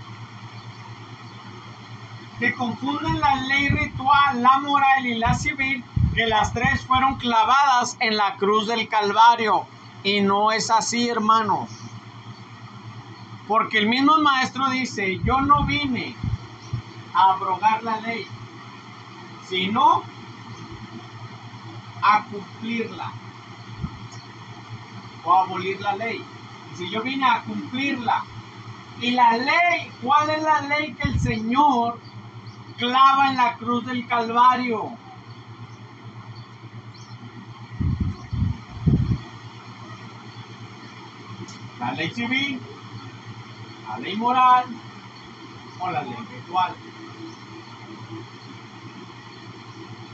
que 2.39 2.55
confunden 2.55 3.19
la 3.19 3.35
ley 3.35 3.69
ritual, 3.69 4.43
la 4.43 4.59
moral 4.61 5.07
y 5.07 5.17
la 5.17 5.35
civil, 5.35 5.85
que 6.15 6.27
las 6.27 6.53
tres 6.53 6.85
fueron 6.87 7.17
clavadas 7.17 7.97
en 8.01 8.17
la 8.17 8.37
cruz 8.37 8.69
del 8.69 8.89
Calvario. 8.89 9.67
Y 10.05 10.21
no 10.21 10.53
es 10.53 10.71
así, 10.71 11.09
hermanos. 11.09 11.69
Porque 13.49 13.79
el 13.79 13.89
mismo 13.89 14.19
maestro 14.19 14.69
dice, 14.71 15.19
yo 15.25 15.41
no 15.41 15.65
vine 15.65 16.15
a 17.15 17.33
abrogar 17.33 17.83
la 17.83 18.01
ley, 18.01 18.27
sino 19.49 20.03
a 22.03 22.25
cumplirla 22.25 23.13
o 25.25 25.35
abolir 25.35 25.81
la 25.81 25.97
ley. 25.97 26.25
Si 26.77 26.89
yo 26.91 27.03
vine 27.03 27.27
a 27.27 27.43
cumplirla. 27.43 28.25
Y 29.01 29.13
la 29.13 29.37
ley, 29.37 29.93
¿cuál 30.03 30.31
es 30.31 30.43
la 30.43 30.61
ley 30.63 30.93
que 30.95 31.09
el 31.09 31.21
Señor 31.21 31.99
clava 32.79 33.29
en 33.29 33.37
la 33.37 33.57
cruz 33.57 33.85
del 33.85 34.07
Calvario? 34.07 34.93
La 41.79 41.93
ley 41.93 42.11
civil, 42.11 42.61
la 43.89 43.99
ley 43.99 44.17
moral 44.17 44.65
o 45.81 45.91
la 45.91 46.03
ley 46.03 46.17
ritual. 46.33 46.75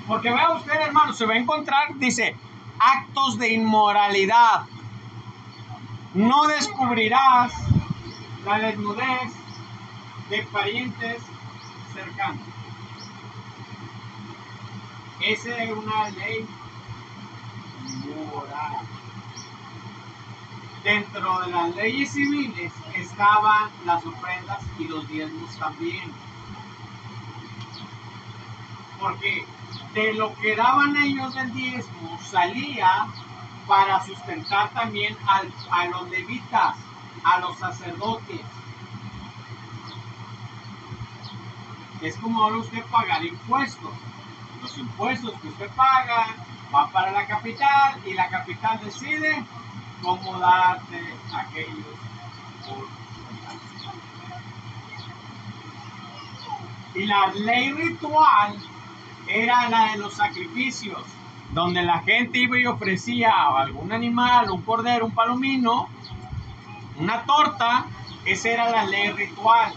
Porque 0.07 0.31
vea 0.31 0.51
usted, 0.51 0.75
hermano, 0.81 1.13
se 1.13 1.25
va 1.25 1.35
a 1.35 1.39
encontrar, 1.39 1.95
dice, 1.95 2.37
actos 2.79 3.39
de 3.39 3.55
inmoralidad 3.55 4.67
no 6.15 6.47
descubrirás 6.47 7.53
la 8.45 8.59
desnudez 8.59 9.33
de 10.31 10.43
parientes 10.45 11.23
cercanos. 11.93 12.54
Esa 15.27 15.57
es 15.57 15.71
una 15.71 16.11
ley 16.11 16.47
moral. 18.31 18.87
Dentro 20.83 21.41
de 21.41 21.51
las 21.51 21.75
leyes 21.77 22.13
civiles 22.13 22.71
estaban 22.95 23.71
las 23.87 24.05
ofrendas 24.05 24.63
y 24.79 24.85
los 24.85 25.09
diezmos 25.09 25.57
también. 25.57 26.13
Porque 29.01 29.47
de 29.95 30.13
lo 30.13 30.35
que 30.35 30.57
daban 30.57 30.95
ellos 30.99 31.35
del 31.35 31.55
diezmo 31.55 32.19
salía 32.23 33.07
para 33.67 34.05
sustentar 34.05 34.75
también 34.75 35.17
a 35.27 35.87
los 35.87 36.11
levitas, 36.11 36.77
a 37.25 37.41
los 37.41 37.59
sacerdotes. 37.59 38.43
Es 42.03 42.15
como 42.19 42.43
ahora 42.43 42.59
usted 42.59 42.85
pagar 42.91 43.25
impuestos. 43.25 43.95
Los 44.65 44.79
impuestos 44.79 45.35
que 45.43 45.49
usted 45.49 45.69
paga 45.77 46.35
van 46.73 46.91
para 46.91 47.13
la 47.13 47.27
capital 47.27 48.01
y 48.07 48.15
la 48.15 48.31
capital 48.31 48.81
decide 48.83 49.45
cómo 50.03 50.39
darte 50.39 51.15
aquellos 51.35 51.99
por 52.67 52.89
Y 56.95 57.05
la 57.05 57.27
ley 57.35 57.73
ritual 57.73 58.57
era 59.29 59.69
la 59.69 59.93
de 59.93 59.99
los 59.99 60.15
sacrificios 60.15 61.03
donde 61.53 61.83
la 61.83 62.01
gente 62.01 62.39
iba 62.39 62.59
y 62.59 62.65
ofrecía 62.65 63.33
algún 63.59 63.93
animal, 63.93 64.51
un 64.51 64.63
cordero, 64.63 65.05
un 65.05 65.13
palomino, 65.13 65.91
una 66.97 67.23
torta, 67.25 67.85
esa 68.25 68.49
era 68.49 68.71
la 68.71 68.87
ley 68.87 69.13
ritual. 69.13 69.75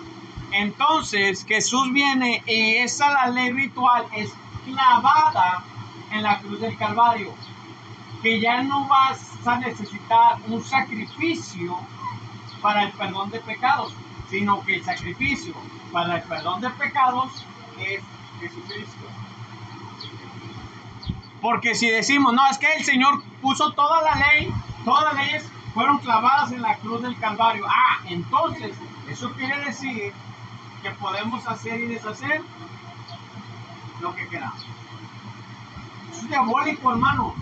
Entonces 0.54 1.46
Jesús 1.46 1.92
viene 1.92 2.42
y 2.48 2.76
esa 2.78 3.12
la 3.12 3.28
ley 3.28 3.52
ritual 3.52 4.06
es 4.14 4.32
clavada 4.68 5.64
en 6.12 6.24
la 6.24 6.40
cruz 6.40 6.60
del 6.62 6.78
Calvario, 6.78 7.34
que 8.22 8.40
ya 8.40 8.64
no 8.64 8.88
vas 8.88 9.20
a 9.46 9.58
necesitar 9.58 10.38
un 10.48 10.64
sacrificio 10.64 11.78
para 12.62 12.84
el 12.84 12.92
perdón 12.92 13.30
de 13.30 13.40
pecados, 13.40 13.94
sino 14.30 14.64
que 14.64 14.76
el 14.76 14.84
sacrificio 14.84 15.54
para 15.92 16.18
el 16.18 16.24
perdón 16.24 16.62
de 16.62 16.70
pecados 16.72 17.46
es 17.80 18.02
Jesucristo. 18.40 19.06
Porque 21.42 21.76
si 21.76 21.90
decimos, 21.90 22.34
no, 22.34 22.46
es 22.48 22.58
que 22.58 22.74
el 22.74 22.84
Señor 22.84 23.24
puso 23.42 23.72
toda 23.74 24.02
la 24.02 24.16
ley, 24.16 24.52
todas 24.84 25.04
las 25.06 25.16
leyes 25.16 25.52
fueron 25.74 26.00
clavadas 26.00 26.52
en 26.52 26.62
la 26.62 26.76
cruz 26.78 27.04
del 27.04 27.18
Calvario. 27.20 27.66
Ah, 27.70 28.00
entonces, 28.06 28.76
eso 29.08 29.32
quiere 29.34 29.64
decir 29.64 30.12
que 30.82 30.92
podemos 30.92 31.48
hacer 31.48 31.80
y 31.80 31.88
deshacer 31.88 32.42
lo 34.02 34.16
que 34.16 34.28
queramos. 34.28 34.66
es 36.12 36.28
diabólico, 36.28 36.92
hermano. 36.92 37.34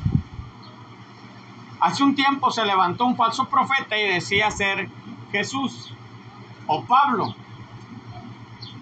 Hace 1.80 2.04
un 2.04 2.16
tiempo 2.16 2.52
se 2.52 2.66
levantó 2.66 3.06
un 3.06 3.16
falso 3.16 3.46
profeta 3.46 3.98
y 3.98 4.08
decía 4.08 4.50
ser 4.50 4.90
Jesús 5.32 5.94
o 6.68 6.84
Pablo. 6.84 7.36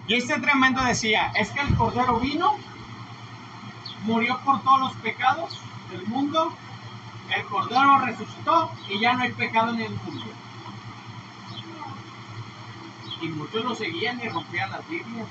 Y 0.06 0.14
este 0.14 0.40
tremendo 0.40 0.82
decía, 0.82 1.32
es 1.34 1.50
que 1.50 1.60
el 1.60 1.74
Cordero 1.74 2.20
vino 2.20 2.56
murió 4.04 4.38
por 4.44 4.62
todos 4.62 4.80
los 4.80 4.92
pecados 4.96 5.58
del 5.90 6.06
mundo, 6.06 6.52
el 7.34 7.44
Cordero 7.46 7.98
resucitó 7.98 8.70
y 8.88 9.00
ya 9.00 9.14
no 9.14 9.22
hay 9.22 9.32
pecado 9.32 9.72
en 9.72 9.80
el 9.80 9.90
mundo. 9.90 10.24
Y 13.20 13.28
muchos 13.28 13.64
lo 13.64 13.74
seguían 13.74 14.20
y 14.20 14.28
rompían 14.28 14.70
las 14.70 14.86
Biblias. 14.88 15.26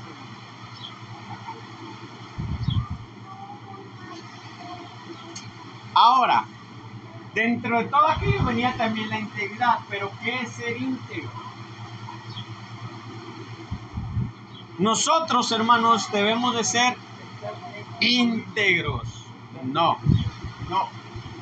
Ahora, 6.06 6.44
dentro 7.34 7.78
de 7.78 7.86
todo 7.86 8.10
aquello 8.10 8.44
venía 8.44 8.76
también 8.76 9.08
la 9.08 9.22
integridad, 9.22 9.80
pero 9.90 10.12
¿qué 10.22 10.42
es 10.42 10.52
ser 10.52 10.76
íntegro? 10.76 11.32
Nosotros, 14.80 15.50
hermanos, 15.54 16.12
debemos 16.12 16.58
de 16.58 16.66
ser 16.66 16.98
íntegros. 18.02 19.28
No, 19.64 19.98
no, 20.68 20.90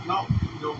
no, 0.05 0.27
no. 0.61 0.75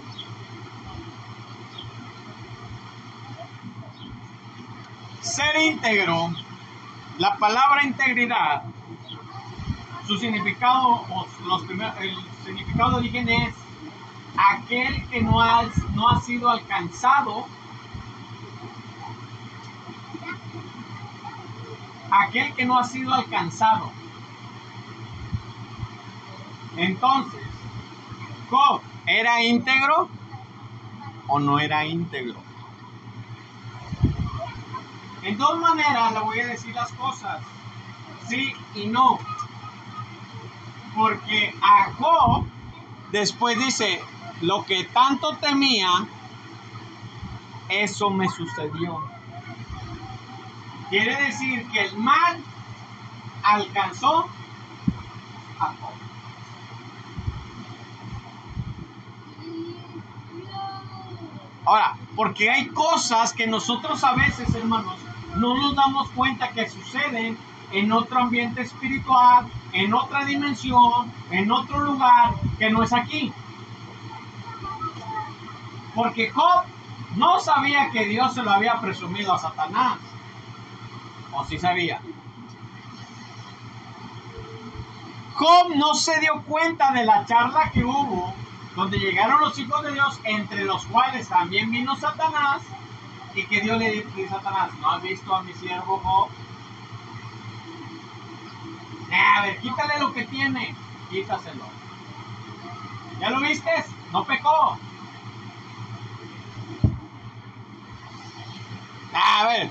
Ser 5.21 5.55
íntegro 5.55 6.29
La 7.17 7.35
palabra 7.37 7.83
integridad, 7.83 8.61
su 10.05 10.19
significado, 10.19 11.03
o 11.09 11.25
el 11.99 12.15
significado 12.45 12.91
de 12.91 12.97
origen 12.97 13.27
es 13.27 13.60
aquel 14.37 15.07
que 15.09 15.21
no 15.21 15.41
ha, 15.41 15.63
no 15.93 16.09
ha 16.09 16.21
sido 16.21 16.49
alcanzado, 16.49 17.45
aquel 22.09 22.53
que 22.53 22.65
no 22.65 22.77
ha 22.77 22.83
sido 22.83 23.13
alcanzado. 23.13 23.91
Entonces, 26.77 27.41
Job 28.49 28.81
era 29.05 29.43
íntegro 29.43 30.09
o 31.27 31.39
no 31.39 31.59
era 31.59 31.85
íntegro. 31.85 32.39
En 35.23 35.37
dos 35.37 35.59
maneras 35.59 36.13
le 36.13 36.19
voy 36.19 36.39
a 36.39 36.47
decir 36.47 36.73
las 36.73 36.91
cosas, 36.93 37.41
sí 38.27 38.53
y 38.73 38.87
no. 38.87 39.19
Porque 40.95 41.53
a 41.61 41.91
Job 41.93 42.45
después 43.11 43.57
dice, 43.59 44.01
lo 44.41 44.65
que 44.65 44.85
tanto 44.85 45.35
temía, 45.37 46.07
eso 47.69 48.09
me 48.09 48.27
sucedió. 48.29 49.01
Quiere 50.89 51.15
decir 51.23 51.65
que 51.69 51.85
el 51.85 51.97
mal 51.97 52.43
alcanzó 53.43 54.27
a 55.59 55.65
Job. 55.65 55.93
Ahora, 61.63 61.95
porque 62.15 62.49
hay 62.49 62.67
cosas 62.69 63.31
que 63.33 63.47
nosotros 63.47 64.03
a 64.03 64.13
veces, 64.15 64.53
hermanos, 64.55 64.99
no 65.37 65.55
nos 65.55 65.75
damos 65.75 66.09
cuenta 66.09 66.51
que 66.51 66.69
suceden 66.69 67.37
en 67.71 67.91
otro 67.91 68.19
ambiente 68.19 68.61
espiritual, 68.61 69.47
en 69.71 69.93
otra 69.93 70.25
dimensión, 70.25 71.11
en 71.29 71.51
otro 71.51 71.79
lugar 71.79 72.33
que 72.59 72.69
no 72.69 72.83
es 72.83 72.91
aquí. 72.91 73.31
Porque 75.95 76.29
Job 76.29 76.63
no 77.15 77.39
sabía 77.39 77.89
que 77.91 78.05
Dios 78.05 78.33
se 78.33 78.43
lo 78.43 78.51
había 78.51 78.79
presumido 78.79 79.33
a 79.33 79.39
Satanás. 79.39 79.97
¿O 81.33 81.45
sí 81.45 81.57
sabía? 81.57 82.01
Job 85.35 85.75
no 85.75 85.93
se 85.95 86.19
dio 86.19 86.41
cuenta 86.43 86.91
de 86.91 87.05
la 87.05 87.25
charla 87.25 87.71
que 87.73 87.83
hubo 87.83 88.33
donde 88.75 88.99
llegaron 88.99 89.41
los 89.41 89.57
hijos 89.59 89.83
de 89.83 89.93
Dios, 89.93 90.19
entre 90.23 90.63
los 90.63 90.85
cuales 90.85 91.27
también 91.27 91.71
vino 91.71 91.95
Satanás, 91.97 92.61
y 93.35 93.45
que 93.45 93.61
Dios 93.61 93.77
le 93.77 93.91
dice 93.91 94.27
a 94.27 94.29
Satanás, 94.29 94.71
¿no 94.79 94.91
has 94.91 95.01
visto 95.01 95.33
a 95.33 95.43
mi 95.43 95.53
siervo 95.53 95.99
Job? 96.03 96.29
Eh, 99.11 99.23
a 99.37 99.41
ver, 99.41 99.59
quítale 99.59 99.99
lo 99.99 100.13
que 100.13 100.25
tiene, 100.25 100.75
quítaselo. 101.09 101.65
¿Ya 103.19 103.29
lo 103.29 103.39
viste? 103.41 103.71
No 104.11 104.23
pecó. 104.23 104.77
A 109.13 109.45
ver, 109.47 109.69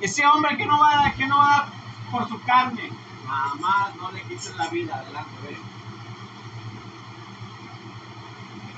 ese 0.00 0.26
hombre 0.26 0.56
que 0.56 0.66
no 0.66 0.78
va 0.78 1.12
que 1.16 1.26
no 1.26 1.38
va 1.38 1.68
por 2.10 2.28
su 2.28 2.40
carne, 2.42 2.90
nada 3.26 3.54
más 3.54 3.96
no 3.96 4.10
le 4.12 4.22
quites 4.22 4.54
la 4.56 4.68
vida, 4.68 4.96
adelante, 4.96 5.30
ve. 5.42 5.56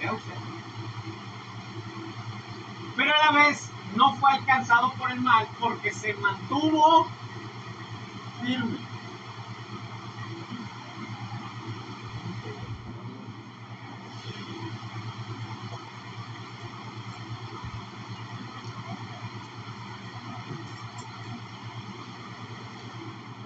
¿Ve 0.01 0.11
usted? 0.13 0.35
Pero 2.97 3.13
a 3.15 3.33
la 3.33 3.33
vez 3.33 3.71
no 3.97 4.15
fue 4.17 4.31
alcanzado 4.33 4.93
por 4.95 5.11
el 5.11 5.21
mal 5.21 5.49
porque 5.59 5.93
se 5.93 6.15
mantuvo 6.15 7.09
firme. 8.43 8.96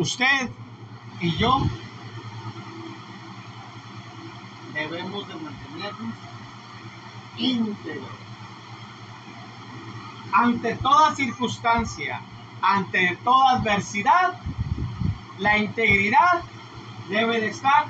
Usted 0.00 0.48
y 1.20 1.36
yo 1.36 1.60
debemos 4.72 5.28
de 5.28 5.34
mantenernos 5.34 6.14
íntegros. 7.36 8.08
Ante 10.32 10.76
toda 10.76 11.14
circunstancia, 11.14 12.22
ante 12.62 13.18
toda 13.22 13.58
adversidad, 13.58 14.40
la 15.38 15.58
integridad 15.58 16.44
debe 17.10 17.38
de 17.38 17.48
estar 17.48 17.84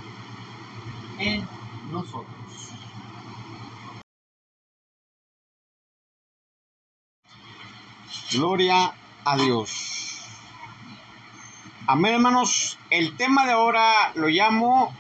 en 1.21 1.47
nosotros. 1.93 2.35
Gloria 8.33 8.95
a 9.25 9.37
Dios. 9.37 9.90
Amén, 11.93 12.15
hermanos. 12.15 12.79
El 12.91 13.17
tema 13.17 13.47
de 13.47 13.51
ahora 13.51 14.13
lo 14.15 14.29
llamo 14.29 14.95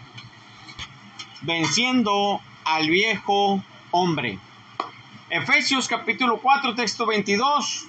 venciendo 1.43 2.41
al 2.64 2.91
viejo 2.91 3.62
hombre. 3.93 4.41
Efesios 5.28 5.86
capítulo 5.86 6.41
4, 6.41 6.74
texto 6.74 7.07
22. 7.07 7.86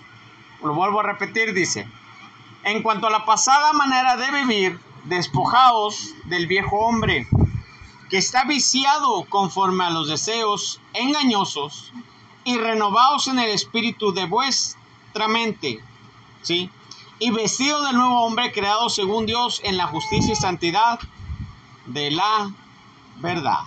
Lo 0.61 0.75
vuelvo 0.75 0.99
a 0.99 1.03
repetir, 1.03 1.51
dice. 1.55 1.87
En 2.63 2.83
cuanto 2.83 3.07
a 3.07 3.09
la 3.09 3.25
pasada 3.25 3.73
manera 3.73 4.17
de 4.17 4.29
vivir, 4.33 4.79
despojaos 5.05 6.13
del 6.25 6.45
viejo 6.45 6.77
hombre, 6.77 7.25
que 8.11 8.19
está 8.19 8.43
viciado 8.43 9.25
conforme 9.29 9.83
a 9.83 9.89
los 9.89 10.09
deseos 10.09 10.79
engañosos, 10.93 11.91
y 12.43 12.55
renovaos 12.59 13.27
en 13.27 13.39
el 13.39 13.49
espíritu 13.49 14.13
de 14.13 14.25
vuestra 14.25 15.27
mente, 15.27 15.79
¿sí? 16.43 16.69
Y 17.21 17.29
vestido 17.29 17.85
del 17.85 17.97
nuevo 17.97 18.23
hombre 18.23 18.51
creado 18.51 18.89
según 18.89 19.27
Dios 19.27 19.61
en 19.63 19.77
la 19.77 19.85
justicia 19.85 20.33
y 20.33 20.35
santidad 20.35 20.99
de 21.85 22.09
la 22.09 22.49
verdad. 23.17 23.59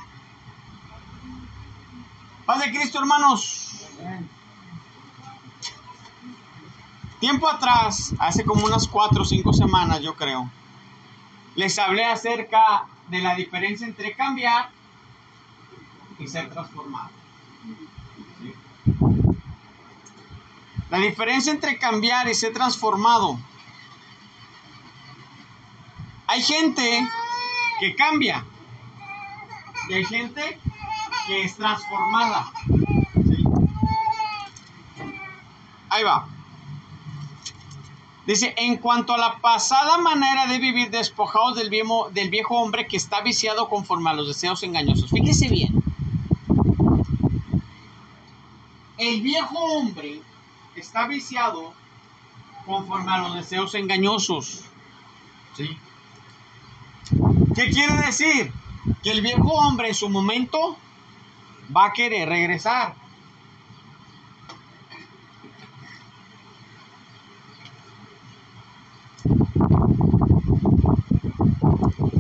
Paz 2.44 2.59
de 2.59 2.72
Cristo, 2.72 2.98
hermanos. 2.98 3.86
Tiempo 7.20 7.48
atrás, 7.48 8.12
hace 8.18 8.44
como 8.44 8.66
unas 8.66 8.88
cuatro 8.88 9.22
o 9.22 9.24
cinco 9.24 9.52
semanas, 9.52 10.00
yo 10.00 10.16
creo, 10.16 10.50
les 11.55 11.78
hablé 11.78 12.05
acerca 12.05 12.86
de 13.07 13.20
la 13.20 13.36
diferencia 13.36 13.86
entre 13.86 14.16
cambiar 14.16 14.68
y 16.18 16.26
ser 16.26 16.50
transformado. 16.50 17.11
La 20.91 20.99
diferencia 20.99 21.53
entre 21.53 21.78
cambiar 21.78 22.28
y 22.28 22.35
ser 22.35 22.53
transformado. 22.53 23.39
Hay 26.26 26.43
gente 26.43 27.07
que 27.80 27.95
cambia 27.95 28.45
y 29.89 29.95
hay 29.95 30.05
gente 30.05 30.59
que 31.26 31.43
es 31.43 31.57
transformada. 31.57 32.51
Ahí 35.91 36.03
va. 36.03 36.26
Dice, 38.26 38.55
en 38.57 38.78
cuanto 38.78 39.12
a 39.12 39.18
la 39.18 39.39
pasada 39.39 39.99
manera 39.99 40.47
de 40.47 40.59
vivir 40.59 40.91
despojados 40.91 41.57
del 41.57 42.30
viejo 42.30 42.59
hombre 42.59 42.87
que 42.87 42.97
está 42.97 43.20
viciado 43.20 43.68
conforme 43.68 44.11
a 44.11 44.14
los 44.14 44.26
deseos 44.26 44.62
engañosos. 44.62 45.11
Fíjese 45.11 45.49
bien. 45.49 45.82
El 48.97 49.20
viejo 49.20 49.59
hombre 49.59 50.22
está 50.77 51.07
viciado 51.07 51.75
conforme 52.66 53.12
a 53.12 53.18
los 53.18 53.35
deseos 53.35 53.75
engañosos. 53.75 54.64
¿Qué 57.55 57.70
quiere 57.70 57.97
decir? 57.99 58.53
Que 59.03 59.11
el 59.11 59.20
viejo 59.20 59.53
hombre 59.53 59.89
en 59.89 59.95
su 59.95 60.09
momento 60.09 60.77
va 61.75 61.87
a 61.87 61.93
querer 61.93 62.29
regresar. 62.29 62.95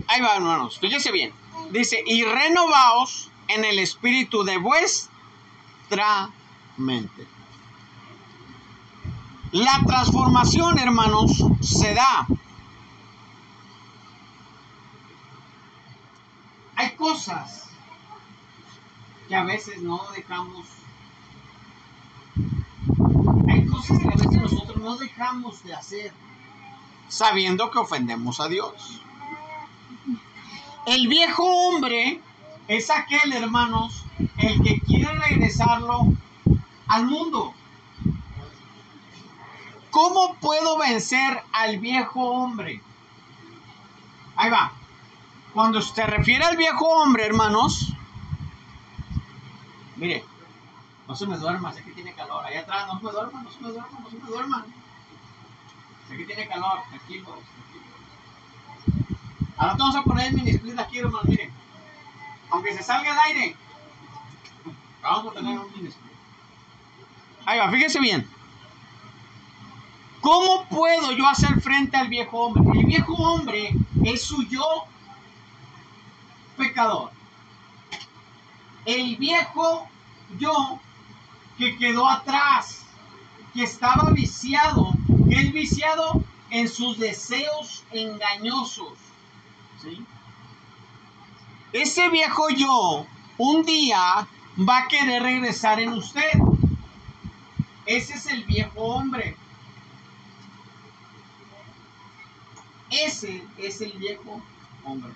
Ahí 0.06 0.20
va, 0.20 0.36
hermanos. 0.36 0.78
Fíjese 0.78 1.10
bien. 1.10 1.32
Dice, 1.70 2.02
y 2.06 2.22
renovaos 2.22 3.30
en 3.48 3.64
el 3.64 3.80
espíritu 3.80 4.44
de 4.44 4.58
vuestra 4.58 6.30
mente. 6.76 7.33
La 9.54 9.80
transformación, 9.86 10.80
hermanos, 10.80 11.30
se 11.60 11.94
da. 11.94 12.26
Hay 16.74 16.96
cosas 16.96 17.68
que 19.28 19.36
a 19.36 19.44
veces 19.44 19.80
no 19.80 20.00
dejamos. 20.16 20.66
Hay 23.48 23.64
cosas 23.66 23.96
que 24.00 24.08
a 24.08 24.16
veces 24.16 24.32
nosotros 24.32 24.76
no 24.78 24.96
dejamos 24.96 25.62
de 25.62 25.72
hacer. 25.72 26.12
sabiendo 27.06 27.70
que 27.70 27.78
ofendemos 27.78 28.40
a 28.40 28.48
Dios. 28.48 29.00
El 30.84 31.06
viejo 31.06 31.44
hombre 31.44 32.20
es 32.66 32.90
aquel, 32.90 33.32
hermanos, 33.32 34.02
el 34.38 34.60
que 34.62 34.80
quiere 34.80 35.14
regresarlo 35.28 36.08
al 36.88 37.06
mundo. 37.06 37.54
¿Cómo 39.94 40.34
puedo 40.40 40.76
vencer 40.76 41.40
al 41.52 41.78
viejo 41.78 42.20
hombre? 42.20 42.80
Ahí 44.34 44.50
va. 44.50 44.72
Cuando 45.52 45.80
se 45.80 46.04
refiere 46.04 46.44
al 46.44 46.56
viejo 46.56 46.84
hombre, 46.84 47.24
hermanos, 47.24 47.92
mire, 49.94 50.24
no 51.06 51.14
se 51.14 51.28
me 51.28 51.38
duerma, 51.38 51.72
sé 51.72 51.84
que 51.84 51.92
tiene 51.92 52.12
calor. 52.12 52.44
Allá 52.44 52.62
atrás, 52.62 52.88
no 52.88 52.98
se 52.98 53.04
me 53.04 53.12
duerma, 53.12 53.42
no 53.44 53.52
se 53.52 53.60
me 53.60 53.68
duerma, 53.68 54.00
no 54.02 54.10
se 54.10 54.16
me 54.16 54.28
duerma. 54.28 54.66
Sé 56.08 56.16
que 56.16 56.24
tiene 56.24 56.48
calor, 56.48 56.80
tranquilo. 56.88 57.26
tranquilo. 57.26 57.94
Ahora 59.56 59.76
vamos 59.78 59.94
a 59.94 60.02
poner 60.02 60.26
el 60.26 60.34
mini 60.34 60.50
split 60.50 60.76
aquí, 60.76 60.98
hermanos, 60.98 61.26
miren. 61.26 61.52
Aunque 62.50 62.76
se 62.76 62.82
salga 62.82 63.12
el 63.12 63.18
aire, 63.36 63.56
vamos 65.00 65.30
a 65.30 65.38
tener 65.38 65.56
un 65.56 65.72
mini 65.72 65.86
split. 65.86 66.12
Ahí 67.46 67.60
va, 67.60 67.70
fíjese 67.70 68.00
bien. 68.00 68.28
¿Cómo 70.24 70.64
puedo 70.70 71.12
yo 71.12 71.28
hacer 71.28 71.60
frente 71.60 71.98
al 71.98 72.08
viejo 72.08 72.46
hombre? 72.46 72.80
El 72.80 72.86
viejo 72.86 73.12
hombre 73.12 73.74
es 74.06 74.22
su 74.22 74.42
yo 74.44 74.64
pecador. 76.56 77.10
El 78.86 79.16
viejo 79.16 79.86
yo 80.38 80.80
que 81.58 81.76
quedó 81.76 82.08
atrás, 82.08 82.86
que 83.52 83.64
estaba 83.64 84.12
viciado, 84.12 84.94
que 85.28 85.40
es 85.42 85.52
viciado 85.52 86.24
en 86.48 86.70
sus 86.70 86.98
deseos 86.98 87.84
engañosos. 87.90 88.94
¿sí? 89.82 90.06
Ese 91.74 92.08
viejo 92.08 92.48
yo 92.48 93.04
un 93.36 93.62
día 93.66 94.26
va 94.58 94.78
a 94.78 94.88
querer 94.88 95.22
regresar 95.22 95.80
en 95.80 95.90
usted. 95.90 96.32
Ese 97.84 98.14
es 98.14 98.24
el 98.24 98.44
viejo 98.44 98.80
hombre. 98.80 99.36
Ese 103.02 103.42
es 103.58 103.80
el 103.80 103.92
viejo 103.92 104.40
hombre. 104.84 105.12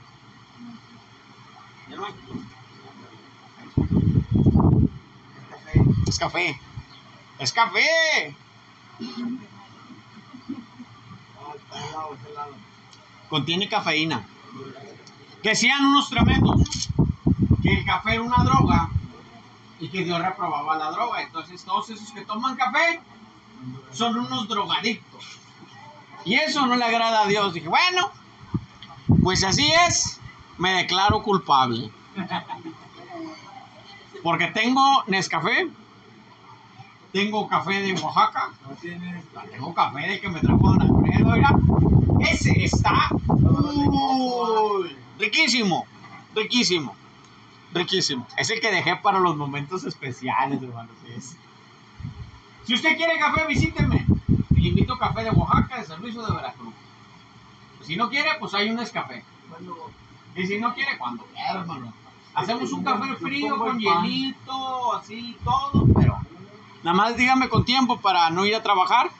Es 6.07 6.19
café. 6.19 6.61
Es 7.39 7.53
café. 7.53 8.35
Contiene 13.29 13.69
cafeína. 13.69 14.27
Que 15.43 15.55
sean 15.55 15.85
unos 15.85 16.11
tremendos. 16.11 16.89
Que 17.63 17.75
el 17.75 17.85
café 17.85 18.15
era 18.15 18.23
una 18.23 18.43
droga 18.43 18.91
y 19.79 19.89
que 19.89 20.03
Dios 20.05 20.21
reprobaba 20.21 20.77
la 20.77 20.91
droga. 20.91 21.23
Entonces 21.23 21.65
todos 21.65 21.91
esos 21.91 22.11
que 22.11 22.23
toman 22.23 22.57
café 22.57 23.01
son 23.93 24.19
unos 24.19 24.49
drogadictos. 24.49 25.38
Y 26.25 26.35
eso 26.35 26.67
no 26.67 26.77
le 26.77 26.85
agrada 26.85 27.23
a 27.23 27.27
Dios. 27.27 27.55
Dije, 27.55 27.69
bueno, 27.69 28.11
pues 29.23 29.45
así 29.45 29.71
es, 29.87 30.21
me 30.59 30.73
declaro 30.73 31.23
culpable. 31.23 31.91
Porque 34.23 34.49
tengo 34.49 35.05
Nescafé, 35.07 35.69
tengo 37.13 37.49
café 37.49 37.81
de 37.81 37.93
Oaxaca, 37.95 38.51
tengo 39.51 39.75
café 39.75 40.09
de 40.09 40.21
que 40.21 40.29
me 40.29 40.41
trajo 40.41 40.59
Don 40.59 40.83
Alfredo. 40.83 41.35
Ese 42.21 42.65
está 42.65 43.11
riquísimo, 45.19 45.87
riquísimo, 46.35 46.97
riquísimo. 47.73 48.27
Es 48.37 48.51
el 48.51 48.61
que 48.61 48.73
dejé 48.73 48.97
para 48.97 49.21
los 49.21 49.37
momentos 49.37 49.85
especiales, 49.85 50.61
hermano. 50.63 50.91
sí 51.05 51.13
es. 51.17 51.37
Si 52.67 52.75
usted 52.75 52.97
quiere 52.97 53.19
café, 53.19 53.47
visíteme. 53.47 54.05
Invito 54.69 54.95
a 54.95 54.99
café 54.99 55.25
de 55.25 55.31
Oaxaca, 55.31 55.79
de 55.79 55.85
San 55.87 56.01
Luis 56.03 56.17
o 56.17 56.27
de 56.27 56.35
Veracruz. 56.35 56.75
Si 57.83 57.97
no 57.97 58.11
quiere, 58.11 58.31
pues 58.39 58.53
hay 58.55 58.69
un 58.69 58.77
Nescafé. 58.77 59.25
Y 60.37 60.47
si 60.47 60.59
no 60.59 60.75
quiere, 60.75 60.99
cuando 60.99 61.25
quiera, 61.25 61.61
hermano. 61.61 61.93
Hacemos 62.35 62.71
un 62.73 62.85
café 62.85 63.17
frío 63.17 63.59
con 63.59 63.79
hielito, 63.79 64.95
así, 64.95 65.37
todo, 65.43 65.87
pero 65.95 66.19
nada 66.83 66.97
más 66.97 67.17
dígame 67.17 67.49
con 67.49 67.65
tiempo 67.65 67.99
para 67.99 68.31
no 68.31 68.45
ir 68.45 68.55
a 68.55 68.63
trabajar 68.63 69.11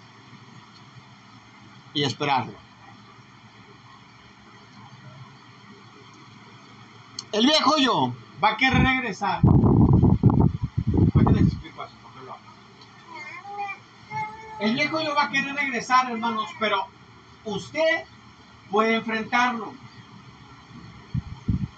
y 1.95 2.05
esperarlo. 2.05 2.53
El 7.33 7.47
viejo 7.47 7.79
yo 7.79 8.13
va 8.43 8.51
a 8.51 8.57
querer 8.57 8.83
regresar. 8.83 9.41
Ahorita 11.15 11.33
les 11.33 11.49
explico 11.49 11.85
eso, 11.85 11.95
porque 12.03 12.25
lo 12.25 12.33
hago. 12.33 12.41
El 14.61 14.75
viejo 14.75 15.01
yo 15.01 15.15
va 15.15 15.25
a 15.25 15.31
querer 15.31 15.55
regresar, 15.55 16.11
hermanos, 16.11 16.49
pero 16.59 16.87
usted 17.45 18.05
puede 18.71 18.97
enfrentarlo. 18.97 19.73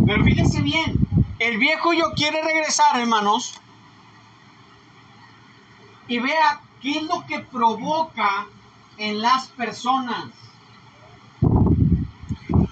Pero 0.06 0.24
fíjese 0.24 0.62
bien, 0.62 1.06
el 1.38 1.58
viejo 1.58 1.92
yo 1.92 2.12
quiere 2.14 2.42
regresar, 2.42 2.98
hermanos, 2.98 3.60
y 6.08 6.18
vea 6.18 6.60
qué 6.80 6.98
es 6.98 7.02
lo 7.02 7.24
que 7.26 7.40
provoca 7.40 8.46
en 8.96 9.20
las 9.20 9.48
personas. 9.48 10.30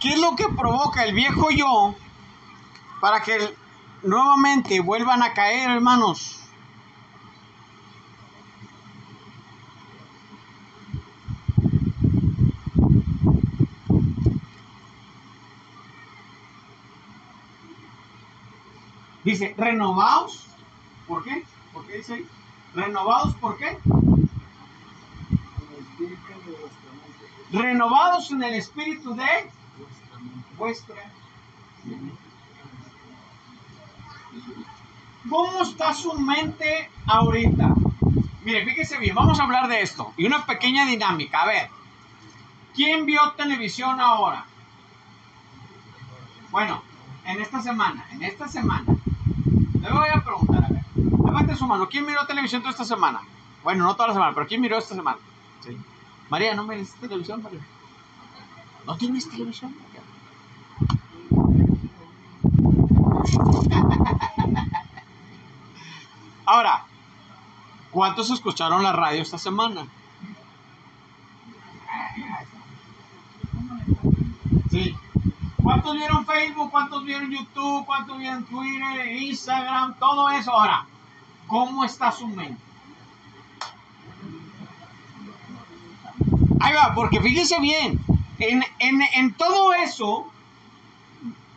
¿Qué 0.01 0.15
es 0.15 0.21
lo 0.21 0.37
que 0.37 0.49
provoca 0.49 1.05
el 1.05 1.15
viejo 1.15 1.51
yo 1.51 1.95
para 3.01 3.23
que 3.23 3.55
nuevamente 4.03 4.81
vuelvan 4.81 5.23
a 5.23 5.33
caer, 5.35 5.71
hermanos? 5.71 6.38
Dice, 19.29 19.55
renovados. 19.59 20.47
¿Por 21.07 21.23
qué? 21.23 21.45
¿Por 21.75 21.87
qué 21.87 21.99
dice 21.99 22.15
ahí? 22.15 22.27
Renovados, 22.75 23.35
¿por 23.35 23.59
qué? 23.59 23.77
Renovados 27.53 28.31
en 28.31 28.43
el 28.43 28.55
espíritu 28.55 29.15
de 29.15 29.51
vuestra. 30.57 30.97
¿Cómo 35.29 35.63
está 35.63 35.93
su 35.93 36.15
mente 36.15 36.91
ahorita? 37.05 37.75
Mire, 38.45 38.65
fíjese 38.65 38.97
bien, 38.97 39.15
vamos 39.15 39.39
a 39.39 39.43
hablar 39.43 39.69
de 39.69 39.83
esto. 39.83 40.15
Y 40.17 40.25
una 40.25 40.47
pequeña 40.47 40.87
dinámica. 40.87 41.43
A 41.43 41.47
ver, 41.47 41.71
¿quién 42.75 43.05
vio 43.05 43.21
televisión 43.33 44.01
ahora? 44.01 44.47
Bueno, 46.51 46.83
en 47.27 47.43
esta 47.43 47.61
semana, 47.61 48.07
en 48.11 48.23
esta 48.23 48.49
semana. 48.49 48.98
Le 49.81 49.91
voy 49.91 50.09
a 50.13 50.25
preguntar, 50.25 50.65
a 50.65 50.69
ver. 50.69 50.83
Levante 51.25 51.57
su 51.57 51.67
mano. 51.67 51.89
¿Quién 51.89 52.07
miró 52.07 52.27
televisión 52.27 52.63
toda 52.63 52.73
esta 52.73 52.85
semana? 52.85 53.21
Bueno, 53.63 53.85
no 53.85 53.95
toda 53.95 54.09
la 54.09 54.15
semana, 54.15 54.35
pero 54.35 54.47
¿quién 54.47 54.61
miró 54.61 54.79
esta 54.79 54.95
semana? 54.95 55.19
Sí. 55.65 55.77
María, 56.29 56.55
¿no 56.55 56.65
miras 56.65 56.93
televisión, 56.95 57.43
María? 57.43 57.61
¿No 58.87 58.97
tienes 58.97 59.29
televisión? 59.29 59.75
Ahora, 66.47 66.85
¿cuántos 67.91 68.31
escucharon 68.31 68.83
la 68.83 68.93
radio 68.93 69.21
esta 69.21 69.39
semana? 69.39 69.87
Sí. 74.71 74.95
¿Cuántos 75.69 75.97
vieron 75.97 76.25
Facebook? 76.25 76.71
¿Cuántos 76.71 77.05
vieron 77.05 77.31
YouTube? 77.31 77.85
¿Cuántos 77.85 78.17
vieron 78.17 78.43
Twitter, 78.47 79.07
Instagram? 79.07 79.99
Todo 79.99 80.31
eso. 80.31 80.51
Ahora, 80.51 80.87
¿cómo 81.47 81.85
está 81.85 82.11
su 82.11 82.27
mente? 82.27 82.57
Ahí 86.59 86.75
va, 86.75 86.95
porque 86.95 87.21
fíjese 87.21 87.61
bien, 87.61 88.01
en, 88.39 88.65
en, 88.79 89.03
en 89.15 89.35
todo 89.35 89.75
eso 89.75 90.27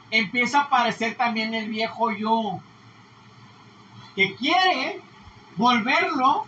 empieza 0.10 0.60
a 0.60 0.64
aparecer 0.64 1.16
también 1.16 1.54
el 1.54 1.70
viejo 1.70 2.12
yo, 2.12 2.60
que 4.18 4.36
quiere 4.36 5.00
volverlo, 5.56 6.48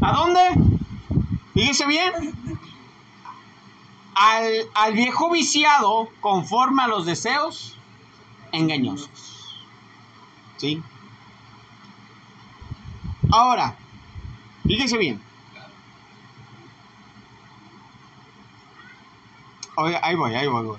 ¿a 0.00 0.12
dónde? 0.14 0.40
Fíjese 1.54 1.86
bien, 1.86 2.12
al, 4.14 4.68
al 4.74 4.92
viejo 4.94 5.30
viciado 5.30 6.08
conforme 6.20 6.82
a 6.82 6.88
los 6.88 7.06
deseos 7.06 7.76
engañosos. 8.52 9.10
¿Sí? 10.56 10.82
Ahora, 13.30 13.76
fíjese 14.66 14.96
bien. 14.96 15.20
Ahí 19.76 20.14
voy, 20.14 20.34
ahí 20.34 20.46
voy, 20.46 20.64
voy. 20.64 20.78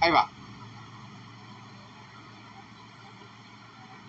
Ahí 0.00 0.10
va. 0.12 0.28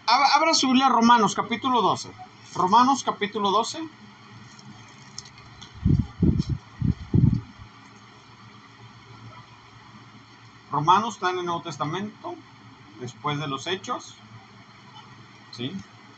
Abra, 0.07 0.53
su 0.53 0.67
Biblia 0.67 0.89
Romanos 0.89 1.33
capítulo 1.33 1.81
12. 1.81 2.11
Romanos 2.55 3.03
capítulo 3.03 3.51
12. 3.51 3.85
Romanos 10.71 11.15
está 11.15 11.31
en 11.31 11.39
el 11.39 11.45
Nuevo 11.45 11.61
Testamento, 11.61 12.35
después 13.01 13.37
de 13.39 13.47
los 13.47 13.67
Hechos. 13.67 14.15
¿Sí? 15.51 15.73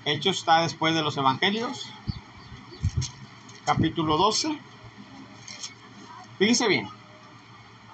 Hechos 0.05 0.37
está 0.37 0.61
después 0.61 0.93
de 0.93 1.01
los 1.01 1.17
Evangelios. 1.17 1.87
Capítulo 3.65 4.17
12. 4.17 4.59
Fíjese 6.37 6.67
bien. 6.67 6.87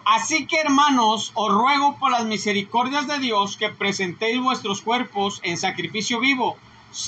Así 0.04 0.48
que 0.48 0.60
hermanos, 0.60 1.32
os 1.34 1.54
ruego 1.54 1.98
por 1.98 2.12
las 2.12 2.26
misericordias 2.26 3.08
de 3.08 3.20
Dios 3.20 3.56
que 3.56 3.70
presentéis 3.70 4.42
vuestros 4.42 4.82
cuerpos 4.82 5.40
en 5.44 5.58
sacrificio 5.58 6.20
vivo, 6.20 6.58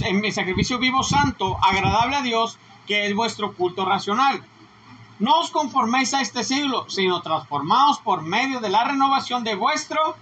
en 0.02 0.32
sacrificio 0.32 0.80
vivo 0.80 1.04
santo, 1.04 1.58
agradable 1.62 2.16
a 2.16 2.22
Dios, 2.22 2.58
que 2.88 3.06
es 3.06 3.16
vuestro 3.16 3.54
culto 3.54 3.86
racional. 3.86 4.44
No 5.20 5.40
os 5.40 5.52
conforméis 5.52 6.14
a 6.14 6.22
este 6.22 6.44
siglo, 6.44 6.90
sino 6.90 7.22
transformaos 7.22 8.00
por 8.00 8.22
medio 8.22 8.60
de 8.60 8.70
la 8.70 8.84
renovación 8.84 9.44
de 9.44 9.56
vuestro 9.56 10.18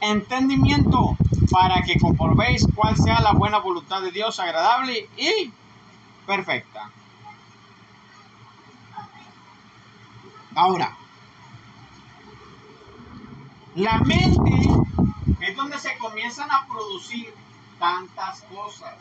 entendimiento, 0.00 1.16
para 1.50 1.82
que 1.82 1.98
comprobéis 1.98 2.66
cuál 2.74 2.96
sea 2.96 3.20
la 3.20 3.32
buena 3.32 3.58
voluntad 3.58 4.00
de 4.02 4.10
Dios, 4.10 4.38
agradable 4.38 5.08
y 5.16 5.52
perfecta. 6.26 6.90
Ahora, 10.54 10.96
la 13.74 13.98
mente 14.00 14.68
es 15.40 15.56
donde 15.56 15.78
se 15.78 15.96
comienzan 15.98 16.50
a 16.50 16.66
producir 16.66 17.34
tantas 17.82 18.42
cosas. 18.42 18.94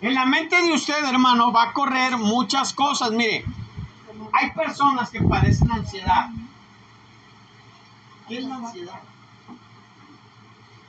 En 0.00 0.14
la 0.14 0.24
mente 0.24 0.54
de 0.62 0.72
usted, 0.72 1.04
hermano, 1.04 1.52
va 1.52 1.64
a 1.64 1.72
correr 1.72 2.16
muchas 2.16 2.72
cosas. 2.72 3.10
Mire, 3.10 3.44
hay 4.32 4.50
personas 4.52 5.10
que 5.10 5.20
padecen 5.20 5.72
ansiedad. 5.72 6.28
¿Qué 8.28 8.38
es 8.38 8.44
la 8.44 8.54
ansiedad? 8.54 9.00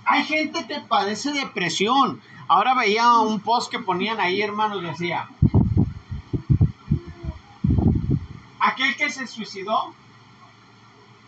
Hay 0.05 0.23
gente 0.23 0.67
que 0.67 0.81
padece 0.81 1.31
depresión. 1.31 2.21
Ahora 2.47 2.75
veía 2.75 3.13
un 3.13 3.39
post 3.39 3.71
que 3.71 3.79
ponían 3.79 4.19
ahí, 4.19 4.39
hermanos, 4.39 4.83
decía, 4.83 5.27
aquel 8.59 8.95
que 8.95 9.09
se 9.09 9.25
suicidó 9.25 9.95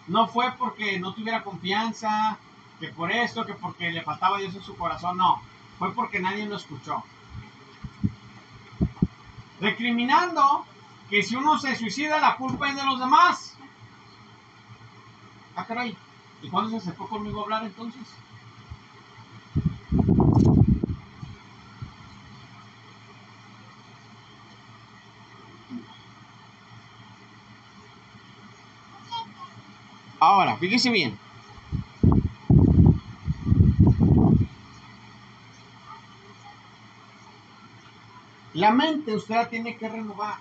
no 0.08 0.28
fue 0.28 0.51
porque 0.60 0.99
no 0.99 1.14
tuviera 1.16 1.43
confianza, 1.43 2.38
que 2.84 2.89
por 2.89 3.09
esto, 3.09 3.45
que 3.45 3.53
porque 3.53 3.91
le 3.91 4.01
faltaba 4.01 4.39
Dios 4.39 4.53
en 4.55 4.61
su 4.61 4.75
corazón, 4.75 5.15
no, 5.15 5.41
fue 5.79 5.93
porque 5.93 6.19
nadie 6.19 6.45
lo 6.45 6.57
escuchó. 6.57 7.01
Recriminando 9.61 10.65
que 11.09 11.23
si 11.23 11.38
uno 11.38 11.57
se 11.57 11.77
suicida, 11.77 12.19
la 12.19 12.36
culpa 12.36 12.67
es 12.67 12.75
de 12.75 12.84
los 12.84 12.99
demás. 12.99 13.55
Ah, 15.55 15.63
caray. 15.65 15.95
¿Y 16.41 16.49
cuándo 16.49 16.71
se 16.71 16.75
acercó 16.75 17.07
conmigo 17.07 17.39
a 17.39 17.43
hablar 17.43 17.63
entonces? 17.63 18.01
Ahora, 30.19 30.57
fíjese 30.57 30.89
bien. 30.89 31.22
La 38.54 38.72
mente 38.72 39.16
usted 39.16 39.36
la 39.36 39.49
tiene 39.49 39.78
que 39.78 39.89
renovar. 39.89 40.36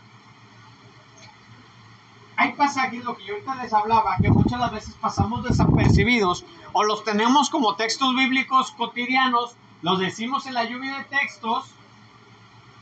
Hay 2.36 2.52
pasajes, 2.52 3.04
lo 3.04 3.16
que 3.16 3.24
yo 3.24 3.34
ahorita 3.34 3.54
les 3.56 3.72
hablaba, 3.72 4.16
que 4.20 4.30
muchas 4.30 4.58
las 4.58 4.72
veces 4.72 4.94
pasamos 4.94 5.44
desapercibidos 5.44 6.44
o 6.72 6.84
los 6.84 7.04
tenemos 7.04 7.50
como 7.50 7.76
textos 7.76 8.14
bíblicos 8.16 8.72
cotidianos, 8.72 9.54
los 9.82 9.98
decimos 9.98 10.46
en 10.46 10.54
la 10.54 10.64
lluvia 10.64 10.98
de 10.98 11.04
textos, 11.04 11.70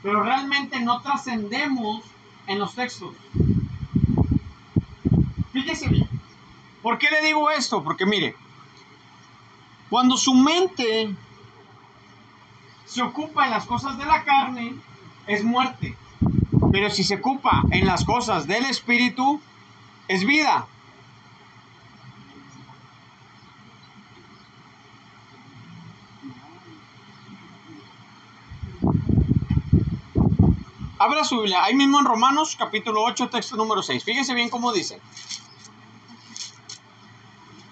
pero 0.02 0.22
realmente 0.22 0.80
no 0.80 1.00
trascendemos 1.00 2.02
en 2.46 2.58
los 2.58 2.74
textos. 2.74 3.14
Fíjese 5.52 5.88
bien. 5.88 6.08
¿Por 6.82 6.98
qué 6.98 7.10
le 7.10 7.22
digo 7.22 7.50
esto? 7.50 7.82
Porque 7.82 8.06
mire, 8.06 8.34
cuando 9.90 10.16
su 10.16 10.34
mente 10.34 11.14
se 12.86 13.02
ocupa 13.02 13.44
en 13.44 13.50
las 13.50 13.66
cosas 13.66 13.98
de 13.98 14.06
la 14.06 14.24
carne, 14.24 14.74
es 15.30 15.44
muerte. 15.44 15.96
Pero 16.72 16.90
si 16.90 17.04
se 17.04 17.16
ocupa 17.16 17.62
en 17.70 17.86
las 17.86 18.04
cosas 18.04 18.48
del 18.48 18.64
espíritu, 18.66 19.40
es 20.08 20.24
vida. 20.24 20.66
Abra 30.98 31.24
su 31.24 31.36
Biblia, 31.36 31.64
ahí 31.64 31.74
mismo 31.74 32.00
en 32.00 32.04
Romanos 32.04 32.56
capítulo 32.58 33.02
8, 33.04 33.30
texto 33.30 33.56
número 33.56 33.82
6. 33.82 34.04
Fíjese 34.04 34.34
bien 34.34 34.50
cómo 34.50 34.72
dice. 34.72 35.00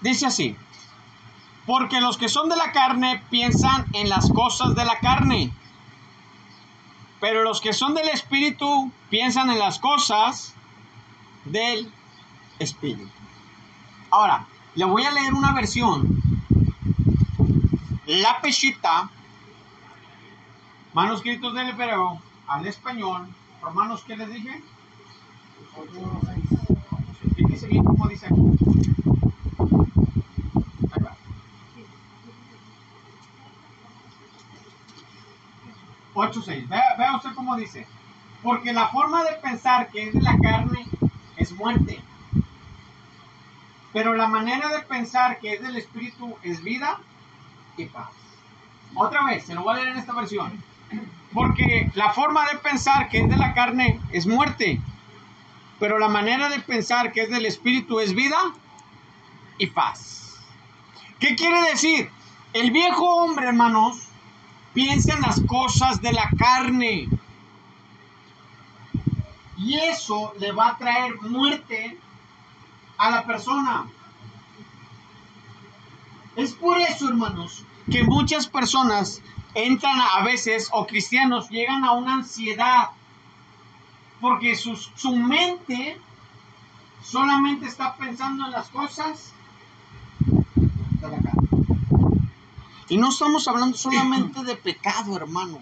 Dice 0.01 0.27
así, 0.27 0.57
porque 1.67 2.01
los 2.01 2.17
que 2.17 2.29
son 2.29 2.49
de 2.49 2.57
la 2.57 2.71
carne 2.71 3.21
piensan 3.31 3.87
en 3.93 4.09
las 4.09 4.31
cosas 4.31 4.77
de 4.77 4.85
la 4.85 5.01
carne, 5.01 5.53
pero 7.21 7.43
los 7.43 7.61
que 7.61 7.73
son 7.73 7.95
del 7.95 8.09
espíritu 8.09 8.93
piensan 9.11 9.51
en 9.51 9.59
las 9.59 9.79
cosas 9.79 10.55
del 11.45 11.91
espíritu. 12.59 13.09
Ahora, 14.11 14.47
le 14.75 14.85
voy 14.85 15.05
a 15.05 15.11
leer 15.11 15.35
una 15.35 15.53
versión. 15.53 16.23
La 18.07 18.41
Peshita, 18.41 19.11
manuscritos 20.95 21.55
del 21.55 21.71
hebreo 21.71 22.21
al 22.47 22.67
español, 22.67 23.29
romanos, 23.61 24.05
¿qué 24.07 24.17
les 24.17 24.33
dije? 24.33 24.63
Fíjense 27.37 27.67
bien 27.67 27.85
cómo 27.85 28.09
dice 28.09 28.27
aquí. 28.27 28.41
Ahí 30.93 31.03
va. 31.03 31.17
8.6. 36.19 36.69
Vea, 36.69 36.95
vea 36.99 37.17
usted 37.17 37.31
cómo 37.35 37.57
dice. 37.57 37.87
Porque 38.43 38.73
la 38.73 38.89
forma 38.89 39.25
de 39.25 39.33
pensar 39.35 39.89
que 39.89 40.09
es 40.09 40.15
de 40.15 40.21
la 40.21 40.37
carne 40.39 40.87
es 41.37 41.53
muerte. 41.53 42.01
Pero 43.93 44.15
la 44.15 44.29
manera 44.29 44.69
de 44.69 44.81
pensar 44.81 45.39
que 45.39 45.55
es 45.55 45.63
del 45.63 45.77
espíritu 45.77 46.37
es 46.43 46.63
vida 46.63 46.99
y 47.77 47.87
paz. 47.87 48.11
Otra 48.95 49.25
vez, 49.25 49.45
se 49.45 49.55
lo 49.55 49.63
voy 49.63 49.75
a 49.75 49.77
leer 49.77 49.89
en 49.89 49.99
esta 49.99 50.13
versión. 50.13 50.63
Porque 51.33 51.91
la 51.95 52.13
forma 52.13 52.47
de 52.49 52.59
pensar 52.59 53.09
que 53.09 53.19
es 53.19 53.29
de 53.29 53.37
la 53.37 53.55
carne 53.55 54.01
es 54.11 54.27
muerte. 54.27 54.81
Pero 55.79 55.99
la 55.99 56.09
manera 56.09 56.49
de 56.49 56.61
pensar 56.61 57.13
que 57.13 57.23
es 57.23 57.31
del 57.31 57.47
espíritu 57.47 58.01
es 58.01 58.15
vida 58.15 58.39
y 59.59 59.67
paz. 59.69 60.39
¿Qué 61.19 61.35
quiere 61.35 61.63
decir? 61.71 62.11
El 62.53 62.71
viejo 62.71 63.05
hombre, 63.05 63.47
hermanos, 63.47 64.08
piensa 64.79 65.15
en 65.15 65.23
las 65.23 65.41
cosas 65.41 66.01
de 66.01 66.13
la 66.13 66.31
carne. 66.39 67.09
Y 69.57 69.75
eso 69.77 70.33
le 70.39 70.53
va 70.53 70.69
a 70.69 70.79
traer 70.79 71.21
muerte 71.21 71.99
a 72.97 73.11
la 73.11 73.27
persona. 73.27 73.89
Es 76.37 76.53
por 76.53 76.79
eso, 76.79 77.09
hermanos, 77.09 77.65
que 77.91 78.05
muchas 78.05 78.47
personas 78.47 79.21
entran 79.53 79.99
a 80.01 80.23
veces, 80.23 80.69
o 80.71 80.87
cristianos, 80.87 81.51
llegan 81.51 81.85
a 81.85 81.91
una 81.95 82.15
ansiedad. 82.15 82.91
Porque 84.21 84.55
su, 84.55 84.77
su 84.77 85.17
mente 85.17 86.01
solamente 87.03 87.67
está 87.67 87.97
pensando 87.97 88.47
en 88.47 88.53
las 88.53 88.69
cosas 88.69 89.33
de 90.21 91.09
la 91.09 91.19
carne. 91.19 91.48
Y 92.89 92.97
no 92.97 93.11
estamos 93.11 93.47
hablando 93.49 93.77
solamente 93.77 94.43
de 94.45 94.57
pecado, 94.57 95.15
hermano. 95.17 95.59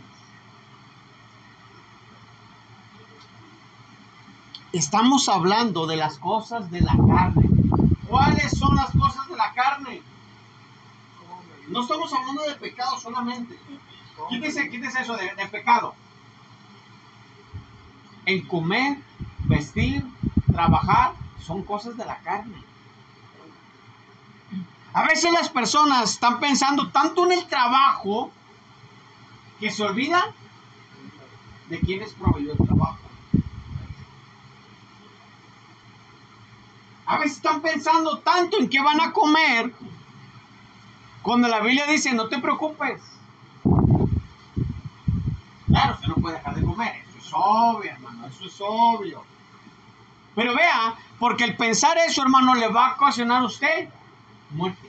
Estamos 4.72 5.28
hablando 5.28 5.86
de 5.86 5.96
las 5.96 6.18
cosas 6.18 6.70
de 6.70 6.80
la 6.82 6.92
carne. 6.92 7.48
¿Cuáles 8.08 8.56
son 8.56 8.76
las 8.76 8.90
cosas 8.92 9.28
de 9.28 9.36
la 9.36 9.52
carne? 9.54 10.02
No 11.68 11.80
estamos 11.82 12.12
hablando 12.12 12.42
de 12.42 12.54
pecado 12.54 12.98
solamente. 13.00 13.58
Quítese, 14.28 14.70
quítese 14.70 15.00
eso 15.02 15.16
de, 15.16 15.34
de 15.34 15.46
pecado. 15.46 15.94
En 18.24 18.46
comer, 18.46 18.98
vestir, 19.46 20.06
trabajar, 20.52 21.14
son 21.40 21.64
cosas 21.64 21.96
de 21.96 22.04
la 22.04 22.18
carne. 22.18 22.62
A 24.96 25.02
veces 25.02 25.30
las 25.30 25.50
personas 25.50 26.12
están 26.12 26.40
pensando 26.40 26.88
tanto 26.88 27.26
en 27.26 27.32
el 27.32 27.44
trabajo 27.44 28.32
que 29.60 29.70
se 29.70 29.82
olvidan 29.82 30.24
de 31.68 31.80
quién 31.80 32.00
les 32.00 32.14
proveyó 32.14 32.52
el 32.52 32.56
trabajo. 32.56 32.96
A 37.04 37.18
veces 37.18 37.36
están 37.36 37.60
pensando 37.60 38.20
tanto 38.20 38.56
en 38.58 38.70
qué 38.70 38.80
van 38.80 39.02
a 39.02 39.12
comer 39.12 39.70
cuando 41.20 41.46
la 41.46 41.60
Biblia 41.60 41.86
dice 41.86 42.14
no 42.14 42.28
te 42.28 42.38
preocupes. 42.38 43.02
Claro, 45.66 45.92
usted 45.92 46.08
no 46.08 46.14
puede 46.14 46.36
dejar 46.36 46.54
de 46.54 46.64
comer, 46.64 47.04
eso 47.06 47.18
es 47.18 47.30
obvio, 47.34 47.90
hermano, 47.90 48.26
eso 48.28 48.46
es 48.46 48.56
obvio. 48.60 49.22
Pero 50.34 50.54
vea, 50.54 50.94
porque 51.18 51.44
el 51.44 51.54
pensar 51.54 51.98
eso, 51.98 52.22
hermano, 52.22 52.54
le 52.54 52.68
va 52.68 52.86
a 52.86 52.94
ocasionar 52.94 53.42
a 53.42 53.44
usted 53.44 53.90
muerte, 54.50 54.85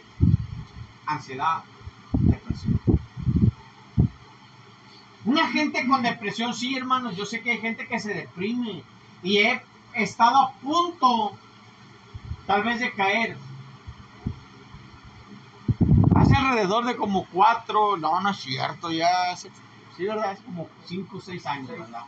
ansiedad, 1.08 1.64
depresión. 2.14 2.80
Una 5.26 5.48
gente 5.52 5.86
con 5.88 6.02
depresión, 6.02 6.54
sí, 6.56 6.76
hermanos, 6.76 7.16
yo 7.16 7.26
sé 7.26 7.42
que 7.42 7.52
hay 7.52 7.58
gente 7.60 7.88
que 7.88 8.00
se 8.00 8.14
deprime 8.16 8.84
y 9.22 9.38
he 9.40 9.62
estado 9.94 10.38
a 10.38 10.52
punto 10.54 11.38
tal 12.46 12.64
vez 12.64 12.80
de 12.80 12.92
caer. 12.94 13.38
Hace 16.16 16.36
alrededor 16.36 16.86
de 16.86 16.98
como 16.98 17.26
cuatro, 17.32 17.96
no, 17.98 18.20
no 18.20 18.30
es 18.32 18.38
cierto, 18.38 18.92
ya, 18.92 19.32
hace- 19.32 19.52
sí, 19.96 20.04
¿verdad? 20.06 20.34
Es 20.34 20.42
como 20.42 20.68
cinco 20.86 21.18
o 21.18 21.22
seis 21.22 21.46
años, 21.46 21.70
¿verdad? 21.70 22.04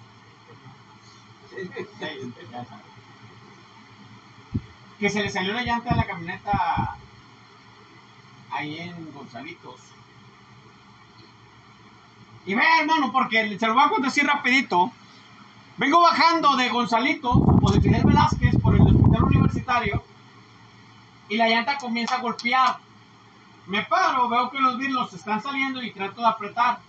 Ya 2.51 2.65
sabe. 2.65 2.81
Que 4.99 5.09
se 5.09 5.21
le 5.23 5.29
salió 5.31 5.53
la 5.53 5.63
llanta 5.63 5.89
de 5.91 5.95
la 5.95 6.05
camioneta 6.05 6.95
ahí 8.51 8.79
en 8.79 9.11
Gonzalitos. 9.13 9.81
Y 12.45 12.55
vea, 12.55 12.79
hermano, 12.81 13.11
porque 13.11 13.57
se 13.59 13.67
lo 13.67 13.73
voy 13.73 13.83
a 13.83 13.89
contar 13.89 14.09
así 14.09 14.21
rapidito. 14.21 14.91
Vengo 15.77 16.01
bajando 16.01 16.55
de 16.55 16.69
Gonzalitos 16.69 17.35
o 17.35 17.71
de 17.71 17.81
Fidel 17.81 18.03
Velázquez 18.03 18.55
por 18.61 18.75
el 18.75 18.81
hospital 18.81 19.23
universitario 19.23 20.03
y 21.29 21.37
la 21.37 21.47
llanta 21.47 21.77
comienza 21.77 22.15
a 22.15 22.21
golpear. 22.21 22.77
Me 23.67 23.83
paro, 23.83 24.27
veo 24.27 24.49
que 24.49 24.59
los 24.59 24.77
birlos 24.77 25.13
están 25.13 25.41
saliendo 25.41 25.81
y 25.81 25.91
trato 25.91 26.21
de 26.21 26.27
apretar, 26.27 26.79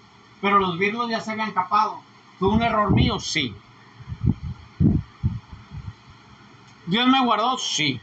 pero 0.41 0.59
los 0.59 0.79
birlos 0.79 1.11
ya 1.11 1.21
se 1.21 1.33
habían 1.33 1.53
capado. 1.53 2.01
¿Fue 2.39 2.49
un 2.49 2.63
error 2.63 2.91
mío? 2.91 3.21
Sí. 3.21 3.55
¿Dios 6.87 7.07
me 7.07 7.23
guardó? 7.23 7.59
Sí. 7.59 8.01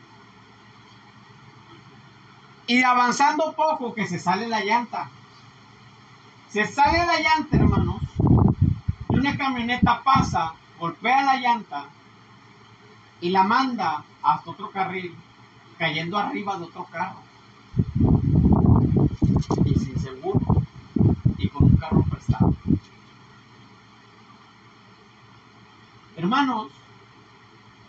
Y 2.68 2.84
avanzando 2.84 3.54
poco 3.54 3.94
que 3.94 4.06
se 4.06 4.20
sale 4.20 4.48
la 4.48 4.64
llanta. 4.64 5.10
Se 6.50 6.68
sale 6.68 6.98
la 7.06 7.20
llanta, 7.20 7.56
hermanos. 7.56 8.02
Y 9.10 9.20
una 9.20 9.38
camioneta 9.38 10.04
pasa, 10.04 10.54
golpea 10.78 11.24
la 11.24 11.38
llanta 11.38 11.86
y 13.22 13.30
la 13.30 13.44
manda 13.44 14.04
hasta 14.22 14.52
otro 14.52 14.70
carril, 14.70 15.16
cayendo 15.78 16.18
arriba 16.18 16.58
de 16.58 16.66
otro 16.66 16.86
carro. 16.86 17.22
Y 19.64 19.80
sin 19.80 20.00
seguro. 20.00 20.42
Y 21.38 21.48
con 21.48 21.64
un 21.64 21.78
carro 21.78 22.04
prestado. 22.04 22.54
Hermanos, 26.18 26.68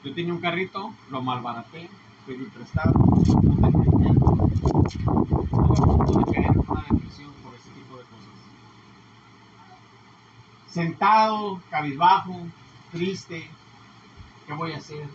yo 0.05 0.15
tenía 0.15 0.33
un 0.33 0.41
carrito, 0.41 0.93
lo 1.11 1.21
malbaraté, 1.21 1.91
pedí 2.27 2.45
prestado. 2.45 2.93
Estuve 4.59 5.77
a 5.77 5.83
punto 5.83 6.19
de 6.19 6.25
caer 6.33 6.47
en 6.47 6.65
una 6.69 6.83
depresión 6.91 7.33
por 7.43 7.55
ese 7.55 7.71
tipo 7.71 7.97
de 7.97 8.03
cosas. 8.05 8.35
Sentado, 10.69 11.61
cabizbajo, 11.71 12.47
triste, 12.93 13.49
¿qué 14.47 14.53
voy 14.55 14.73
a 14.73 14.79
hacer? 14.79 15.09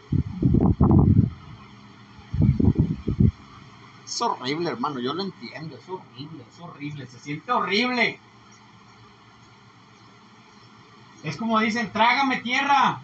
Es 4.05 4.21
horrible, 4.21 4.69
hermano, 4.69 4.99
yo 4.99 5.13
lo 5.13 5.23
entiendo, 5.23 5.75
es 5.75 5.89
horrible, 5.89 6.43
es 6.47 6.59
horrible, 6.59 7.07
se 7.07 7.19
siente 7.19 7.51
horrible. 7.51 8.19
Es 11.23 11.37
como 11.37 11.59
dicen, 11.59 11.91
trágame 11.91 12.37
tierra. 12.41 13.01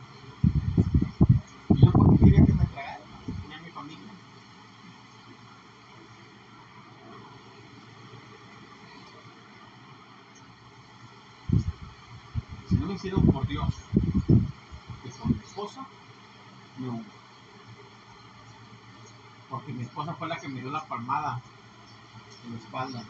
¿Y 1.70 1.86
yo 1.86 1.92
por 1.92 2.12
qué 2.12 2.26
quería 2.26 2.46
que 2.46 2.54
me 2.54 2.66
tragara? 2.66 3.00
Tenía 3.42 3.60
mi 3.62 3.70
familia. 3.72 4.12
Si 12.68 12.76
no 12.76 12.86
me 12.88 12.89
hicieron 13.00 13.26
por 13.28 13.48
Dios, 13.48 13.70
que 14.28 15.10
con 15.12 15.30
mi 15.30 15.40
esposa, 15.40 15.88
me 16.78 16.90
hundo. 16.90 17.10
Porque 19.50 19.72
mi 19.72 19.84
esposa 19.84 20.14
fue 20.16 20.28
la 20.28 20.36
que 20.36 20.50
me 20.50 20.60
dio 20.60 20.70
la 20.70 20.84
palmada 20.84 21.40
en 22.46 22.52
la 22.52 22.60
espalda. 22.60 23.04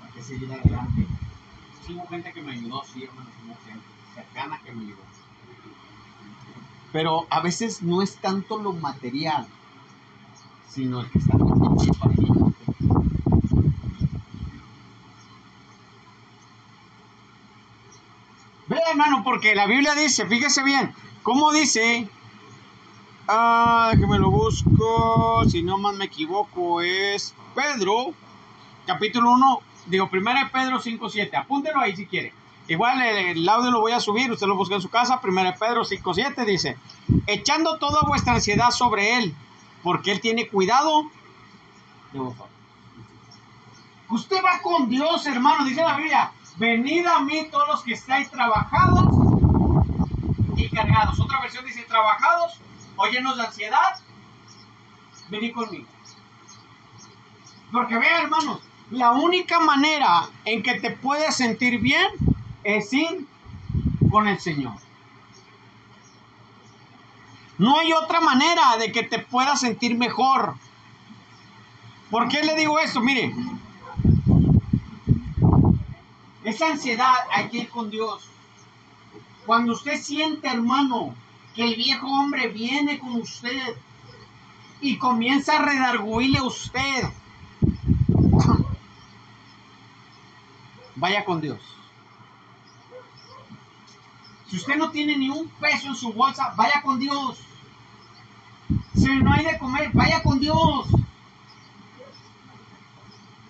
Para 0.00 0.12
que 0.12 0.22
seguir 0.24 0.52
adelante. 0.52 1.06
Sí 1.86 1.94
hubo 1.94 2.08
gente 2.08 2.32
que 2.32 2.42
me 2.42 2.50
ayudó, 2.50 2.82
sí, 2.82 3.04
hermano, 3.04 3.30
hubo 3.46 3.56
gente 3.64 3.86
cercana 4.16 4.58
que 4.58 4.72
me 4.72 4.82
ayudó. 4.86 5.02
Pero 6.92 7.28
a 7.30 7.40
veces 7.40 7.80
no 7.80 8.02
es 8.02 8.16
tanto 8.16 8.58
lo 8.58 8.72
material, 8.72 9.46
sino 10.68 11.00
el 11.00 11.10
que 11.10 11.18
está. 11.20 11.38
Ve, 18.70 18.78
hermano, 19.00 19.24
porque 19.24 19.54
la 19.54 19.66
Biblia 19.66 19.94
dice, 19.94 20.26
fíjese 20.26 20.62
bien, 20.62 20.94
¿cómo 21.22 21.52
dice? 21.52 22.06
Ah, 23.26 23.92
que 23.98 24.06
me 24.06 24.18
lo 24.18 24.30
busco, 24.30 25.44
si 25.48 25.62
no 25.62 25.78
más 25.78 25.94
me 25.94 26.04
equivoco, 26.06 26.82
es 26.82 27.34
Pedro, 27.54 28.12
capítulo 28.86 29.32
1, 29.32 29.60
digo, 29.86 30.10
1 30.12 30.30
Pedro 30.52 30.80
5, 30.80 31.08
7, 31.08 31.36
apúntelo 31.36 31.80
ahí 31.80 31.96
si 31.96 32.06
quiere. 32.06 32.34
Igual 32.68 33.00
el, 33.00 33.38
el 33.38 33.48
audio 33.48 33.70
lo 33.70 33.80
voy 33.80 33.92
a 33.92 34.00
subir, 34.00 34.30
usted 34.30 34.46
lo 34.46 34.56
busca 34.56 34.74
en 34.74 34.82
su 34.82 34.90
casa, 34.90 35.20
1 35.22 35.54
Pedro 35.58 35.84
5, 35.84 36.14
7 36.14 36.44
dice, 36.44 36.76
echando 37.26 37.78
toda 37.78 38.02
vuestra 38.06 38.34
ansiedad 38.34 38.70
sobre 38.70 39.16
él, 39.16 39.34
porque 39.82 40.12
él 40.12 40.20
tiene 40.20 40.46
cuidado 40.46 41.04
de 42.12 42.18
vosotros. 42.18 42.48
Usted 44.10 44.42
va 44.44 44.60
con 44.60 44.90
Dios, 44.90 45.24
hermano, 45.26 45.64
dice 45.64 45.82
la 45.82 45.96
Biblia, 45.96 46.32
venid 46.56 47.06
a 47.06 47.20
mí 47.20 47.48
todos 47.50 47.68
los 47.68 47.82
que 47.82 47.92
estáis 47.94 48.30
trabajados 48.30 49.06
y 50.56 50.68
cargados. 50.70 51.18
Otra 51.20 51.40
versión 51.40 51.64
dice 51.64 51.82
trabajados 51.82 52.60
o 52.96 53.06
llenos 53.06 53.36
de 53.36 53.44
ansiedad, 53.44 53.98
venid 55.28 55.52
conmigo. 55.54 55.86
Porque 57.72 57.98
vean, 57.98 58.22
hermanos, 58.22 58.60
la 58.90 59.12
única 59.12 59.60
manera 59.60 60.28
en 60.44 60.62
que 60.62 60.80
te 60.80 60.90
puedes 60.90 61.36
sentir 61.36 61.80
bien 61.80 62.08
es 62.64 62.92
ir 62.92 63.26
con 64.10 64.26
el 64.26 64.40
Señor. 64.40 64.74
No 67.58 67.78
hay 67.78 67.92
otra 67.92 68.20
manera 68.20 68.76
de 68.78 68.90
que 68.90 69.02
te 69.02 69.18
puedas 69.18 69.60
sentir 69.60 69.96
mejor. 69.96 70.54
¿Por 72.10 72.28
qué 72.28 72.42
le 72.42 72.56
digo 72.56 72.78
esto? 72.80 73.00
Mire, 73.00 73.34
esa 76.44 76.68
ansiedad 76.68 77.14
hay 77.32 77.48
que 77.48 77.58
ir 77.58 77.68
con 77.68 77.90
Dios. 77.90 78.24
Cuando 79.46 79.72
usted 79.72 80.00
siente, 80.00 80.48
hermano, 80.48 81.14
que 81.54 81.64
el 81.64 81.74
viejo 81.74 82.06
hombre 82.06 82.48
viene 82.48 82.98
con 82.98 83.16
usted 83.16 83.76
y 84.80 84.96
comienza 84.96 85.58
a 85.58 85.62
redarguirle 85.62 86.38
a 86.38 86.44
usted, 86.44 87.04
vaya 90.96 91.24
con 91.24 91.40
Dios. 91.40 91.58
Si 94.48 94.56
usted 94.56 94.76
no 94.76 94.90
tiene 94.90 95.16
ni 95.16 95.28
un 95.28 95.48
peso 95.48 95.88
en 95.88 95.94
su 95.94 96.12
bolsa, 96.12 96.54
vaya 96.56 96.82
con 96.82 96.98
Dios. 96.98 97.38
Si 98.94 99.06
no 99.06 99.32
hay 99.32 99.44
de 99.44 99.58
comer, 99.58 99.90
vaya 99.92 100.22
con 100.22 100.40
Dios. 100.40 100.88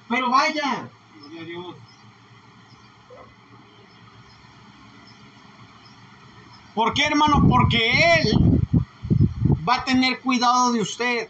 Pero 0.09 0.31
vaya. 0.31 0.91
Gloria 1.19 1.41
a 1.41 1.45
Dios. 1.45 1.77
¿Por 6.81 6.95
qué, 6.95 7.05
hermano? 7.05 7.45
Porque 7.47 8.17
Él 8.21 8.41
va 9.69 9.75
a 9.75 9.85
tener 9.85 10.19
cuidado 10.23 10.73
de 10.73 10.81
usted. 10.81 11.29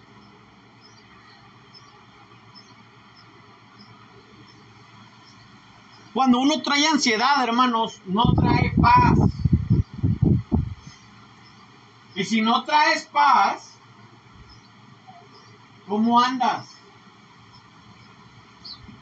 Cuando 6.14 6.38
uno 6.38 6.62
trae 6.62 6.86
ansiedad, 6.86 7.42
hermanos, 7.42 8.00
no 8.04 8.32
trae 8.32 8.78
paz. 8.80 9.18
Y 12.14 12.22
si 12.22 12.42
no 12.42 12.62
traes 12.62 13.06
paz, 13.06 13.76
¿cómo 15.88 16.20
andas? 16.20 16.68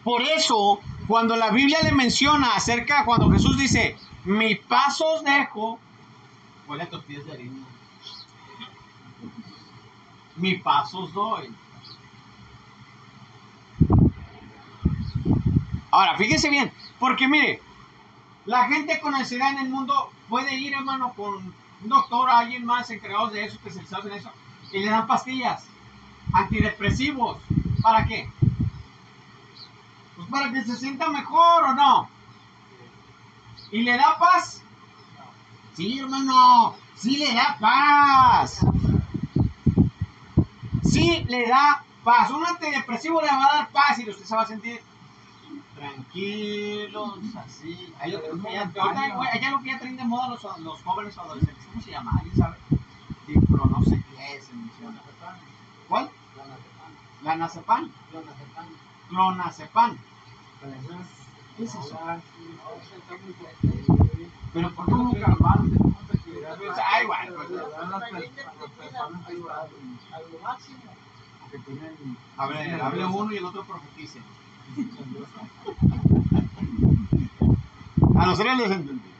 Por 0.03 0.23
eso, 0.23 0.81
cuando 1.07 1.37
la 1.37 1.51
Biblia 1.51 1.83
le 1.83 1.93
menciona 1.93 2.55
acerca, 2.55 3.05
cuando 3.05 3.31
Jesús 3.31 3.59
dice, 3.59 3.99
mi 4.25 4.55
paso 4.55 5.17
os 5.17 5.25
dejo, 5.25 5.79
huele 6.69 6.83
a 6.83 6.99
pies 7.01 7.25
de 7.25 7.33
harina. 7.33 7.67
Mi 10.37 10.59
paso 10.59 11.07
doy. 11.09 11.53
Ahora, 15.91 16.17
fíjese 16.17 16.51
bien, 16.51 16.71
porque 17.01 17.27
mire, 17.27 17.63
la 18.45 18.69
gente 18.69 19.01
con 19.01 19.15
ansiedad 19.15 19.53
en 19.53 19.59
el 19.59 19.71
mundo 19.71 20.11
puede 20.29 20.55
ir, 20.55 20.75
hermano, 20.75 21.15
con 21.15 21.37
un 21.83 21.89
doctor 21.89 22.29
alguien 22.31 22.65
más 22.65 22.91
encargado 22.91 23.29
de 23.31 23.45
eso, 23.45 23.57
especializados 23.57 24.07
en 24.07 24.13
eso, 24.13 24.31
y 24.71 24.81
le 24.81 24.91
dan 24.91 25.07
pastillas, 25.07 25.67
antidepresivos. 26.33 27.39
¿Para 27.83 28.05
qué? 28.05 28.31
Pues 30.17 30.29
para 30.29 30.53
que 30.53 30.63
se 30.65 30.77
sienta 30.77 31.09
mejor 31.09 31.65
o 31.65 31.75
no. 31.75 32.11
¿Y 33.73 33.83
le 33.83 33.97
da 33.97 34.19
paz? 34.19 34.63
Sí, 35.79 36.01
hermano, 36.01 36.75
sí 36.97 37.19
le 37.19 37.33
da 37.33 37.57
paz. 37.61 38.67
Sí 40.83 41.25
le 41.29 41.47
da 41.47 41.85
paz. 42.03 42.33
Un 42.33 42.45
antidepresivo 42.45 43.21
le 43.21 43.29
va 43.29 43.45
a 43.45 43.57
dar 43.59 43.69
paz 43.69 43.97
y 44.01 44.11
usted 44.11 44.25
se 44.25 44.35
va 44.35 44.43
a 44.43 44.47
sentir 44.47 44.83
tranquilos, 45.77 47.21
así. 47.37 47.95
Hay 48.01 48.13
otros 48.13 48.43
que 48.43 48.53
ya, 48.55 48.63
allá 48.75 49.51
lo 49.53 49.63
que 49.63 49.71
ya 49.71 49.79
traen 49.79 49.97
de 49.97 50.05
moda 50.05 50.31
los, 50.31 50.43
los 50.59 50.83
jóvenes 50.83 51.17
o 51.17 51.21
adolescentes. 51.21 51.65
¿Cómo 51.67 51.81
se 51.81 51.93
llama? 51.93 52.11
¿Alguien 52.19 52.37
sabe? 52.37 52.57
Diplo, 53.29 53.65
no 53.67 53.81
sé 53.85 54.03
qué 54.03 54.35
es. 54.35 54.47
se 54.47 54.55
menciona. 54.55 55.01
¿Cuál? 55.89 56.11
Lanazepam. 57.23 57.89
Clonazepam. 59.11 59.97
Pero 64.53 64.71
¿por 64.75 64.87
qué 64.87 64.93
nunca? 64.93 65.37
Ay, 66.91 67.07
bueno, 67.07 67.35
pues, 67.37 67.51
a 72.37 72.47
ver, 72.47 72.81
hable 72.81 73.05
uno 73.07 73.33
y 73.33 73.37
el 73.37 73.45
otro 73.45 73.65
profetice. 73.65 74.21
A 78.17 78.27
les 78.59 78.71
entendí. 78.71 79.11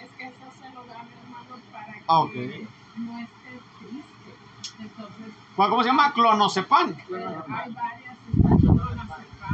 Es 0.00 0.10
que 0.16 0.24
eso 0.24 0.36
se 0.60 0.70
lo 0.70 0.84
hermano 1.20 1.56
para 1.72 1.92
que 1.92 2.02
Ah, 2.06 2.66
no 2.98 3.18
esté 3.18 3.60
triste. 3.80 4.82
Entonces, 4.82 5.32
¿Cuál- 5.56 5.70
¿Cómo 5.70 5.82
se 5.82 5.88
llama? 5.88 6.12
Clonazepam. 6.12 6.88
hay 6.90 7.72
varias, 7.72 8.18
está 8.28 9.48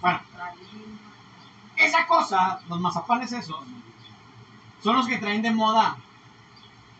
Bueno. 0.00 0.20
Esa 1.84 2.06
cosa, 2.06 2.60
los 2.68 2.80
mazapanes 2.80 3.32
esos, 3.32 3.62
son 4.82 4.96
los 4.96 5.06
que 5.06 5.18
traen 5.18 5.42
de 5.42 5.50
moda 5.50 5.96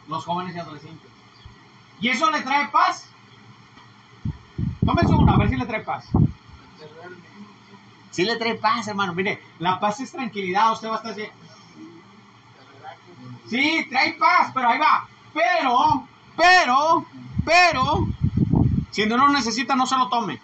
los 0.09 0.25
jóvenes 0.25 0.55
y 0.55 0.59
adolescentes. 0.59 1.11
¿Y 2.01 2.09
eso 2.09 2.31
le 2.31 2.43
trae 2.43 2.69
paz? 2.69 3.09
Tómese 4.85 5.13
uno, 5.15 5.33
a 5.33 5.39
ver 5.39 5.49
si 5.49 5.57
le 5.57 5.65
trae 5.65 5.81
paz. 5.81 6.07
Sí 8.11 8.25
le 8.25 8.37
trae 8.37 8.57
paz, 8.57 8.87
hermano. 8.89 9.15
Mire, 9.15 9.43
la 9.59 9.81
paz 9.81 10.01
es 10.01 10.13
tranquilidad. 10.13 10.73
Usted 10.73 10.89
va 10.89 10.95
a 10.95 10.97
estar 10.99 11.13
así. 11.13 11.25
Sí, 13.49 13.87
trae 13.89 14.13
paz, 14.15 14.51
pero 14.53 14.69
ahí 14.69 14.79
va. 14.79 15.09
Pero, 15.33 16.07
pero, 16.37 17.07
pero, 17.45 18.09
si 18.91 19.07
no 19.07 19.17
lo 19.17 19.29
necesita, 19.31 19.75
no 19.75 19.87
se 19.87 19.97
lo 19.97 20.09
tome. 20.09 20.41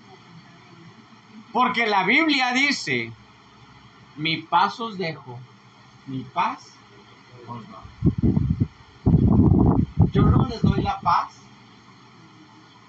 Porque 1.53 1.86
la 1.86 2.05
Biblia 2.05 2.53
dice, 2.53 3.12
mi 4.16 4.38
paz 4.38 4.80
os 4.80 4.98
dejo, 4.98 5.38
mi 6.06 6.24
paz 6.24 6.74
os 7.46 7.62
doy. 7.68 7.90
Yo 10.12 10.22
no 10.22 10.46
les 10.46 10.62
doy 10.62 10.82
la 10.82 10.98
paz 11.00 11.40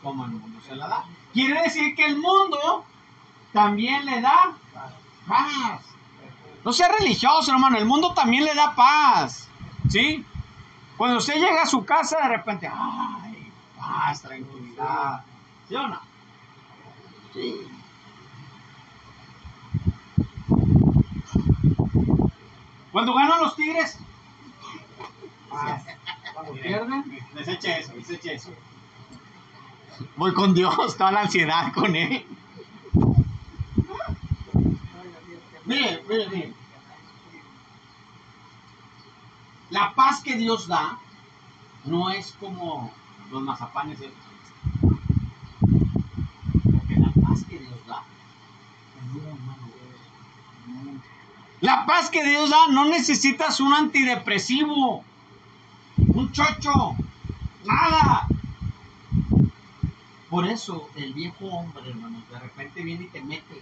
como 0.02 0.26
el 0.26 0.32
mundo 0.32 0.60
se 0.62 0.76
la 0.76 0.88
da. 0.88 1.06
Quiere 1.34 1.62
decir 1.62 1.96
que 1.96 2.06
el 2.06 2.18
mundo 2.18 2.84
también 3.54 4.06
le 4.06 4.22
da 4.22 4.54
paz. 5.28 5.82
No 6.64 6.74
sea 6.74 6.90
religioso, 6.90 7.52
hermano, 7.52 7.78
el 7.78 7.86
mundo 7.86 8.14
también 8.14 8.46
le 8.46 8.54
da 8.54 8.76
paz. 8.76 9.48
¿Sí? 9.90 10.26
Cuando 10.98 11.18
usted 11.18 11.36
llega 11.36 11.64
a 11.64 11.68
su 11.68 11.84
casa, 11.84 12.18
de 12.22 12.28
repente, 12.28 12.68
ay, 12.68 13.52
paz, 13.78 14.22
tranquilidad. 14.22 15.24
¿Sí 15.68 15.76
o 15.76 15.88
no? 15.88 16.00
Sí. 17.34 17.68
Cuando 22.92 23.14
ganan 23.14 23.40
los 23.42 23.56
Tigres, 23.56 23.98
paz. 25.50 25.84
Cuando 26.34 26.54
pierden, 26.54 27.20
deseche 27.34 27.80
eso, 27.80 27.94
deseche 27.94 28.34
eso. 28.36 28.50
Voy 30.18 30.34
con 30.34 30.54
Dios, 30.54 30.76
toda 30.98 31.12
la 31.12 31.22
ansiedad 31.22 31.72
con 31.74 31.96
Él. 31.96 32.26
Mire, 35.66 36.04
mire, 36.10 36.30
mire. 36.30 36.54
La 39.70 39.94
paz 39.94 40.22
que 40.22 40.36
Dios 40.36 40.68
da 40.68 40.98
no 41.86 42.10
es 42.10 42.34
como 42.40 42.92
los 43.32 43.42
mazapanes. 43.42 44.00
de- 44.00 44.12
Porque 46.74 46.96
la 46.98 47.12
paz 47.26 47.44
que 47.48 47.58
Dios 47.60 47.86
da 47.88 48.04
es. 48.98 49.51
La 51.62 51.86
paz 51.86 52.10
que 52.10 52.28
Dios 52.28 52.50
da 52.50 52.68
no 52.70 52.86
necesitas 52.86 53.60
un 53.60 53.72
antidepresivo, 53.72 55.04
un 55.96 56.32
chocho, 56.32 56.96
nada. 57.64 58.28
Por 60.28 60.48
eso 60.48 60.90
el 60.96 61.14
viejo 61.14 61.46
hombre, 61.46 61.88
hermano, 61.88 62.20
de 62.32 62.40
repente 62.40 62.82
viene 62.82 63.04
y 63.04 63.10
te 63.10 63.22
mete. 63.22 63.62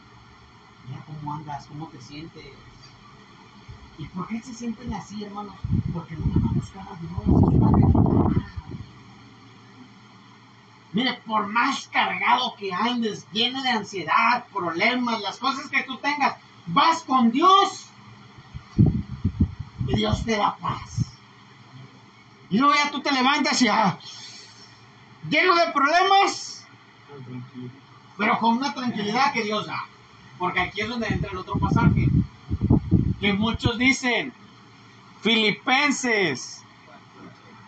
Mira 0.88 1.04
cómo 1.06 1.34
andas, 1.34 1.66
cómo 1.68 1.88
te 1.88 2.00
sientes. 2.00 2.46
¿Y 3.98 4.06
por 4.06 4.30
qué 4.30 4.42
se 4.42 4.54
sienten 4.54 4.94
así, 4.94 5.22
hermanos? 5.26 5.56
Porque 5.94 6.16
no 6.16 6.28
van 6.28 6.52
a 6.52 6.54
buscar 6.54 6.88
a 6.88 6.96
Dios. 7.02 8.34
Mire, 10.94 11.20
por 11.28 11.48
más 11.48 11.90
cargado 11.90 12.56
que 12.56 12.74
andes, 12.74 13.28
lleno 13.34 13.62
de 13.62 13.70
ansiedad, 13.70 14.46
problemas, 14.54 15.20
las 15.20 15.38
cosas 15.38 15.68
que 15.70 15.84
tú 15.84 15.98
tengas, 15.98 16.38
vas 16.68 17.04
con 17.04 17.32
Dios 17.32 17.89
Dios 19.96 20.24
te 20.24 20.38
da 20.38 20.56
paz. 20.58 21.18
Y 22.50 22.58
luego 22.58 22.74
ya 22.76 22.90
tú 22.90 23.02
te 23.02 23.12
levantas 23.12 23.62
y 23.62 23.68
ah, 23.68 23.98
lleno 25.30 25.56
de 25.56 25.72
problemas, 25.72 26.66
pero 28.18 28.40
con 28.40 28.58
una 28.58 28.74
tranquilidad 28.74 29.34
que 29.34 29.44
Dios 29.44 29.68
da. 29.68 29.86
Porque 30.38 30.62
aquí 30.62 30.82
es 30.82 30.90
donde 30.90 31.08
entra 31.08 31.32
el 31.32 31.38
otro 31.38 31.56
pasaje. 31.56 32.08
Que 33.20 33.34
muchos 33.34 33.78
dicen, 33.78 34.34
Filipenses 35.22 36.64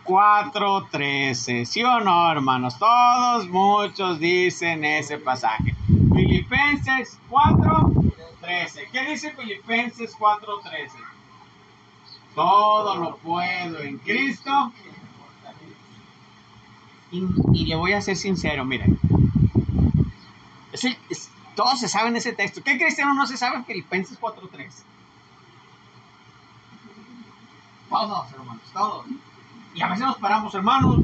4.13. 0.06 1.66
¿Sí 1.66 1.84
o 1.84 2.00
no, 2.00 2.32
hermanos? 2.32 2.80
Todos, 2.80 3.48
muchos 3.50 4.20
dicen 4.20 4.86
ese 4.86 5.18
pasaje. 5.18 5.76
Filipenses 6.16 7.20
4.13. 7.30 8.92
¿Qué 8.92 9.10
dice 9.10 9.32
Filipenses 9.32 10.18
4.13? 10.18 11.11
Todo 12.36 12.96
lo 12.96 13.18
puedo 13.18 13.80
en 13.80 13.98
Cristo. 14.00 14.72
Y, 17.12 17.66
le 17.66 17.76
voy 17.76 17.94
a 17.94 18.02
ser 18.02 18.16
sincero, 18.16 18.64
miren. 18.64 18.98
Todos 21.56 21.80
se 21.80 21.90
saben 21.90 22.16
ese 22.16 22.32
texto. 22.32 22.62
¿Qué 22.64 22.78
cristiano 22.78 23.14
no 23.14 23.28
se 23.28 23.36
sabe 23.36 23.64
Filipenses 23.64 24.20
4.13? 24.20 24.84
Todos, 27.90 28.32
hermanos, 28.32 28.64
todos. 28.72 29.06
Y 29.76 29.82
a 29.82 29.90
veces 29.90 30.06
nos 30.06 30.18
paramos, 30.18 30.56
hermanos. 30.56 31.02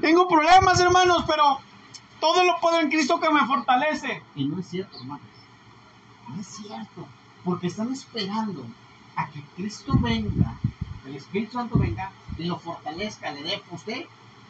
Tengo 0.00 0.26
problemas, 0.26 0.80
hermanos, 0.80 1.24
pero 1.28 1.60
todo 2.18 2.42
lo 2.42 2.58
puedo 2.60 2.80
en 2.80 2.90
Cristo 2.90 3.20
que 3.20 3.30
me 3.30 3.46
fortalece. 3.46 4.22
Y 4.34 4.46
no 4.46 4.58
es 4.58 4.66
cierto, 4.66 4.98
hermanos. 4.98 5.26
No 6.28 6.40
es 6.40 6.46
cierto. 6.48 7.06
Porque 7.44 7.68
están 7.68 7.92
esperando 7.92 8.66
a 9.16 9.28
que 9.28 9.42
Cristo 9.56 9.92
venga, 9.98 10.58
el 11.06 11.16
Espíritu 11.16 11.52
Santo 11.52 11.78
venga 11.78 12.10
y 12.38 12.44
lo 12.44 12.58
fortalezca, 12.58 13.32
le 13.32 13.42
dé 13.42 13.62
usted 13.70 14.06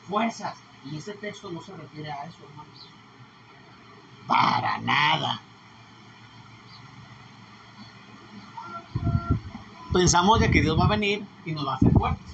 fuerzas. 0.09 0.57
Y 0.85 0.97
ese 0.99 1.15
texto 1.15 1.51
no 1.51 1.63
se 1.63 1.75
refiere 1.77 2.13
a 2.13 2.27
eso, 2.27 2.39
hermanos. 2.49 2.89
Para 4.27 4.79
nada. 4.79 5.41
pensamos 9.93 10.41
de 10.41 10.51
que 10.51 10.61
Dios 10.61 10.77
va 10.77 10.87
a 10.87 10.89
venir 10.89 11.25
y 11.47 11.53
nos 11.53 11.65
va 11.67 11.75
a 11.75 11.77
hacer 11.77 11.93
fuertes. 11.93 12.27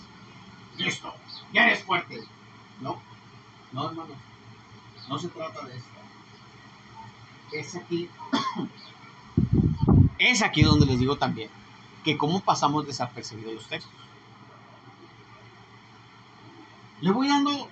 Listo, 0.78 1.12
ya 1.52 1.66
eres 1.66 1.84
fuerte. 1.84 2.18
No, 2.80 2.98
no, 3.72 3.90
hermano, 3.90 4.14
no 5.08 5.18
se 5.18 5.28
trata 5.28 5.62
de 5.66 5.76
esto. 5.76 5.90
Es 7.52 7.76
aquí, 7.76 8.08
es 10.18 10.40
aquí 10.40 10.62
donde 10.62 10.86
les 10.86 10.98
digo 10.98 11.16
también 11.16 11.50
que 12.04 12.16
cómo 12.16 12.40
pasamos 12.40 12.86
desapercibidos 12.86 13.54
los 13.54 13.68
textos. 13.68 13.92
Le 17.00 17.10
voy 17.10 17.28
dando 17.28 17.68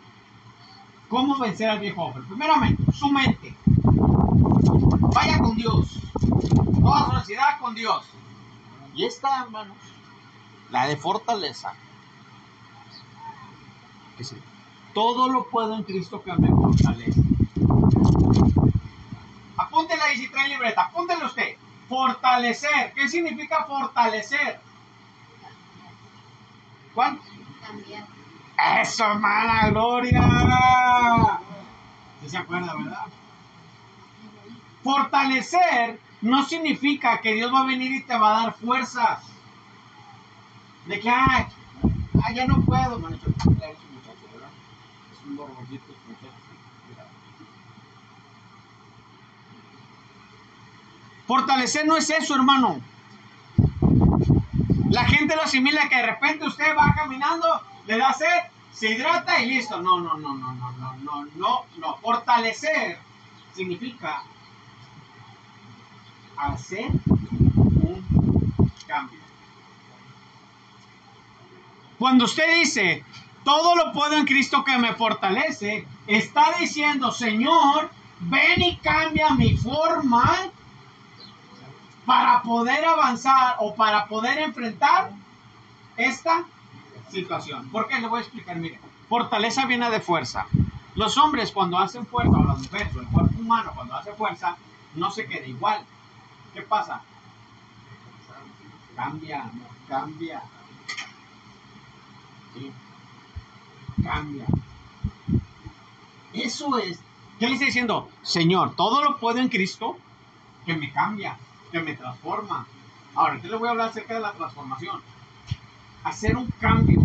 cómo 1.08 1.38
vencer 1.38 1.68
al 1.68 1.80
viejo 1.80 2.02
hombre. 2.02 2.22
Primeramente, 2.28 2.92
su 2.92 3.08
mente. 3.10 3.54
Vaya 5.14 5.38
con 5.38 5.56
Dios. 5.56 6.00
Toda 6.82 7.06
su 7.06 7.12
ansiedad 7.12 7.58
con 7.60 7.74
Dios. 7.74 8.04
Y 8.94 9.04
esta, 9.04 9.42
hermanos, 9.42 9.76
la 10.70 10.86
de 10.86 10.96
fortaleza. 10.96 11.74
Que 14.16 14.24
sí, 14.24 14.36
todo 14.94 15.28
lo 15.28 15.48
puedo 15.48 15.74
en 15.76 15.84
Cristo 15.84 16.22
que 16.22 16.32
me 16.34 16.48
fortalece. 16.48 17.22
Apúntela 19.56 20.04
ahí 20.04 20.16
si 20.16 20.28
trae 20.28 20.48
libreta, 20.48 20.82
apúntela 20.82 21.26
usted. 21.26 21.56
Fortalecer. 21.88 22.92
¿Qué 22.94 23.08
significa 23.08 23.64
fortalecer? 23.64 24.60
¿Cuál? 26.94 27.18
Cambiar. 27.66 28.04
Eso, 28.82 29.04
hermana 29.04 29.70
Gloria. 29.70 30.20
¿Sí 32.22 32.28
se 32.28 32.36
acuerda, 32.38 32.74
verdad? 32.74 33.06
Fortalecer 34.82 36.00
no 36.22 36.44
significa 36.44 37.20
que 37.20 37.34
Dios 37.34 37.52
va 37.52 37.60
a 37.60 37.66
venir 37.66 37.92
y 37.92 38.02
te 38.02 38.16
va 38.16 38.36
a 38.38 38.42
dar 38.42 38.54
fuerzas. 38.54 39.22
De 40.86 40.98
que, 41.00 41.10
ay, 41.10 41.46
ay, 42.24 42.34
ya 42.34 42.46
no 42.46 42.60
puedo, 42.62 42.94
hermano. 42.96 43.16
Yo- 43.16 43.28
muchacho, 43.30 43.78
¿verdad? 44.32 44.48
Es 45.12 45.24
un 45.26 45.36
borbollito, 45.36 45.92
es 45.92 45.98
un 46.06 46.12
muchacho. 46.12 46.32
Cuidado. 46.86 47.08
Fortalecer 51.28 51.86
no 51.86 51.98
es 51.98 52.08
eso, 52.08 52.34
hermano. 52.34 52.80
La 54.90 55.04
gente 55.04 55.36
lo 55.36 55.42
asimila 55.42 55.86
que 55.86 55.96
de 55.96 56.06
repente 56.06 56.46
usted 56.46 56.74
va 56.74 56.94
caminando, 56.96 57.46
le 57.86 57.98
da 57.98 58.14
sed, 58.14 58.26
se 58.72 58.92
hidrata 58.92 59.38
y 59.42 59.50
listo. 59.50 59.78
No, 59.82 60.00
no, 60.00 60.16
no, 60.16 60.32
no, 60.32 60.52
no, 60.54 60.72
no, 60.72 60.96
no, 60.96 61.26
no, 61.36 61.64
no. 61.76 61.96
Fortalecer 61.98 62.98
significa 63.54 64.22
hacer 66.38 66.86
un 67.06 68.72
cambio. 68.86 69.20
Cuando 71.98 72.24
usted 72.24 72.60
dice, 72.60 73.04
todo 73.44 73.74
lo 73.76 73.92
puedo 73.92 74.16
en 74.16 74.24
Cristo 74.24 74.64
que 74.64 74.78
me 74.78 74.94
fortalece, 74.94 75.86
está 76.06 76.56
diciendo, 76.58 77.12
Señor, 77.12 77.90
ven 78.20 78.62
y 78.62 78.78
cambia 78.78 79.28
mi 79.34 79.58
forma 79.58 80.52
para 82.08 82.40
poder 82.40 82.86
avanzar 82.86 83.56
o 83.58 83.74
para 83.74 84.06
poder 84.06 84.38
enfrentar 84.38 85.10
esta 85.98 86.46
situación. 87.10 87.68
¿Por 87.68 87.86
qué? 87.86 87.98
Le 88.00 88.08
voy 88.08 88.20
a 88.20 88.22
explicar. 88.22 88.56
Mire, 88.56 88.80
fortaleza 89.10 89.66
viene 89.66 89.90
de 89.90 90.00
fuerza. 90.00 90.46
Los 90.94 91.18
hombres 91.18 91.52
cuando 91.52 91.76
hacen 91.76 92.06
fuerza, 92.06 92.38
o 92.38 92.44
las 92.44 92.60
mujeres, 92.60 92.96
o 92.96 93.00
el 93.00 93.08
cuerpo 93.08 93.38
humano 93.38 93.72
cuando 93.74 93.94
hace 93.94 94.14
fuerza, 94.14 94.56
no 94.94 95.10
se 95.10 95.26
queda 95.26 95.46
igual. 95.46 95.84
¿Qué 96.54 96.62
pasa? 96.62 97.02
Cambia, 98.96 99.44
cambia. 99.86 100.42
Sí. 102.54 102.72
Cambia. 104.02 104.46
Eso 106.32 106.78
es. 106.78 107.00
¿Qué 107.38 107.48
le 107.48 107.52
está 107.52 107.66
diciendo? 107.66 108.08
Señor, 108.22 108.76
todo 108.76 109.04
lo 109.04 109.18
puedo 109.18 109.40
en 109.40 109.50
Cristo 109.50 109.98
que 110.64 110.74
me 110.74 110.90
cambia, 110.90 111.36
que 111.70 111.80
me 111.80 111.94
transforma. 111.94 112.66
Ahora, 113.14 113.38
te 113.40 113.48
le 113.48 113.56
voy 113.56 113.68
a 113.68 113.72
hablar 113.72 113.90
acerca 113.90 114.14
de 114.14 114.20
la 114.20 114.32
transformación. 114.32 115.00
Hacer 116.04 116.36
un 116.36 116.46
cambio. 116.60 117.00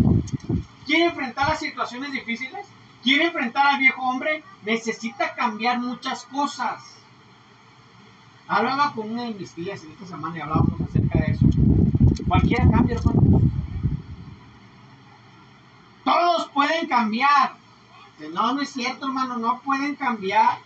¿Quiere 0.86 1.06
enfrentar 1.06 1.48
las 1.48 1.58
situaciones 1.58 2.12
difíciles? 2.12 2.66
¿Quiere 3.02 3.26
enfrentar 3.26 3.66
al 3.66 3.78
viejo 3.78 4.02
hombre? 4.02 4.42
Necesita 4.62 5.34
cambiar 5.34 5.80
muchas 5.80 6.24
cosas. 6.24 6.82
Hablaba 8.46 8.92
con 8.92 9.10
una 9.10 9.24
de 9.24 9.34
mis 9.34 9.52
tías 9.52 9.82
en 9.84 9.92
esta 9.92 10.06
semana 10.06 10.38
y 10.38 10.40
hablábamos 10.40 10.80
acerca 10.80 11.18
de 11.18 11.32
eso. 11.32 11.46
Cualquiera 12.28 12.70
cambia, 12.70 12.96
hermano. 12.96 13.40
Todos 16.04 16.48
pueden 16.50 16.86
cambiar. 16.86 17.56
No, 18.32 18.54
no 18.54 18.60
es 18.60 18.70
cierto, 18.70 19.06
hermano, 19.06 19.38
no 19.38 19.60
pueden 19.60 19.96
cambiar. 19.96 20.58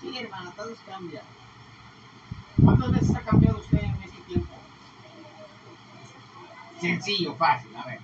Sí, 0.00 0.16
hermano, 0.18 0.52
todos 0.56 0.78
cambian. 0.86 1.22
¿Cuántas 2.64 2.92
veces 2.92 3.16
ha 3.16 3.20
cambiado 3.22 3.58
usted 3.58 3.78
en 3.82 4.02
este 4.02 4.20
tiempo? 4.22 4.54
Sencillo, 6.80 7.34
fácil, 7.36 7.74
a 7.76 7.84
ver. 7.86 7.98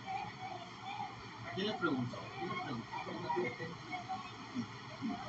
¿A 1.47 1.55
quién 1.55 1.67
le 1.69 1.73
pregunto? 1.75 2.17
¿A 2.17 2.39
quién 2.39 2.49
le 2.53 2.63
pregunto? 2.65 2.89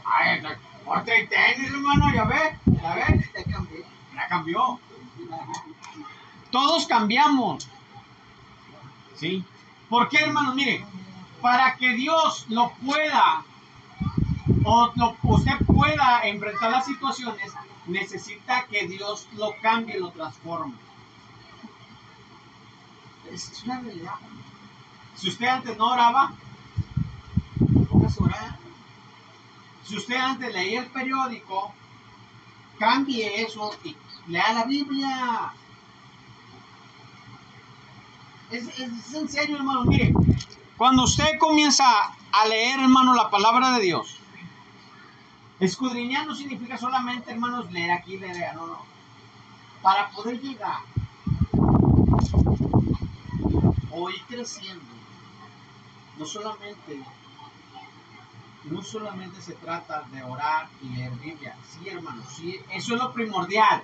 Ay, 0.05 0.41
la- 0.41 0.57
ponte 0.85 1.19
el 1.19 1.29
tenis, 1.29 1.69
hermano, 1.71 2.13
ya 2.13 2.23
ve, 2.25 2.57
ya 2.81 2.95
ve, 2.95 3.29
Ya 3.35 3.43
cambié. 3.53 3.85
ya 4.15 4.27
cambió. 4.27 4.79
Todos 6.51 6.87
cambiamos. 6.87 7.67
¿Sí? 9.15 9.43
¿Por 9.89 10.09
qué, 10.09 10.17
hermanos? 10.19 10.55
Mire, 10.55 10.83
para 11.41 11.75
que 11.75 11.89
Dios 11.93 12.45
lo 12.49 12.71
pueda, 12.85 13.43
o 14.63 14.91
lo- 14.95 15.15
usted 15.23 15.57
pueda 15.65 16.21
enfrentar 16.23 16.71
las 16.71 16.85
situaciones, 16.85 17.51
necesita 17.89 18.65
que 18.67 18.87
Dios 18.87 19.27
lo 19.33 19.53
cambie, 19.61 19.99
lo 19.99 20.11
transforme. 20.11 20.73
Es 23.31 23.61
una 23.65 23.79
realidad. 23.81 24.15
Si 25.15 25.29
usted 25.29 25.47
antes 25.47 25.77
no 25.77 25.91
oraba, 25.91 26.33
póngase 27.89 28.21
a 28.21 28.25
orar. 28.25 28.59
Si 29.85 29.97
usted 29.97 30.15
antes 30.15 30.53
leía 30.53 30.79
el 30.81 30.87
periódico, 30.87 31.73
cambie 32.79 33.41
eso 33.43 33.71
y 33.83 33.95
lea 34.27 34.53
la 34.53 34.63
Biblia. 34.65 35.53
Es, 38.51 38.67
es- 38.79 38.79
es 38.79 39.13
en 39.13 39.29
serio, 39.29 39.57
hermano. 39.57 39.83
Mire, 39.85 40.13
cuando 40.77 41.03
usted 41.03 41.37
comienza 41.39 41.85
a 42.31 42.45
leer, 42.47 42.79
hermano, 42.79 43.13
la 43.13 43.29
palabra 43.29 43.71
de 43.73 43.81
Dios, 43.81 44.18
escudriñar 45.59 46.25
no 46.25 46.35
significa 46.35 46.77
solamente, 46.77 47.31
hermanos, 47.31 47.71
leer 47.71 47.91
aquí, 47.91 48.17
leer 48.17 48.35
allá, 48.35 48.53
no, 48.53 48.67
no. 48.67 48.85
Para 49.81 50.09
poder 50.09 50.39
llegar 50.41 50.81
o 53.91 54.09
ir 54.09 54.21
creciendo, 54.27 54.85
no 56.17 56.25
solamente, 56.25 57.03
no 58.65 58.81
solamente 58.81 59.41
se 59.41 59.53
trata 59.53 60.03
de 60.11 60.23
orar 60.23 60.67
y 60.81 60.89
leer 60.89 61.11
Biblia. 61.13 61.55
Sí, 61.67 61.89
hermano, 61.89 62.23
sí, 62.35 62.59
eso 62.71 62.95
es 62.95 63.01
lo 63.01 63.13
primordial. 63.13 63.81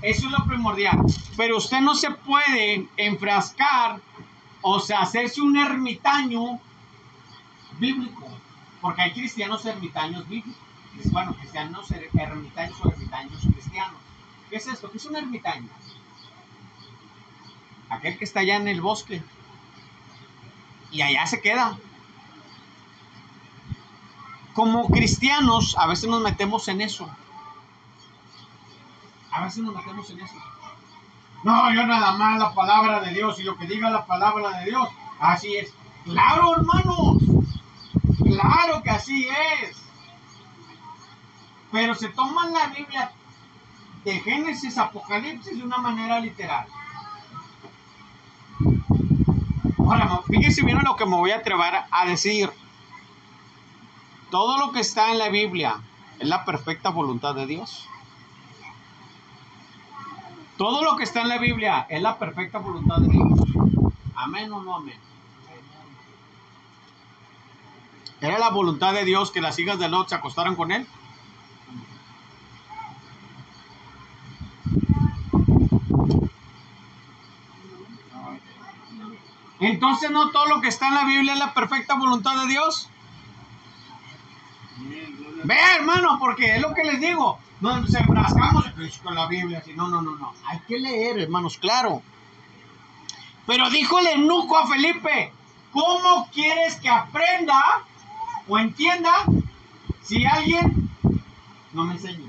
Eso 0.00 0.26
es 0.26 0.32
lo 0.32 0.44
primordial. 0.46 0.98
Pero 1.36 1.56
usted 1.56 1.80
no 1.80 1.94
se 1.94 2.10
puede 2.10 2.88
enfrascar, 2.96 4.00
o 4.62 4.80
sea, 4.80 5.00
hacerse 5.00 5.40
un 5.40 5.56
ermitaño 5.56 6.60
bíblico. 7.78 8.26
Porque 8.80 9.02
hay 9.02 9.12
cristianos 9.12 9.64
ermitaños 9.66 10.28
bíblicos. 10.28 10.62
Bueno, 11.12 11.34
cristianos 11.34 11.90
er- 11.90 12.08
ermitaños 12.18 12.78
o 12.82 12.88
ermitaños 12.90 13.40
cristianos. 13.52 14.00
¿Qué 14.50 14.56
es 14.56 14.66
esto? 14.66 14.90
¿Qué 14.90 14.98
es 14.98 15.06
un 15.06 15.16
ermitaño? 15.16 15.68
Aquel 17.90 18.18
que 18.18 18.24
está 18.24 18.40
allá 18.40 18.56
en 18.56 18.68
el 18.68 18.80
bosque. 18.80 19.22
Y 20.90 21.02
allá 21.02 21.26
se 21.26 21.40
queda. 21.40 21.76
Como 24.54 24.88
cristianos, 24.88 25.76
a 25.78 25.86
veces 25.86 26.08
nos 26.08 26.20
metemos 26.22 26.66
en 26.68 26.80
eso. 26.80 27.08
A 29.30 29.44
veces 29.44 29.62
nos 29.62 29.74
metemos 29.74 30.08
en 30.10 30.20
eso. 30.20 30.34
No, 31.44 31.72
yo 31.72 31.86
nada 31.86 32.12
más 32.16 32.38
la 32.40 32.52
palabra 32.54 33.00
de 33.00 33.12
Dios 33.12 33.38
y 33.38 33.44
lo 33.44 33.56
que 33.56 33.66
diga 33.66 33.90
la 33.90 34.04
palabra 34.06 34.58
de 34.58 34.64
Dios. 34.70 34.88
Así 35.20 35.56
es. 35.56 35.72
Claro, 36.04 36.56
hermanos. 36.56 37.18
Claro 38.40 38.82
que 38.82 38.90
así 38.90 39.26
es. 39.28 39.76
Pero 41.72 41.94
se 41.94 42.08
toman 42.10 42.52
la 42.52 42.68
Biblia 42.68 43.10
de 44.04 44.20
Génesis, 44.20 44.78
Apocalipsis 44.78 45.58
de 45.58 45.64
una 45.64 45.78
manera 45.78 46.20
literal. 46.20 46.66
Ahora, 49.78 50.20
fíjense 50.28 50.62
bien 50.62 50.78
en 50.78 50.84
lo 50.84 50.94
que 50.94 51.04
me 51.04 51.16
voy 51.16 51.32
a 51.32 51.38
atrever 51.38 51.74
a 51.90 52.06
decir. 52.06 52.50
Todo 54.30 54.58
lo 54.58 54.72
que 54.72 54.80
está 54.80 55.10
en 55.10 55.18
la 55.18 55.30
Biblia 55.30 55.80
es 56.20 56.28
la 56.28 56.44
perfecta 56.44 56.90
voluntad 56.90 57.34
de 57.34 57.46
Dios. 57.46 57.88
Todo 60.56 60.84
lo 60.84 60.96
que 60.96 61.04
está 61.04 61.22
en 61.22 61.28
la 61.28 61.38
Biblia 61.38 61.86
es 61.88 62.00
la 62.00 62.18
perfecta 62.18 62.58
voluntad 62.58 62.98
de 62.98 63.08
Dios. 63.08 63.40
Amén 64.14 64.52
o 64.52 64.62
no 64.62 64.76
amén. 64.76 65.07
¿Era 68.20 68.38
la 68.38 68.50
voluntad 68.50 68.94
de 68.94 69.04
Dios 69.04 69.30
que 69.30 69.40
las 69.40 69.58
hijas 69.58 69.78
de 69.78 69.88
Lot 69.88 70.08
se 70.08 70.14
acostaran 70.14 70.56
con 70.56 70.72
él? 70.72 70.86
Entonces 79.60 80.10
no 80.10 80.30
todo 80.30 80.46
lo 80.46 80.60
que 80.60 80.68
está 80.68 80.88
en 80.88 80.94
la 80.94 81.04
Biblia 81.04 81.32
es 81.32 81.38
la 81.38 81.54
perfecta 81.54 81.94
voluntad 81.94 82.40
de 82.40 82.46
Dios. 82.46 82.88
Vea, 85.44 85.76
hermano, 85.76 86.18
porque 86.20 86.56
es 86.56 86.62
lo 86.62 86.74
que 86.74 86.84
les 86.84 87.00
digo. 87.00 87.38
No 87.60 87.86
se 87.86 87.98
enfrascamos 87.98 88.66
con 89.02 89.14
la 89.14 89.26
Biblia. 89.26 89.62
No, 89.74 89.88
no, 89.88 90.00
no, 90.00 90.16
no. 90.16 90.32
Hay 90.46 90.60
que 90.60 90.78
leer, 90.78 91.18
hermanos, 91.18 91.58
claro. 91.58 92.02
Pero 93.46 93.70
dijo 93.70 93.98
el 93.98 94.08
eunuco 94.08 94.56
a 94.56 94.66
Felipe, 94.66 95.32
¿cómo 95.72 96.28
quieres 96.32 96.76
que 96.76 96.88
aprenda 96.88 97.84
o 98.48 98.58
entienda 98.58 99.12
si 100.02 100.24
alguien 100.24 100.90
no 101.72 101.84
me 101.84 101.94
enseña? 101.94 102.28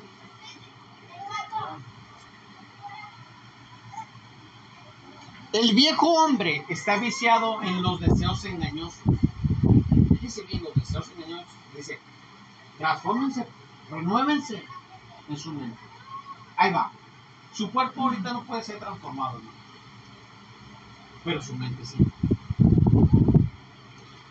El 5.51 5.73
viejo 5.73 6.07
hombre 6.07 6.63
está 6.69 6.97
viciado 6.97 7.63
en 7.63 7.81
los 7.81 7.99
deseos 7.99 8.45
engañosos. 8.45 9.01
Dice 10.21 10.43
bien, 10.43 10.63
los 10.63 10.75
deseos 10.75 11.09
engañosos. 11.17 11.47
Dice, 11.75 11.99
transfórmense, 12.77 13.47
renuévense 13.89 14.63
en 15.27 15.37
su 15.37 15.51
mente. 15.51 15.79
Ahí 16.55 16.71
va. 16.71 16.91
Su 17.51 17.71
cuerpo 17.71 18.03
ahorita 18.03 18.31
no 18.31 18.43
puede 18.43 18.63
ser 18.63 18.77
transformado, 18.77 19.41
pero 21.23 21.41
su 21.41 21.55
mente 21.55 21.83
sí. 21.83 21.97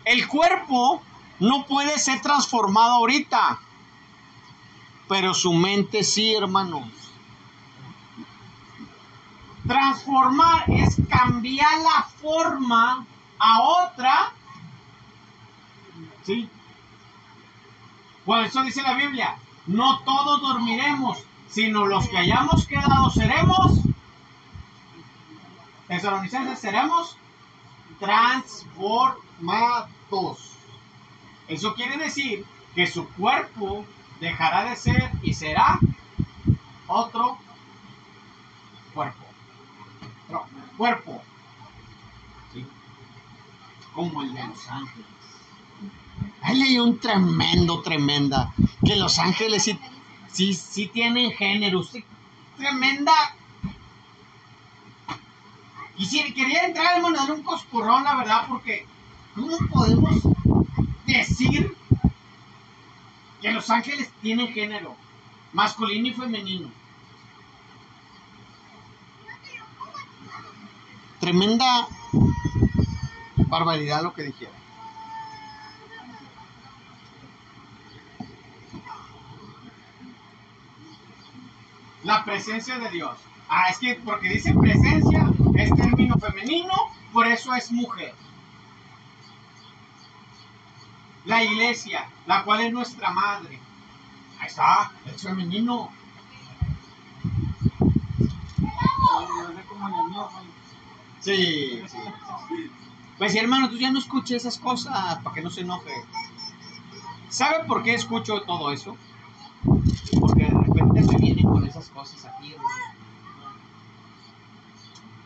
El 0.05 0.25
cuerpo 0.27 1.01
no 1.39 1.65
puede 1.65 1.97
ser 1.97 2.21
transformado 2.21 2.95
ahorita, 2.95 3.59
pero 5.07 5.33
su 5.33 5.53
mente 5.53 6.03
sí, 6.03 6.33
hermanos. 6.33 6.89
Transformar 9.65 10.69
es 10.69 10.97
cambiar 11.09 11.79
la 11.79 12.03
forma 12.21 13.05
a 13.37 13.61
otra. 13.61 14.33
¿Sí? 16.23 16.49
Por 18.25 18.43
eso 18.43 18.61
dice 18.63 18.81
la 18.81 18.95
Biblia, 18.95 19.37
no 19.67 19.99
todos 19.99 20.41
dormiremos, 20.41 21.23
sino 21.49 21.85
los 21.85 22.09
que 22.09 22.17
hayamos 22.17 22.67
quedado 22.67 23.09
seremos. 23.09 23.79
Tesalonicenses 25.87 26.59
seremos 26.59 27.15
transformados. 27.99 30.58
Eso 31.49 31.73
quiere 31.73 31.97
decir 31.97 32.45
que 32.75 32.85
su 32.85 33.09
cuerpo 33.09 33.83
dejará 34.19 34.69
de 34.69 34.75
ser 34.75 35.11
y 35.23 35.33
será 35.33 35.79
otro 36.87 37.39
cuerpo. 38.93 39.25
Otro 40.27 40.45
cuerpo. 40.77 41.23
¿Sí? 42.53 42.65
Como 43.93 44.21
el 44.21 44.33
de 44.33 44.47
los 44.47 44.67
ángeles. 44.67 45.07
Ahí 46.41 46.59
leí 46.59 46.79
un 46.79 46.99
tremendo, 46.99 47.81
tremenda. 47.81 48.53
Que 48.85 48.95
los 48.95 49.17
ángeles 49.17 49.63
sí, 49.63 49.79
sí, 50.31 50.53
sí 50.53 50.87
tienen 50.87 51.31
género. 51.31 51.83
tremenda. 52.57 53.13
Y 55.97 56.05
si 56.05 56.31
quería 56.31 56.65
entrar 56.65 56.97
en 56.97 57.31
un 57.31 57.43
coscurrón, 57.43 58.03
la 58.03 58.15
verdad, 58.15 58.45
porque 58.47 58.85
¿cómo 59.33 59.57
podemos 59.69 60.21
decir 61.17 61.75
que 63.41 63.51
los 63.51 63.69
ángeles 63.69 64.11
tienen 64.21 64.53
género? 64.53 64.95
Masculino 65.53 66.07
y 66.07 66.13
femenino. 66.13 66.71
Tremenda 71.19 71.87
barbaridad 73.47 74.03
lo 74.03 74.13
que 74.13 74.23
dijeron. 74.23 74.55
La 82.03 82.23
presencia 82.23 82.79
de 82.79 82.89
Dios. 82.89 83.17
Ah, 83.49 83.67
es 83.69 83.79
que 83.79 83.95
porque 83.95 84.29
dice 84.29 84.53
presencia, 84.53 85.31
es 85.55 85.75
término 85.75 86.17
femenino, 86.17 86.73
por 87.11 87.27
eso 87.27 87.53
es 87.53 87.71
mujer. 87.71 88.13
La 91.25 91.43
iglesia, 91.43 92.09
la 92.25 92.43
cual 92.43 92.61
es 92.61 92.73
nuestra 92.73 93.11
madre. 93.11 93.59
Ahí 94.39 94.47
está, 94.47 94.91
es 95.05 95.21
femenino. 95.21 95.91
Sí, 101.21 101.83
sí. 101.87 101.97
Pues 103.17 103.33
sí, 103.33 103.37
hermano, 103.37 103.69
tú 103.69 103.77
ya 103.77 103.91
no 103.91 103.99
escuches 103.99 104.45
esas 104.45 104.57
cosas 104.57 105.19
para 105.19 105.35
que 105.35 105.41
no 105.41 105.49
se 105.49 105.61
enoje. 105.61 105.91
¿Sabe 107.29 107.65
por 107.65 107.83
qué 107.83 107.93
escucho 107.93 108.41
todo 108.43 108.71
eso? 108.71 108.97
Porque 110.19 110.43
de 110.43 110.49
repente 110.49 111.01
me 111.01 111.17
vienen 111.17 111.45
con 111.45 111.65
esas 111.67 111.89
cosas 111.89 112.25
aquí, 112.25 112.53
hermano. 112.53 112.75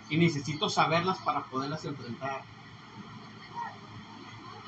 Y 0.10 0.18
necesito 0.18 0.70
saberlas 0.70 1.20
para 1.20 1.44
poderlas 1.44 1.86
enfrentar. 1.86 2.44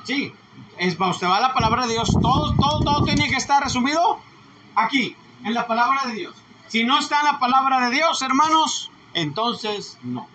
Sí, 0.06 0.34
es, 0.78 1.00
usted 1.00 1.28
va 1.28 1.38
a 1.38 1.42
la 1.42 1.54
palabra 1.54 1.86
de 1.86 1.94
Dios. 1.94 2.10
Todo, 2.22 2.56
todo, 2.56 2.80
todo 2.82 3.04
tiene 3.04 3.30
que 3.30 3.36
estar 3.36 3.64
resumido 3.64 4.20
aquí, 4.76 5.16
en 5.44 5.54
la 5.54 5.68
palabra 5.68 6.04
de 6.06 6.14
Dios. 6.14 6.36
Si 6.68 6.84
no 6.84 7.00
está 7.00 7.20
en 7.20 7.26
la 7.26 7.40
palabra 7.40 7.90
de 7.90 7.96
Dios, 7.96 8.22
hermanos, 8.22 8.92
entonces 9.14 9.98
no. 10.04 10.28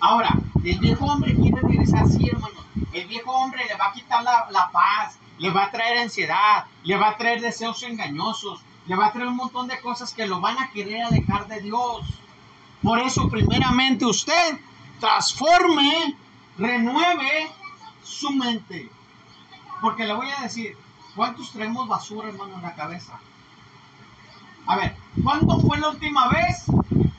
Ahora, 0.00 0.38
el 0.64 0.78
viejo 0.78 1.04
hombre 1.04 1.34
quiere 1.34 1.60
regresar, 1.60 2.08
sí, 2.08 2.28
hermanos. 2.28 2.64
El 2.92 3.06
viejo 3.06 3.30
hombre 3.32 3.64
le 3.66 3.76
va 3.76 3.86
a 3.86 3.92
quitar 3.92 4.22
la, 4.22 4.46
la 4.50 4.70
paz, 4.70 5.18
le 5.38 5.50
va 5.50 5.64
a 5.64 5.70
traer 5.70 5.98
ansiedad, 5.98 6.64
le 6.84 6.96
va 6.96 7.10
a 7.10 7.16
traer 7.16 7.40
deseos 7.40 7.82
engañosos, 7.82 8.60
le 8.86 8.96
va 8.96 9.06
a 9.06 9.12
traer 9.12 9.28
un 9.28 9.36
montón 9.36 9.68
de 9.68 9.80
cosas 9.80 10.12
que 10.12 10.26
lo 10.26 10.40
van 10.40 10.58
a 10.58 10.70
querer 10.70 11.02
alejar 11.02 11.46
de 11.46 11.60
Dios. 11.60 12.02
Por 12.82 12.98
eso, 12.98 13.28
primeramente, 13.28 14.04
usted 14.04 14.58
transforme, 14.98 16.16
renueve 16.58 17.50
su 18.02 18.30
mente. 18.30 18.90
Porque 19.80 20.04
le 20.04 20.14
voy 20.14 20.28
a 20.30 20.42
decir, 20.42 20.76
¿cuántos 21.14 21.52
traemos 21.52 21.88
basura, 21.88 22.28
hermano, 22.28 22.54
en 22.54 22.62
la 22.62 22.74
cabeza? 22.74 23.18
A 24.66 24.76
ver, 24.76 24.96
¿cuándo 25.22 25.58
fue 25.60 25.78
la 25.78 25.90
última 25.90 26.28
vez 26.28 26.64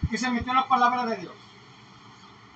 que 0.10 0.18
se 0.18 0.30
metió 0.30 0.54
la 0.54 0.68
palabra 0.68 1.06
de 1.06 1.18
Dios? 1.18 1.34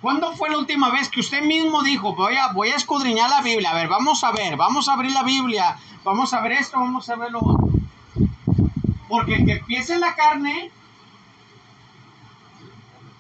¿Cuándo 0.01 0.33
fue 0.33 0.49
la 0.49 0.59
última 0.59 0.91
vez 0.91 1.09
que 1.09 1.19
usted 1.19 1.41
mismo 1.41 1.81
dijo, 1.81 2.15
voy 2.15 2.35
a, 2.37 2.53
voy 2.53 2.69
a 2.69 2.75
escudriñar 2.75 3.29
la 3.29 3.41
Biblia? 3.41 3.71
A 3.71 3.73
ver, 3.73 3.87
vamos 3.87 4.23
a 4.23 4.31
ver, 4.31 4.55
vamos 4.55 4.87
a 4.87 4.93
abrir 4.93 5.11
la 5.11 5.23
Biblia, 5.23 5.77
vamos 6.03 6.33
a 6.33 6.41
ver 6.41 6.53
esto, 6.53 6.79
vamos 6.79 7.09
a 7.09 7.15
ver 7.15 7.31
lo 7.31 7.39
otro. 7.39 7.67
Porque 9.09 9.35
el 9.35 9.45
que 9.45 9.53
empiece 9.53 9.93
en 9.93 10.01
la 10.01 10.15
carne, 10.15 10.71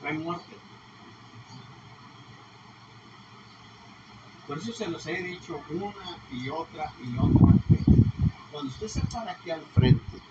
hay 0.05 0.17
muerte. 0.19 0.56
Por 4.47 4.57
eso 4.57 4.71
se 4.71 4.87
los 4.87 5.05
he 5.07 5.21
dicho 5.21 5.61
una 5.69 6.17
y 6.31 6.49
otra 6.49 6.91
y 7.03 7.17
otra 7.17 7.47
vez. 7.67 7.83
Cuando 8.51 8.71
usted 8.71 8.87
se 8.87 9.01
para 9.01 9.33
aquí 9.33 9.51
al 9.51 9.61
frente 9.73 10.21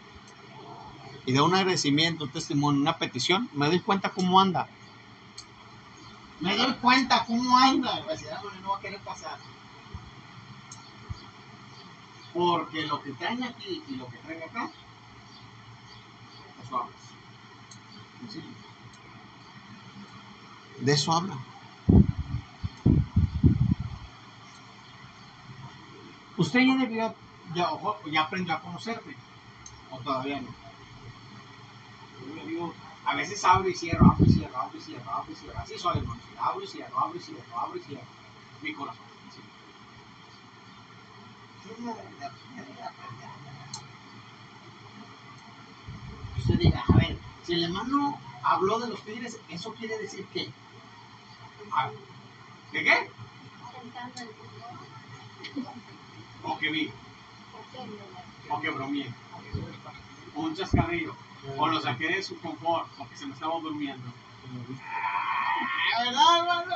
y 1.27 1.33
da 1.33 1.43
un 1.43 1.55
agradecimiento, 1.55 2.25
un 2.25 2.31
testimonio, 2.31 2.81
una 2.81 2.97
petición, 2.97 3.51
me 3.53 3.67
doy 3.67 3.81
cuenta 3.81 4.11
cómo 4.11 4.41
anda. 4.41 4.69
Me 6.41 6.57
doy 6.57 6.73
cuenta 6.75 7.25
cómo 7.27 7.59
anda. 7.59 8.01
No 8.63 8.71
va 8.71 8.77
a 8.77 8.81
querer 8.81 9.01
pasar. 9.01 9.39
Porque 12.33 12.87
lo 12.87 13.03
que 13.03 13.13
traen 13.13 13.43
aquí 13.43 13.83
y 13.89 13.97
lo 13.97 14.07
que 14.09 14.19
traen 14.19 14.43
acá, 14.43 14.71
eso 16.65 16.77
habla. 16.77 16.97
¿Sí? 18.31 18.43
De 20.81 20.93
eso 20.93 21.13
habla. 21.13 21.37
Usted 26.39 26.61
ya 26.61 26.77
debió, 26.77 27.15
ya, 27.55 27.73
ojo, 27.73 27.99
ya 28.11 28.23
aprendió 28.23 28.55
a 28.55 28.61
conocerme. 28.61 29.15
O 29.91 29.99
todavía 30.01 30.41
no. 30.41 30.49
Yo 32.27 32.35
le 32.35 32.47
digo, 32.47 32.75
a 33.07 33.15
veces 33.15 33.43
abro 33.45 33.69
y 33.69 33.75
cierro, 33.75 34.11
abro 34.11 34.27
y 34.27 34.31
cierro, 34.31 34.59
abro 34.59 34.77
y 34.77 34.81
cierro, 34.81 35.11
abro 35.11 35.33
y 35.33 35.35
cierro. 35.35 35.59
Así 35.59 35.79
soy, 35.79 35.99
hermano. 35.99 36.21
Abro 36.39 36.63
y 36.63 36.67
cierro, 36.67 36.99
abro 36.99 37.17
y 37.17 37.21
cierro, 37.21 37.59
abro 37.59 37.79
y 37.79 37.83
cierro. 37.83 38.05
Mi 38.63 38.75
corazón. 38.75 39.05
Sí. 39.35 39.41
Usted 46.39 46.59
diga, 46.59 46.85
a 46.87 46.97
ver, 46.97 47.19
si 47.45 47.55
el 47.55 47.65
hermano 47.65 48.21
habló 48.43 48.79
de 48.79 48.89
los 48.89 49.03
tigres, 49.03 49.39
¿eso 49.49 49.73
quiere 49.75 49.99
decir 49.99 50.27
qué? 50.33 50.51
Ah, 51.73 51.91
¿De 52.73 52.85
qué? 52.85 53.11
O 56.43 56.59
que 56.59 56.71
vi, 56.71 56.91
o 58.49 58.61
que 58.61 58.71
bromeé, 58.71 59.13
o 60.35 60.41
un 60.41 60.55
chascarrillo, 60.55 61.15
o 61.57 61.67
lo 61.69 61.81
saqué 61.81 62.09
de 62.09 62.23
su 62.23 62.39
confort, 62.41 62.89
porque 62.97 63.17
se 63.17 63.27
me 63.27 63.35
estaba 63.35 63.59
durmiendo. 63.61 64.13
Ah, 64.83 66.05
¿Verdad, 66.05 66.39
hermano? 66.39 66.75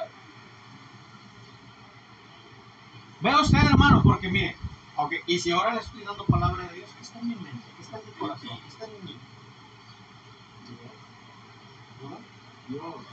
Vea 3.20 3.40
usted, 3.40 3.58
hermano, 3.58 4.02
porque 4.02 4.28
mire, 4.28 4.56
ok, 4.96 5.12
y 5.26 5.38
si 5.38 5.50
ahora 5.50 5.74
le 5.74 5.80
estoy 5.80 6.02
dando 6.04 6.24
palabra 6.24 6.64
de 6.66 6.74
Dios, 6.74 6.90
¿qué 6.96 7.02
está 7.02 7.18
en 7.18 7.28
mi 7.28 7.34
mente? 7.34 7.66
¿Qué 7.76 7.82
está 7.82 7.98
en 7.98 8.06
mi 8.06 8.12
corazón? 8.12 8.58
¿Qué 8.62 8.68
está 8.68 8.84
en 8.86 9.04
mí? 9.04 9.16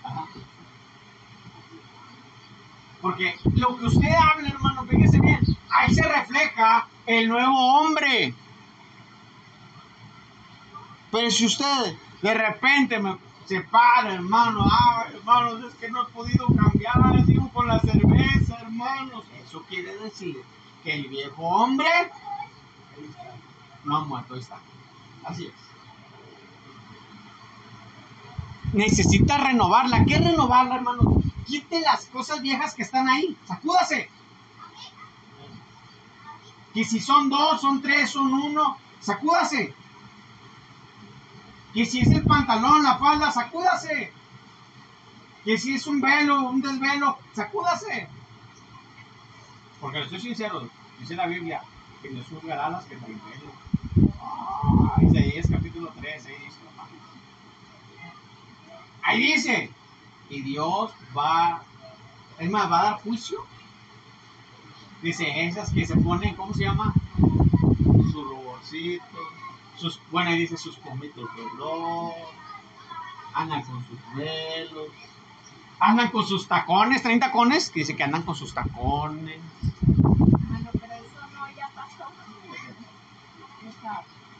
Ajá. 0.04 0.26
Porque 3.02 3.36
lo 3.56 3.78
que 3.78 3.86
usted 3.86 4.08
habla, 4.08 4.50
hermano, 4.50 4.86
fíjese 4.86 5.20
bien, 5.20 5.57
ahí 5.78 5.94
se 5.94 6.02
refleja 6.02 6.88
el 7.06 7.30
nuevo 7.30 7.56
hombre. 7.56 8.34
Pero 11.12 11.32
si 11.32 11.46
usted 11.46 11.96
de 12.22 12.34
repente 12.34 13.00
me 13.00 13.18
se 13.48 13.62
para, 13.62 14.14
hermano, 14.14 14.66
ah, 14.70 15.06
hermanos, 15.14 15.64
es 15.64 15.74
que 15.76 15.90
no 15.90 16.02
he 16.02 16.12
podido 16.12 16.48
cambiar, 16.48 17.26
sigo 17.26 17.50
con 17.54 17.68
la 17.68 17.80
cerveza, 17.80 18.58
hermanos. 18.60 19.24
Eso 19.42 19.64
quiere 19.70 19.96
decir 20.00 20.44
que 20.84 20.94
el 20.94 21.08
viejo 21.08 21.44
hombre 21.44 21.88
no 23.86 23.96
ha 23.96 24.04
muerto, 24.04 24.36
está. 24.36 24.60
Así 25.24 25.46
es. 25.46 25.54
Necesita 28.74 29.38
renovarla. 29.38 30.04
¿Qué 30.04 30.18
renovarla, 30.18 30.76
hermano? 30.76 31.22
Quite 31.46 31.80
las 31.80 32.06
cosas 32.08 32.42
viejas 32.42 32.74
que 32.74 32.84
están 32.84 33.08
ahí. 33.08 33.38
Sacúdase. 33.48 34.10
Que 36.78 36.86
si 36.86 37.00
son 37.00 37.28
dos, 37.28 37.60
son 37.60 37.82
tres, 37.82 38.12
son 38.12 38.32
uno, 38.32 38.78
sacúdase. 39.00 39.74
Que 41.74 41.84
si 41.88 42.02
es 42.02 42.12
el 42.12 42.24
pantalón, 42.24 42.84
la 42.84 43.00
falda, 43.00 43.32
sacúdase. 43.32 44.14
Que 45.44 45.58
si 45.58 45.74
es 45.74 45.88
un 45.88 46.00
velo, 46.00 46.40
un 46.42 46.62
desvelo, 46.62 47.18
sacúdase. 47.34 48.08
Porque 49.82 50.02
les 50.02 50.10
soy 50.12 50.20
sincero, 50.20 50.70
dice 51.00 51.16
la 51.16 51.26
Biblia 51.26 51.64
que 52.04 52.12
no 52.12 52.24
juzgará 52.24 52.68
a 52.68 52.70
las 52.70 52.86
que 52.86 52.96
traen 52.96 53.22
velo. 53.26 54.12
Ah, 54.22 55.02
Isaías 55.02 55.48
capítulo 55.50 55.92
3, 56.00 56.26
ahí 56.28 56.36
dice. 56.46 56.58
Ahí 59.02 59.20
dice, 59.34 59.72
y 60.30 60.42
Dios 60.44 60.92
va, 61.18 61.64
es 62.38 62.52
más, 62.52 62.72
va 62.72 62.82
a 62.82 62.84
dar 62.84 63.02
juicio. 63.02 63.57
Dice, 65.02 65.46
esas 65.46 65.72
que 65.72 65.86
se 65.86 65.96
ponen, 65.96 66.36
¿cómo 66.36 66.54
se 66.54 66.64
llama? 66.64 66.94
Su 68.12 68.24
ruborcito, 68.24 69.04
sus, 69.78 70.00
bueno, 70.12 70.32
ahí 70.32 70.40
dice 70.40 70.58
sus 70.58 70.78
pomitos 70.78 71.30
de 71.36 71.42
olor, 71.44 72.14
andan 73.34 73.62
con 73.64 73.86
sus 73.86 74.00
velos, 74.16 74.88
andan 75.80 76.10
con 76.10 76.26
sus 76.26 76.48
tacones, 76.48 77.04
traen 77.04 77.20
tacones, 77.20 77.70
que 77.70 77.82
dice 77.82 77.96
que 77.96 78.04
andan 78.04 78.24
con 78.24 78.36
sus 78.36 78.54
tacones. 78.54 79.40
Bueno, 79.82 80.70
pero 80.74 80.94
eso 80.94 81.28
no 81.34 81.48
ya 81.56 81.70
pasó. 81.76 82.06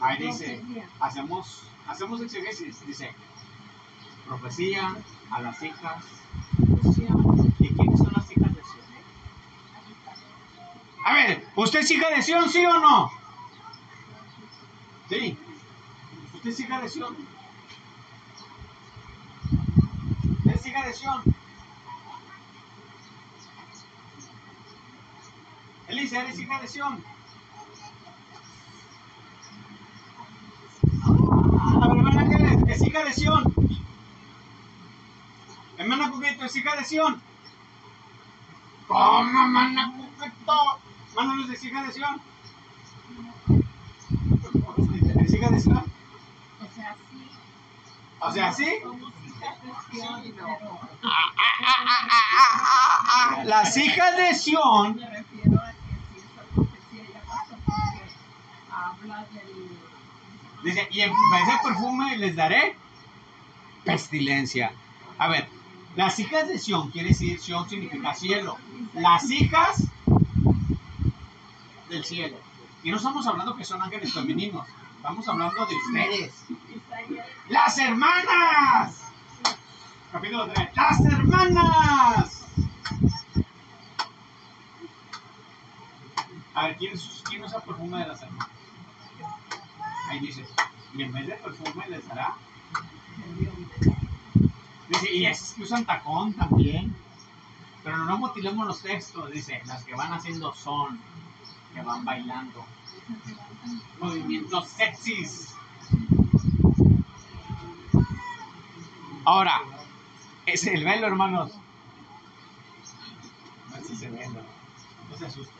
Ahí 0.00 0.18
dice, 0.26 0.60
hacemos, 1.00 1.62
hacemos 1.86 2.20
exegesis, 2.20 2.84
dice, 2.86 3.14
profecía 4.26 4.96
a 5.30 5.40
las 5.40 5.62
hijas 5.62 6.04
Sión. 6.94 7.54
¿Y 7.58 7.68
quiénes 7.68 7.98
son 7.98 8.12
las 8.14 8.30
hijas 8.30 8.54
de 8.54 8.62
Sión? 8.62 8.84
A 11.08 11.12
ver, 11.14 11.48
¿usted 11.56 11.80
es 11.80 11.90
hija 11.90 12.10
de 12.10 12.20
sí 12.20 12.34
o 12.34 12.42
no? 12.80 13.10
Sí. 15.08 15.38
¿Usted 16.34 16.50
es 16.50 16.60
hija 16.60 16.80
de? 16.82 16.86
¿Usted 16.86 17.14
es 20.54 20.66
hija 20.66 20.86
de? 20.86 20.94
Elisa, 25.88 26.20
¿eres 26.20 26.38
hija 26.38 26.60
de 26.60 26.68
Sión? 26.68 27.02
A 31.02 31.88
ver, 31.88 31.96
hermana 31.96 32.20
Ángeles, 32.20 32.68
es 32.68 32.82
hija 32.86 33.02
de 33.04 33.14
Sión. 33.14 33.54
Hermana 35.78 36.10
Cuquito, 36.10 36.44
es 36.44 36.54
hija 36.54 36.76
de 36.76 36.84
Sión. 36.84 37.22
¿Cómo, 38.86 39.42
hermana 39.42 39.94
Cuquito? 39.96 40.87
Es 41.18 41.64
hija 41.64 41.82
de 41.82 41.92
Sión. 41.92 42.20
¿Es 45.24 45.34
hija 45.34 45.50
de 45.50 45.60
Sión? 45.60 45.84
O 46.60 46.72
sea, 46.72 46.94
sí, 46.94 47.30
O 48.20 48.32
sea, 48.32 48.52
¿sí? 48.52 48.70
Las 53.46 53.76
hijas 53.76 54.16
de 54.16 54.34
Sión. 54.34 54.94
me 54.94 55.10
refiero 55.10 55.60
a 55.60 55.72
que 55.72 55.96
si 56.12 56.20
esa 56.20 56.42
profecía 56.54 57.02
ya 57.12 57.20
pasó, 57.26 57.56
porque 57.66 57.98
habla 58.72 59.26
del... 59.32 59.78
Dice, 60.62 60.86
y 60.92 61.00
en 61.00 61.10
vez 61.10 61.46
de 61.46 61.68
perfume 61.68 62.16
les 62.18 62.36
daré 62.36 62.76
pestilencia. 63.84 64.70
A 65.18 65.26
ver, 65.26 65.48
las 65.96 66.16
hijas 66.20 66.46
de 66.46 66.60
Sión, 66.60 66.90
quiere 66.90 67.08
decir, 67.08 67.40
Sión 67.40 67.68
significa 67.68 68.14
cielo. 68.14 68.56
Las 68.94 69.28
hijas 69.32 69.88
del 71.88 72.04
cielo. 72.04 72.36
Y 72.82 72.90
no 72.90 72.96
estamos 72.96 73.26
hablando 73.26 73.56
que 73.56 73.64
son 73.64 73.82
ángeles 73.82 74.12
femeninos, 74.12 74.66
estamos 74.96 75.28
hablando 75.28 75.66
de 75.66 75.74
ustedes. 75.76 76.44
¡Las 77.48 77.78
hermanas! 77.78 79.02
Capítulo 80.12 80.48
3. 80.48 80.68
¡Las 80.74 81.04
hermanas! 81.04 82.46
A 86.54 86.66
ver, 86.66 86.76
¿quién, 86.76 86.98
quién 87.28 87.44
usa 87.44 87.60
perfume 87.60 87.98
de 87.98 88.06
las 88.08 88.22
hermanas? 88.22 88.48
Ahí 90.08 90.20
dice, 90.20 90.46
y 90.94 91.02
en 91.02 91.12
vez 91.12 91.26
de 91.26 91.34
perfume 91.34 91.88
les 91.88 92.08
dará. 92.08 92.34
Dice, 94.88 95.14
y 95.14 95.26
es 95.26 95.52
que 95.54 95.62
usan 95.62 95.84
tacón 95.84 96.32
también. 96.32 96.94
Pero 97.84 97.98
no 97.98 98.18
motilemos 98.18 98.66
los 98.66 98.82
textos, 98.82 99.30
dice, 99.30 99.62
las 99.66 99.84
que 99.84 99.94
van 99.94 100.12
haciendo 100.12 100.52
son, 100.54 101.00
van 101.82 102.04
bailando. 102.04 102.64
Movimientos 104.00 104.68
sexys. 104.68 105.54
Ahora, 109.24 109.60
es 110.46 110.66
el 110.66 110.84
velo, 110.84 111.06
hermanos. 111.06 111.52
No 113.70 113.76
es 113.76 113.90
ese 113.90 114.10
velo. 114.10 114.40
No 115.10 115.16
se 115.16 115.26
asusten. 115.26 115.54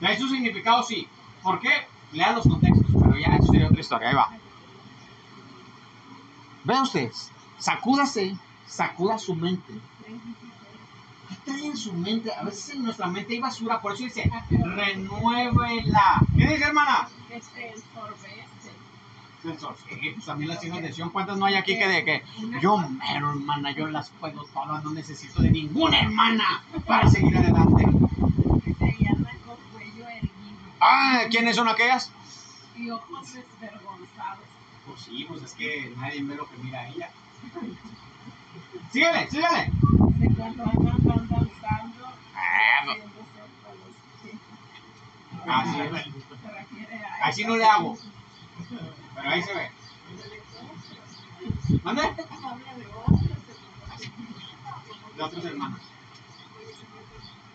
¿Trae 0.00 0.18
su 0.18 0.28
significado? 0.28 0.82
Sí. 0.82 1.08
¿Por 1.42 1.60
qué? 1.60 1.70
Lea 2.12 2.32
los 2.32 2.44
contextos, 2.44 2.86
pero 2.92 3.16
ya 3.18 3.36
eso 3.36 3.52
sería 3.52 3.68
otra 3.68 3.80
historia. 3.80 4.08
Ahí 4.08 4.14
va. 4.14 4.30
Vean 6.64 6.82
ustedes, 6.82 7.30
sacúdase, 7.58 8.36
sacuda 8.66 9.18
su 9.18 9.34
mente. 9.34 9.74
¿Qué 11.28 11.34
trae 11.44 11.66
en 11.66 11.76
su 11.76 11.92
mente? 11.92 12.32
A 12.32 12.42
veces 12.42 12.70
en 12.74 12.84
nuestra 12.84 13.06
mente 13.06 13.34
hay 13.34 13.40
basura, 13.40 13.80
por 13.80 13.94
eso 13.94 14.04
dice, 14.04 14.30
renuévela. 14.50 16.20
¿Qué 16.36 16.46
dice, 16.46 16.64
hermana? 16.64 17.08
que 17.28 17.40
se 17.40 17.68
ensorbece. 17.68 18.44
Sensor. 19.42 19.76
Sí, 19.76 20.10
pues 20.14 20.24
también 20.24 20.48
las 20.48 20.64
hijas 20.64 20.80
de 20.80 20.92
Sion. 20.92 21.10
¿Cuántas 21.10 21.36
no 21.36 21.44
hay 21.44 21.54
aquí 21.56 21.78
que 21.78 21.86
de 21.86 22.04
que 22.04 22.22
yo 22.62 22.78
mero, 22.78 23.30
hermana, 23.30 23.72
yo 23.72 23.86
las 23.88 24.08
puedo 24.08 24.44
todas, 24.44 24.82
no 24.82 24.90
necesito 24.92 25.42
de 25.42 25.50
ninguna 25.50 26.00
hermana 26.00 26.64
para 26.86 27.10
seguir 27.10 27.36
adelante? 27.36 27.84
Ah, 30.80 31.22
¿quiénes 31.30 31.56
son 31.56 31.68
aquellas? 31.68 32.10
y 32.76 32.90
ojos 32.90 33.32
desvergonzados. 33.32 34.44
Pues 34.86 35.00
sí, 35.00 35.24
pues 35.28 35.42
es 35.42 35.54
que 35.54 35.92
nadie 35.96 36.22
ve 36.22 36.34
lo 36.34 36.48
que 36.48 36.56
mira 36.58 36.88
ella. 36.88 37.10
Síguele, 38.92 39.30
síguele. 39.30 39.70
Danzando, 40.44 41.48
Ah, 45.46 45.64
Así 47.22 47.44
no 47.44 47.56
le 47.56 47.64
hago. 47.64 47.96
Pero 49.14 49.30
ahí 49.30 49.42
se 49.42 49.54
ve. 49.54 49.70
¿Mande? 51.82 52.02
De 55.16 55.22
otros, 55.22 55.44
hermanas. 55.44 55.80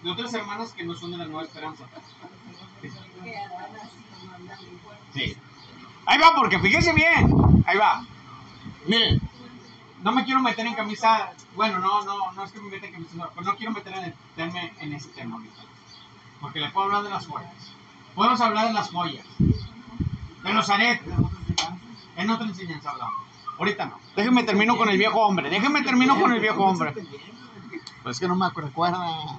De 0.04 0.12
otras 0.12 0.34
hermanas 0.34 0.72
que 0.72 0.84
no 0.84 0.96
son 0.96 1.12
de 1.12 1.18
la 1.18 1.26
Nueva 1.26 1.44
Esperanza. 1.44 1.84
así. 1.86 2.90
Sí. 5.14 5.38
Ahí 6.06 6.18
va, 6.20 6.36
porque 6.36 6.60
fíjese 6.60 6.94
bien. 6.94 7.32
Ahí 7.66 7.78
va. 7.78 8.04
Miren, 8.88 9.22
no 10.04 10.12
me 10.12 10.24
quiero 10.26 10.42
meter 10.42 10.66
en 10.66 10.74
camisa. 10.74 11.32
Bueno, 11.56 11.80
no, 11.80 12.04
no, 12.04 12.32
no 12.32 12.44
es 12.44 12.52
que 12.52 12.60
me 12.60 12.70
meta 12.70 12.88
en 12.88 12.94
camisa, 12.94 13.16
no, 13.16 13.30
pero 13.34 13.46
no 13.46 13.56
quiero 13.56 13.72
meter 13.74 13.94
en, 13.94 14.14
meterme 14.36 14.74
en 14.80 14.94
ese 14.94 15.10
tema 15.10 15.36
ahorita. 15.36 15.62
Porque 16.40 16.60
le 16.60 16.70
puedo 16.70 16.86
hablar 16.88 17.04
de 17.04 17.10
las 17.10 17.28
joyas. 17.28 17.52
Podemos 18.16 18.42
hablar 18.42 18.68
de 18.68 18.74
las 18.74 18.90
joyas, 18.90 19.26
de 19.38 20.54
los 20.54 20.70
aretes. 20.70 21.14
En 22.16 22.30
otra 22.30 22.48
enseñanza 22.48 22.92
hablamos. 22.92 23.20
Ahorita 23.58 23.86
no. 23.86 24.00
Déjenme 24.16 24.44
termino 24.44 24.78
con 24.78 24.90
el 24.90 24.98
viejo 24.98 25.20
hombre. 25.20 25.50
Déjenme 25.50 25.82
termino 25.84 26.20
con 26.20 26.32
el 26.32 26.40
viejo 26.40 26.64
hombre. 26.64 26.94
Pues 28.04 28.16
es 28.16 28.20
que 28.20 28.28
no 28.28 28.36
me 28.36 28.50
recuerda. 28.50 29.38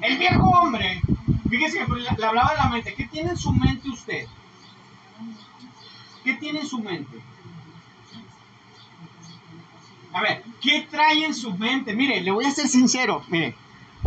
El 0.00 0.16
viejo 0.16 0.48
hombre, 0.48 1.02
fíjese 1.50 1.84
que 1.84 1.92
le, 1.92 2.10
le 2.16 2.26
hablaba 2.26 2.52
de 2.52 2.56
la 2.56 2.68
mente. 2.68 2.94
¿Qué 2.94 3.06
tiene 3.08 3.30
en 3.30 3.36
su 3.36 3.52
mente 3.52 3.88
usted? 3.88 4.28
¿Qué 6.22 6.34
tiene 6.34 6.60
en 6.60 6.66
su 6.66 6.78
mente? 6.78 7.20
A 10.12 10.22
ver, 10.22 10.42
¿qué 10.60 10.86
trae 10.90 11.24
en 11.24 11.34
su 11.34 11.54
mente? 11.54 11.94
Mire, 11.94 12.20
le 12.20 12.30
voy 12.30 12.44
a 12.44 12.50
ser 12.50 12.68
sincero, 12.68 13.22
mire. 13.28 13.54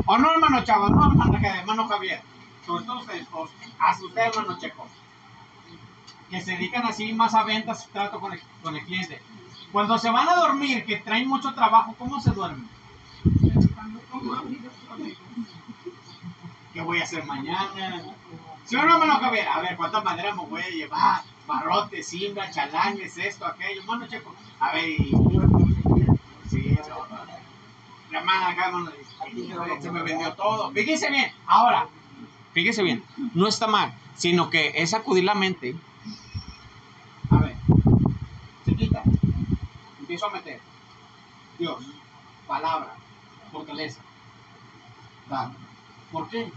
O 0.06 0.18
no, 0.18 0.32
hermano 0.32 0.64
Chavo, 0.64 0.90
no, 0.90 1.12
hermano, 1.12 1.38
hermano 1.38 1.88
Javier. 1.88 2.22
Sobre 2.66 2.86
todo 2.86 3.00
ustedes, 3.00 3.30
dos, 3.30 3.50
hasta 3.80 4.06
usted, 4.06 4.22
hermano 4.22 4.58
Checo. 4.60 4.88
Que 6.30 6.42
se 6.42 6.52
dedican 6.52 6.86
así 6.86 7.14
más 7.14 7.34
a 7.34 7.44
ventas, 7.44 7.88
trato 7.92 8.20
con 8.20 8.34
el, 8.34 8.42
con 8.64 8.76
el 8.76 8.84
cliente. 8.86 9.22
Cuando 9.72 9.98
se 9.98 10.10
van 10.10 10.28
a 10.28 10.36
dormir, 10.36 10.86
que 10.86 10.98
traen 10.98 11.28
mucho 11.28 11.54
trabajo, 11.54 11.96
¿cómo 11.98 12.20
se 12.20 12.32
duermen? 12.32 12.68
¿Qué 16.74 16.82
voy 16.82 17.00
a 17.00 17.04
hacer 17.04 17.26
mañana? 17.26 18.02
¿Sí 18.66 18.76
o 18.76 18.84
no, 18.84 18.94
hermano 18.94 19.20
Javier? 19.20 19.48
A 19.48 19.60
ver, 19.60 19.76
¿cuántas 19.76 20.04
maderas 20.04 20.36
me 20.36 20.46
voy 20.46 20.62
a 20.62 20.70
llevar? 20.70 21.22
Barrotes, 21.46 22.08
simbra, 22.08 22.50
chalanges, 22.50 23.18
esto, 23.18 23.46
aquello. 23.46 23.82
Hermano 23.82 24.08
Checo, 24.08 24.34
a 24.60 24.74
ver, 24.74 24.90
y... 24.90 25.12
La 26.52 28.20
hermana 28.20 28.50
acá, 28.50 28.68
hermano, 28.68 28.92
se 29.82 29.92
me 29.92 30.04
vendió 30.04 30.34
todo. 30.34 30.72
Fíjese 30.72 31.10
bien, 31.10 31.32
ahora, 31.46 31.88
fíjese 32.54 32.84
bien, 32.84 33.04
no 33.34 33.48
está 33.48 33.68
mal, 33.68 33.94
sino 34.16 34.50
que 34.50 34.74
es 34.76 34.94
acudir 34.94 35.24
la 35.24 35.36
mente. 35.36 35.76
A 37.30 37.38
ver, 37.38 37.56
se 38.66 38.76
quita, 38.76 39.02
empiezo 40.00 40.26
a 40.28 40.32
meter. 40.32 40.60
Dios, 41.58 41.86
palabra, 42.48 42.96
fortaleza. 43.52 44.02
¿Por 46.12 46.28
qué? 46.28 46.52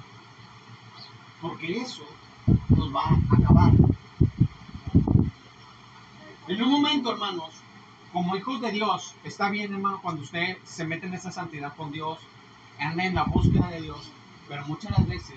Porque 1.41 1.81
eso 1.81 2.05
nos 2.71 2.93
va 2.93 3.03
a 3.05 3.37
acabar. 3.37 3.73
En 6.49 6.63
un 6.63 6.71
momento, 6.71 7.13
hermanos, 7.13 7.64
como 8.15 8.37
hijos 8.37 8.61
de 8.61 8.71
Dios, 8.71 9.17
está 9.25 9.51
bien, 9.51 9.75
hermano, 9.75 9.99
cuando 10.01 10.23
usted 10.23 10.57
se 10.63 10.85
mete 10.85 11.09
en 11.09 11.15
esa 11.15 11.33
santidad 11.33 11.75
con 11.75 11.91
Dios, 11.91 12.21
anda 12.79 13.05
en 13.05 13.17
la 13.17 13.25
búsqueda 13.25 13.69
de 13.69 13.83
Dios, 13.83 14.09
pero 14.49 14.65
muchas 14.67 15.05
veces 15.09 15.35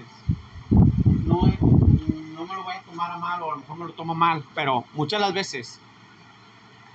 no, 0.70 1.48
no 1.48 2.46
me 2.46 2.54
lo 2.54 2.64
voy 2.64 2.76
a 2.76 2.82
tomar 2.84 3.10
a 3.10 3.18
mal 3.18 3.42
o 3.42 3.52
a 3.52 3.56
lo 3.56 3.62
mejor 3.62 3.78
me 3.80 3.86
lo 3.86 3.94
tomo 3.94 4.14
mal, 4.14 4.46
pero 4.54 4.86
muchas 4.94 5.20
las 5.20 5.34
veces 5.34 5.80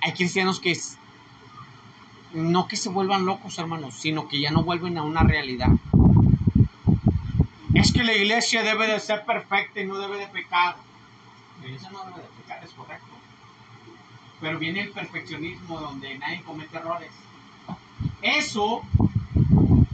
hay 0.01 0.13
cristianos 0.13 0.61
que 0.61 0.73
no 2.31 2.65
que 2.69 2.77
se 2.77 2.87
vuelvan 2.87 3.25
locos, 3.25 3.59
hermanos, 3.59 3.93
sino 3.95 4.29
que 4.29 4.39
ya 4.39 4.51
no 4.51 4.63
vuelven 4.63 4.97
a 4.97 5.03
una 5.03 5.23
realidad. 5.23 5.71
Es 7.73 7.91
que 7.91 8.05
la 8.05 8.13
iglesia 8.13 8.63
debe 8.63 8.87
de 8.87 9.01
ser 9.01 9.25
perfecta 9.25 9.81
y 9.81 9.85
no 9.85 9.97
debe 9.97 10.17
de 10.17 10.27
pecar. 10.27 10.77
La 11.59 11.67
iglesia 11.67 11.89
no 11.91 12.05
debe 12.05 12.21
de 12.21 12.29
pecar, 12.41 12.63
es 12.63 12.71
correcto. 12.71 13.12
Pero 14.43 14.59
viene 14.59 14.81
el 14.81 14.91
perfeccionismo 14.91 15.79
donde 15.79 16.17
nadie 16.17 16.43
comete 16.43 16.75
errores. 16.75 17.11
Eso, 18.21 18.81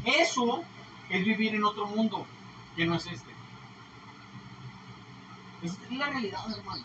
eso 0.03 0.63
es 1.07 1.23
vivir 1.23 1.53
en 1.53 1.63
otro 1.63 1.85
mundo 1.85 2.25
que 2.75 2.87
no 2.87 2.95
es 2.95 3.05
este. 3.05 3.31
Es 5.61 5.77
la 5.91 6.09
realidad, 6.09 6.39
hermano. 6.49 6.83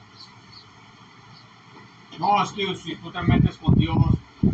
No, 2.19 2.55
que 2.55 2.77
si 2.77 2.97
tú 2.97 3.11
te 3.11 3.23
metes 3.23 3.57
con 3.57 3.75
Dios, 3.77 3.97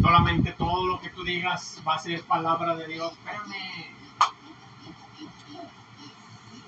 solamente 0.00 0.52
todo 0.52 0.86
lo 0.86 1.00
que 1.00 1.10
tú 1.10 1.24
digas 1.24 1.82
va 1.86 1.96
a 1.96 1.98
ser 1.98 2.22
palabra 2.22 2.76
de 2.76 2.86
Dios. 2.86 3.12
Espérame. 3.12 3.90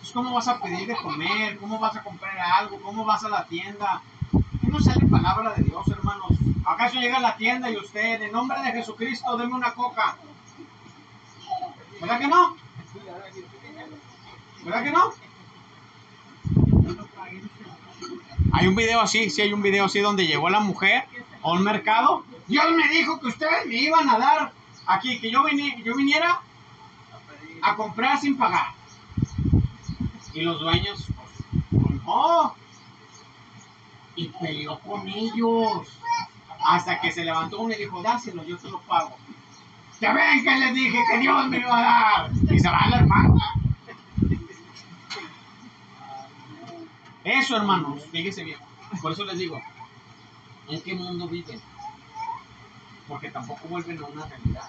Pues, 0.00 0.10
¿Cómo 0.12 0.34
vas 0.34 0.48
a 0.48 0.60
pedir 0.60 0.88
de 0.88 0.96
comer? 0.96 1.56
¿Cómo 1.58 1.78
vas 1.78 1.94
a 1.94 2.02
comprar 2.02 2.36
algo? 2.36 2.80
¿Cómo 2.82 3.04
vas 3.04 3.22
a 3.24 3.28
la 3.28 3.46
tienda? 3.46 4.02
¿Qué 4.60 4.68
no 4.68 4.80
sale 4.80 5.06
palabra 5.06 5.54
de 5.54 5.62
Dios, 5.62 5.86
hermanos? 5.88 6.31
¿Acaso 6.64 7.00
llega 7.00 7.16
a 7.16 7.20
la 7.20 7.36
tienda 7.36 7.70
y 7.70 7.76
usted, 7.76 8.22
en 8.22 8.32
nombre 8.32 8.60
de 8.62 8.72
Jesucristo, 8.72 9.36
deme 9.36 9.54
una 9.54 9.74
coca? 9.74 10.16
¿Verdad 12.00 12.18
que 12.18 12.28
no? 12.28 12.56
¿Verdad 14.64 14.84
que 14.84 14.90
no? 14.90 15.12
Hay 18.52 18.66
un 18.66 18.76
video 18.76 19.00
así, 19.00 19.30
sí 19.30 19.42
hay 19.42 19.52
un 19.52 19.62
video 19.62 19.86
así 19.86 20.00
donde 20.00 20.26
llegó 20.26 20.50
la 20.50 20.60
mujer 20.60 21.04
a 21.42 21.50
un 21.50 21.62
mercado. 21.62 22.24
Dios 22.46 22.64
me 22.76 22.88
dijo 22.88 23.18
que 23.18 23.26
ustedes 23.28 23.66
me 23.66 23.76
iban 23.76 24.08
a 24.08 24.18
dar 24.18 24.52
aquí, 24.86 25.18
que 25.20 25.30
yo, 25.30 25.44
yo 25.84 25.96
viniera 25.96 26.40
a 27.62 27.76
comprar 27.76 28.20
sin 28.20 28.36
pagar. 28.36 28.66
Y 30.34 30.42
los 30.42 30.60
dueños, 30.60 31.06
pues, 31.70 32.02
no. 32.04 32.54
Y 34.16 34.28
peleó 34.28 34.78
con 34.80 35.08
ellos. 35.08 35.88
Hasta 36.64 37.00
que 37.00 37.10
se 37.10 37.24
levantó 37.24 37.60
uno 37.60 37.74
y 37.74 37.78
dijo, 37.78 38.02
dáselo, 38.02 38.44
yo 38.44 38.56
te 38.56 38.70
lo 38.70 38.80
pago. 38.80 39.16
¿Ya 40.00 40.12
ven 40.12 40.42
que 40.42 40.50
les 40.56 40.74
dije 40.74 40.98
que 41.10 41.18
Dios 41.18 41.48
me 41.48 41.58
iba 41.58 41.78
a 41.78 41.82
dar? 41.82 42.30
Y 42.50 42.58
se 42.58 42.68
va 42.68 42.88
la 42.88 42.96
hermana. 42.98 43.54
Eso, 47.24 47.56
hermanos, 47.56 48.02
fíjese 48.10 48.42
bien. 48.42 48.58
Por 49.00 49.12
eso 49.12 49.24
les 49.24 49.38
digo, 49.38 49.62
¿en 50.68 50.80
qué 50.82 50.94
mundo 50.94 51.28
viven? 51.28 51.60
Porque 53.06 53.30
tampoco 53.30 53.68
vuelven 53.68 54.02
a 54.02 54.06
una 54.06 54.26
realidad. 54.26 54.68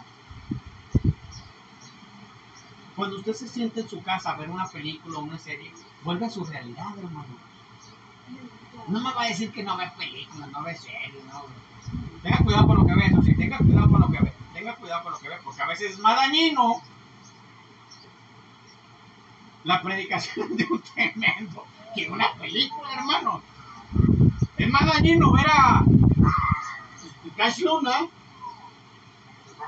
Cuando 2.95 3.17
usted 3.17 3.33
se 3.33 3.47
siente 3.47 3.81
en 3.81 3.89
su 3.89 4.03
casa 4.03 4.31
a 4.31 4.37
ver 4.37 4.51
una 4.51 4.67
película 4.67 5.17
o 5.17 5.23
una 5.23 5.39
serie, 5.39 5.71
vuelve 6.03 6.27
a 6.27 6.29
su 6.29 6.45
realidad, 6.45 6.95
hermano. 6.97 7.35
No 8.87 9.01
me 9.01 9.13
va 9.13 9.23
a 9.23 9.27
decir 9.27 9.51
que 9.51 9.63
no 9.63 9.75
ve 9.77 9.91
películas, 9.97 10.49
no 10.51 10.61
ve 10.61 10.75
series, 10.75 11.23
no. 11.25 11.45
Tenga 12.23 12.37
cuidado 12.37 12.67
con 12.67 12.77
lo 12.77 12.85
que 12.85 12.95
ve, 12.95 13.05
eso 13.05 13.21
sí, 13.21 13.35
tenga 13.35 13.57
cuidado 13.57 13.91
con 13.91 14.01
lo 14.01 14.07
que 14.07 14.23
ve. 14.23 14.33
Tenga 14.53 14.75
cuidado 14.75 15.03
con 15.03 15.11
lo 15.11 15.19
que 15.19 15.29
ve, 15.29 15.35
porque 15.43 15.61
a 15.61 15.67
veces 15.67 15.91
es 15.91 15.99
más 15.99 16.15
dañino 16.15 16.81
la 19.65 19.81
predicación 19.81 20.55
de 20.55 20.65
un 20.69 20.81
tremendo 20.81 21.65
que 21.93 22.09
una 22.09 22.33
película, 22.33 22.93
hermano. 22.93 23.41
Es 24.57 24.69
más 24.69 24.85
dañino 24.85 25.31
ver 25.31 25.47
a 25.47 25.83
casi 27.35 27.65
una 27.65 28.07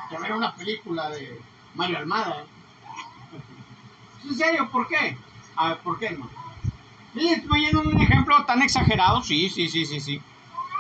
que 0.09 0.17
ver 0.17 0.33
una 0.33 0.55
película 0.55 1.09
de 1.09 1.41
Mario 1.73 1.97
Almada. 1.97 2.45
¿En 4.23 4.35
serio? 4.35 4.69
¿Por 4.71 4.87
qué? 4.87 5.17
A 5.55 5.69
ver, 5.69 5.79
¿por 5.79 5.99
qué, 5.99 6.07
hermano? 6.07 6.31
Sí, 7.13 7.27
estoy 7.29 7.65
yendo 7.65 7.81
un 7.81 7.99
ejemplo 7.99 8.45
tan 8.45 8.61
exagerado. 8.61 9.21
Sí, 9.23 9.49
sí, 9.49 9.67
sí, 9.67 9.85
sí, 9.85 9.99
sí. 9.99 10.21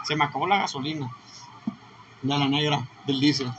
Se 0.03 0.15
me 0.15 0.25
acabó 0.25 0.47
la 0.47 0.59
gasolina. 0.59 1.09
De 2.25 2.35
la 2.39 2.47
negra, 2.47 2.87
del 3.05 3.19
diésel. 3.19 3.51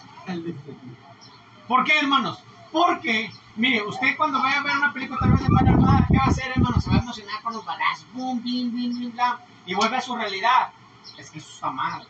¿Por 1.69 1.85
qué, 1.85 2.01
hermanos? 2.01 2.43
Porque, 2.73 3.31
mire, 3.55 3.81
usted 3.85 4.17
cuando 4.17 4.43
vaya 4.43 4.59
a 4.59 4.63
ver 4.65 4.77
una 4.77 4.93
película 4.93 5.21
tal 5.21 5.31
vez 5.31 5.41
de 5.41 5.49
Mario 5.49 5.75
Armada, 5.75 6.05
¿qué 6.11 6.19
va 6.19 6.25
a 6.25 6.27
hacer, 6.27 6.51
hermano? 6.51 6.81
Se 6.81 6.91
va 6.91 6.97
a 6.97 6.99
emocionar 6.99 7.43
con 7.43 7.53
los 7.53 7.65
balazos, 7.65 8.07
boom, 8.13 8.43
bim, 8.43 8.73
bim, 8.75 8.99
bim, 8.99 9.13
bla, 9.13 9.39
y 9.67 9.75
vuelve 9.75 9.99
a 9.99 10.01
su 10.01 10.17
realidad. 10.17 10.71
Es 11.17 11.31
que 11.31 11.39
eso 11.39 11.49
está 11.49 11.71
mal. 11.71 12.09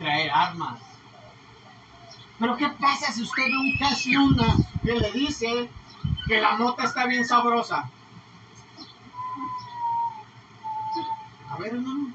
Traer 0.00 0.32
armas. 0.32 0.80
Pero 2.40 2.56
¿qué 2.56 2.68
pasa 2.70 3.12
si 3.12 3.22
usted 3.22 3.44
ve 3.44 3.56
un 3.56 3.78
casi 3.78 4.16
una 4.16 4.56
que 4.82 4.94
le 4.94 5.12
dice 5.12 5.70
que 6.26 6.40
la 6.40 6.58
nota 6.58 6.82
está 6.82 7.06
bien 7.06 7.24
sabrosa? 7.24 7.88
A 11.50 11.56
ver, 11.56 11.74
hermano. 11.74 12.08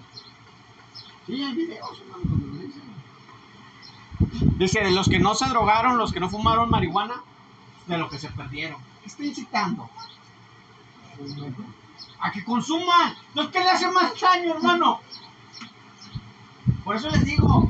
Sí, 1.25 1.41
hay 1.41 1.55
videos, 1.55 2.01
hermano. 2.01 2.36
Dice, 4.19 4.83
de 4.83 4.91
los 4.91 5.07
que 5.07 5.19
no 5.19 5.35
se 5.35 5.47
drogaron, 5.47 5.97
los 5.97 6.11
que 6.11 6.19
no 6.19 6.29
fumaron 6.29 6.69
marihuana, 6.69 7.21
de 7.85 7.97
los 7.97 8.09
que 8.09 8.17
se 8.17 8.29
perdieron. 8.29 8.81
¿Qué 9.01 9.07
está 9.07 9.23
incitando? 9.23 9.89
A 12.19 12.31
que 12.31 12.43
consuma. 12.43 13.15
No 13.35 13.51
que 13.51 13.59
le 13.59 13.69
hace 13.69 13.89
más 13.91 14.19
daño, 14.19 14.55
hermano. 14.55 15.01
Por 16.83 16.95
eso 16.95 17.09
les 17.09 17.25
digo, 17.25 17.67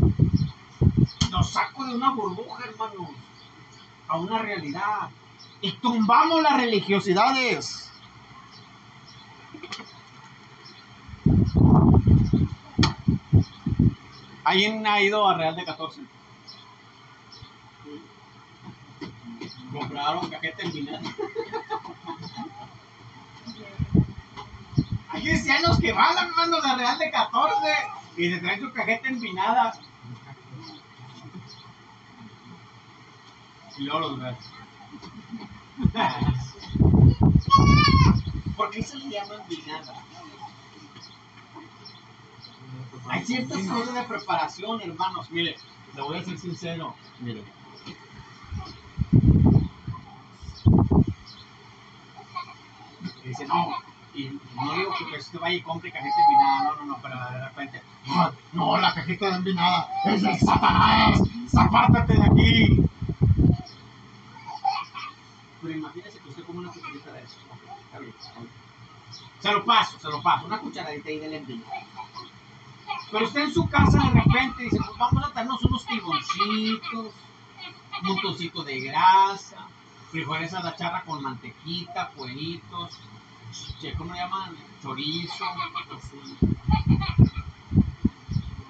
los 1.32 1.50
saco 1.50 1.86
de 1.86 1.96
una 1.96 2.12
burbuja, 2.12 2.64
hermano, 2.66 3.10
a 4.08 4.18
una 4.18 4.40
realidad. 4.40 5.10
Y 5.62 5.72
tumbamos 5.74 6.42
las 6.42 6.58
religiosidades. 6.58 7.92
¿Alguien 14.44 14.88
ha 14.88 15.02
ido 15.02 15.28
a 15.28 15.36
Real 15.36 15.56
de 15.56 15.66
14? 15.66 16.17
Compraron 19.72 20.30
cajeta 20.30 20.64
en 20.64 20.72
vinagre. 20.72 21.10
Hay 25.10 25.22
cristianos 25.22 25.80
que 25.80 25.94
van 25.94 26.18
hermanos 26.18 26.66
a 26.66 26.76
Real 26.76 26.98
de 27.00 27.12
14 27.12 27.56
y 28.18 28.30
se 28.32 28.40
traen 28.40 28.62
su 28.62 28.72
cajeta 28.72 29.08
empinada. 29.08 29.74
Y 33.78 33.84
luego 33.84 34.00
los 34.00 34.20
ves. 34.20 34.38
¿Por 38.56 38.72
qué 38.72 38.82
se 38.82 38.98
le 38.98 39.10
llama 39.10 39.36
empinada? 39.36 39.94
Hay 43.10 43.26
ciertas 43.26 43.62
cosas 43.68 43.94
de 43.94 44.04
preparación, 44.04 44.82
hermanos. 44.82 45.30
Mire, 45.30 45.56
le 45.96 46.02
voy 46.02 46.18
a 46.18 46.24
ser 46.24 46.38
sincero. 46.38 46.96
Mire. 47.20 47.44
Dice, 53.28 53.46
no, 53.46 53.76
y 54.14 54.30
no 54.56 54.74
digo 54.74 54.94
que 55.12 55.18
usted 55.18 55.40
vaya 55.40 55.58
y 55.58 55.62
compre 55.62 55.92
cajeta 55.92 56.16
empinada, 56.22 56.64
no, 56.64 56.76
no, 56.78 56.86
no, 56.86 57.00
pero 57.02 57.20
de 57.30 57.46
repente, 57.46 57.82
no, 58.06 58.32
no, 58.54 58.78
la 58.78 58.94
cajeta 58.94 59.30
de 59.30 59.36
empinada 59.36 59.90
es 60.06 60.22
de 60.22 60.40
Satanás, 60.40 61.20
apártate 61.58 62.14
de 62.14 62.24
aquí. 62.24 62.90
Pero 65.62 65.78
imagínese 65.78 66.20
que 66.20 66.30
usted 66.30 66.44
come 66.46 66.60
una 66.60 66.72
cucharadita 66.72 67.12
de 67.12 67.24
eso. 67.24 67.36
Ok, 67.52 67.60
está 67.84 68.00
bien, 68.00 68.16
está 68.18 68.40
bien. 68.40 68.50
Se 69.42 69.52
lo 69.52 69.66
paso, 69.66 70.00
se 70.00 70.10
lo 70.10 70.22
paso, 70.24 70.46
una 70.46 70.60
cucharadita 70.60 71.10
ahí 71.10 71.20
de 71.20 71.36
empinada. 71.36 71.72
Pero 73.12 73.26
usted 73.26 73.42
en 73.42 73.54
su 73.54 73.68
casa 73.70 74.00
de 74.00 74.22
repente 74.22 74.64
dice, 74.64 74.78
pues 74.78 74.98
vamos 74.98 75.24
a 75.26 75.30
darnos 75.34 75.64
unos 75.66 75.86
tiboncitos, 75.86 77.14
un 78.02 78.08
montoncito 78.08 78.64
de 78.64 78.80
grasa, 78.80 79.68
frijoles 80.12 80.54
a 80.54 80.64
la 80.64 80.76
charra 80.76 81.04
con 81.04 81.22
mantequita, 81.22 82.10
cueritos, 82.16 82.98
¿cómo 83.98 84.14
le 84.14 84.20
llaman? 84.20 84.56
Chorizo. 84.82 85.46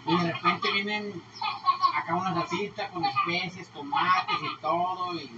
Y 0.06 0.18
de 0.18 0.34
repente 0.34 0.72
vienen 0.72 1.22
acá 1.96 2.16
una 2.16 2.34
salsita 2.34 2.90
con 2.90 3.04
especies, 3.04 3.68
tomates 3.70 4.38
y 4.42 4.62
todo, 4.62 5.14
y 5.16 5.30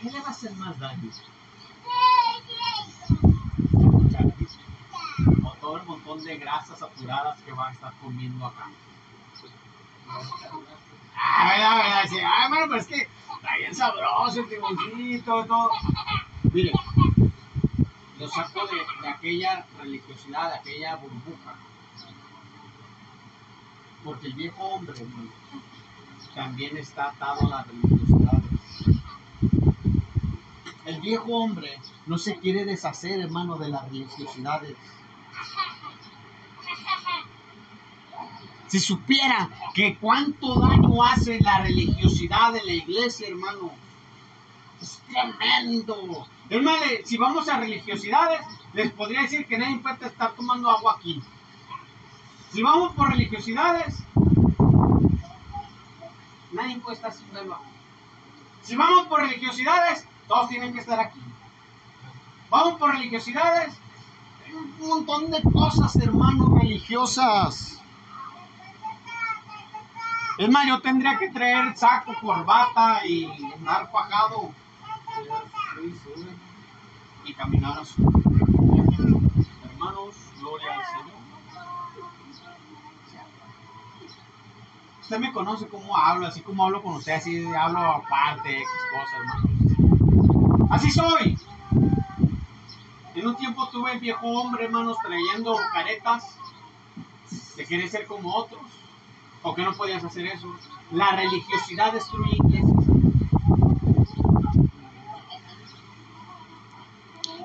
¿qué 0.00 0.10
le 0.10 0.20
va 0.20 0.26
a 0.26 0.30
hacer 0.30 0.52
más 0.56 0.78
daño? 0.78 1.10
O 5.44 5.50
todo 5.60 5.76
el 5.76 5.84
montón 5.84 6.24
de 6.24 6.36
grasas 6.36 6.78
saturadas 6.78 7.40
que 7.42 7.52
va 7.52 7.68
a 7.68 7.72
estar 7.72 7.92
comiendo 8.02 8.46
acá. 8.46 8.68
Ah, 11.16 11.48
verdad, 11.48 11.76
verdad, 11.76 12.04
sí. 12.08 12.18
Ay, 12.18 12.48
bueno, 12.48 12.66
pero 12.68 12.80
es 12.80 12.86
que 12.86 12.96
está 12.96 13.56
bien 13.58 13.74
sabroso 13.74 14.40
el 14.40 14.48
timoncito, 14.48 15.44
todo. 15.44 15.70
Mire, 16.52 16.72
lo 18.24 18.30
saco 18.30 18.66
de, 18.66 19.08
aquella 19.08 19.66
religiosidad, 19.78 20.48
de 20.48 20.58
aquella 20.58 20.96
burbuja. 20.96 21.56
Porque 24.02 24.28
el 24.28 24.32
viejo 24.32 24.62
hombre, 24.62 24.94
también 26.34 26.76
está 26.78 27.10
atado 27.10 27.46
a 27.46 27.50
la 27.50 27.64
religiosidad. 27.64 28.42
El 30.86 31.00
viejo 31.02 31.32
hombre 31.36 31.78
no 32.06 32.16
se 32.16 32.36
quiere 32.36 32.64
deshacer, 32.64 33.20
hermano, 33.20 33.58
de 33.58 33.68
las 33.68 33.84
religiosidades. 33.90 34.74
Si 38.68 38.80
supiera 38.80 39.50
que 39.74 39.98
cuánto 39.98 40.58
daño 40.60 41.04
hace 41.04 41.40
la 41.40 41.60
religiosidad 41.60 42.54
de 42.54 42.64
la 42.64 42.72
iglesia, 42.72 43.28
hermano, 43.28 43.72
es 44.84 45.02
tremendo. 45.08 46.26
Hermano, 46.50 46.82
si 47.04 47.16
vamos 47.16 47.48
a 47.48 47.58
religiosidades, 47.58 48.40
les 48.74 48.92
podría 48.92 49.22
decir 49.22 49.46
que 49.46 49.58
nadie 49.58 49.78
puede 49.78 50.06
estar 50.06 50.34
tomando 50.34 50.70
agua 50.70 50.96
aquí. 50.98 51.22
Si 52.52 52.62
vamos 52.62 52.92
por 52.94 53.08
religiosidades, 53.10 53.96
nadie 56.52 56.78
puede 56.78 56.96
estar 56.96 57.12
sin 57.12 57.36
agua. 57.36 57.60
Si 58.62 58.76
vamos 58.76 59.06
por 59.06 59.20
religiosidades, 59.20 60.06
todos 60.28 60.48
tienen 60.48 60.72
que 60.72 60.80
estar 60.80 61.00
aquí. 61.00 61.20
Vamos 62.50 62.78
por 62.78 62.92
religiosidades, 62.92 63.74
hay 64.44 64.52
un 64.52 64.88
montón 64.88 65.30
de 65.30 65.42
cosas, 65.42 65.96
hermanos, 65.96 66.60
religiosas. 66.60 67.80
Es 70.36 70.50
más, 70.50 70.66
yo 70.66 70.80
tendría 70.80 71.18
que 71.18 71.30
traer 71.30 71.76
saco, 71.76 72.14
corbata 72.20 73.06
y 73.06 73.24
andar 73.54 73.90
fajado 73.90 74.52
y 77.24 77.34
caminar 77.34 77.78
a 77.78 77.84
su. 77.84 78.02
Hermanos, 79.64 80.14
gloria 80.38 80.72
al 80.72 80.86
Señor. 80.86 81.24
Usted 85.00 85.18
me 85.18 85.32
conoce 85.32 85.68
cómo 85.68 85.96
hablo, 85.96 86.26
así 86.26 86.40
como 86.40 86.64
hablo 86.64 86.82
con 86.82 86.94
usted, 86.94 87.12
así 87.12 87.44
hablo 87.54 87.78
aparte, 87.78 88.56
X 88.56 88.68
cosas, 88.90 89.14
hermanos. 89.20 90.70
Así 90.70 90.90
soy. 90.90 91.38
En 93.14 93.28
un 93.28 93.36
tiempo 93.36 93.68
tuve 93.68 93.92
el 93.92 94.00
viejo 94.00 94.26
hombre, 94.26 94.64
hermanos, 94.64 94.96
trayendo 95.02 95.56
caretas 95.72 96.36
de 97.56 97.64
querer 97.64 97.88
ser 97.88 98.06
como 98.06 98.34
otros. 98.34 98.62
¿O 99.42 99.54
que 99.54 99.62
no 99.62 99.74
podías 99.74 100.02
hacer 100.02 100.26
eso? 100.26 100.52
La 100.90 101.12
religiosidad 101.12 101.92
destruye 101.92 102.38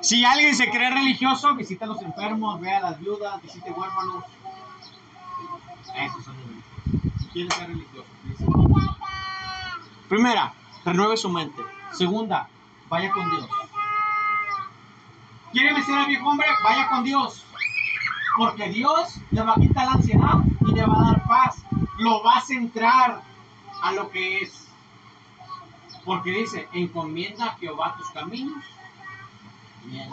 Si 0.01 0.23
alguien 0.23 0.55
se 0.55 0.69
cree 0.69 0.89
religioso, 0.89 1.55
visita 1.55 1.85
a 1.85 1.89
los 1.89 2.01
enfermos, 2.01 2.59
ve 2.61 2.71
a 2.71 2.79
las 2.79 2.99
viudas, 2.99 3.41
visite 3.41 3.69
huérfanos. 3.71 4.23
Esos 5.95 6.23
son 6.23 6.35
religiosos. 6.37 7.19
Si 7.19 7.25
quieres 7.27 7.53
ser 7.53 7.67
religioso. 7.67 8.07
Primera, 10.07 10.53
renueve 10.85 11.17
su 11.17 11.29
mente. 11.29 11.61
Segunda, 11.91 12.47
vaya 12.87 13.11
con 13.11 13.29
Dios. 13.29 13.47
¿Quiere 15.51 15.73
vencer 15.73 15.95
al 15.95 16.07
viejo 16.07 16.29
hombre? 16.29 16.47
Vaya 16.63 16.87
con 16.89 17.03
Dios. 17.03 17.43
Porque 18.37 18.69
Dios 18.69 19.17
le 19.31 19.41
va 19.41 19.51
a 19.51 19.55
quitar 19.55 19.85
la 19.85 19.91
ansiedad 19.93 20.35
y 20.61 20.71
le 20.71 20.85
va 20.85 20.99
a 20.99 21.11
dar 21.11 21.27
paz. 21.27 21.57
Lo 21.97 22.23
va 22.23 22.35
a 22.35 22.41
centrar 22.41 23.21
a 23.81 23.91
lo 23.91 24.09
que 24.09 24.39
es. 24.39 24.67
Porque 26.05 26.31
dice, 26.31 26.69
encomienda 26.71 27.47
a 27.47 27.57
Jehová 27.57 27.95
tus 27.97 28.09
caminos. 28.11 28.63
Bien. 29.85 30.09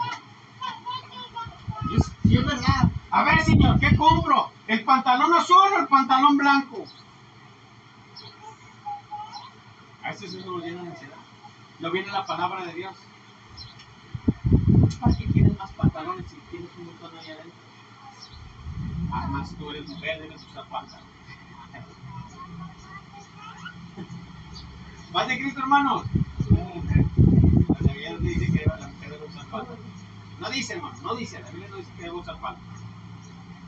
Y 2.23 2.37
es, 2.37 2.45
verdad. 2.45 2.91
A 3.11 3.23
ver, 3.23 3.41
señor, 3.43 3.79
¿qué 3.79 3.95
compro? 3.95 4.51
¿El 4.67 4.83
pantalón 4.83 5.33
azul 5.33 5.73
o 5.73 5.79
el 5.79 5.87
pantalón 5.87 6.37
blanco? 6.37 6.83
A 10.03 10.09
veces 10.09 10.33
eso 10.33 10.49
lo 10.49 10.59
llena 10.59 10.83
de 10.83 10.89
ansiedad. 10.89 11.17
Lo 11.79 11.91
viene 11.91 12.11
la 12.11 12.25
palabra 12.25 12.65
de 12.65 12.73
Dios. 12.73 12.95
¿Para 14.99 15.15
qué 15.15 15.25
quieres 15.25 15.57
más 15.57 15.71
pantalones 15.71 16.25
si 16.27 16.35
tienes 16.49 16.69
un 16.77 16.85
montón 16.85 17.17
ahí 17.17 17.31
adentro? 17.31 17.59
Además, 19.11 19.55
tú 19.57 19.69
eres 19.69 19.87
mujer, 19.87 20.21
debes 20.21 20.43
usar 20.45 20.65
pantalones. 20.67 21.07
¿Vas 25.11 25.27
de 25.27 25.37
Cristo, 25.39 25.59
hermano? 25.61 26.03
La 27.69 27.93
Biblia 27.93 28.17
dice 28.19 28.51
que 28.51 28.65
la 28.65 28.86
No 30.39 30.49
dice, 30.49 30.73
hermano, 30.73 30.97
no 31.01 31.15
dice. 31.15 31.39
La 31.39 31.49
Biblia 31.49 31.69
no 31.69 31.77
dice 31.77 31.91
que 31.95 32.03
debe 32.03 32.15
usar 32.15 32.39
pantalones. 32.39 32.81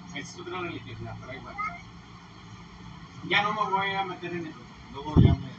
Esa 0.09 0.19
es 0.19 0.39
otra 0.39 0.61
religiosidad, 0.61 1.15
pero 1.19 1.43
va. 1.43 1.53
Ya 3.27 3.41
no 3.41 3.53
me 3.53 3.69
voy 3.69 3.93
a 3.93 4.05
meter 4.05 4.33
en 4.33 4.47
eso. 4.47 4.59
Luego 4.93 5.15
ya 5.21 5.33
me. 5.33 5.49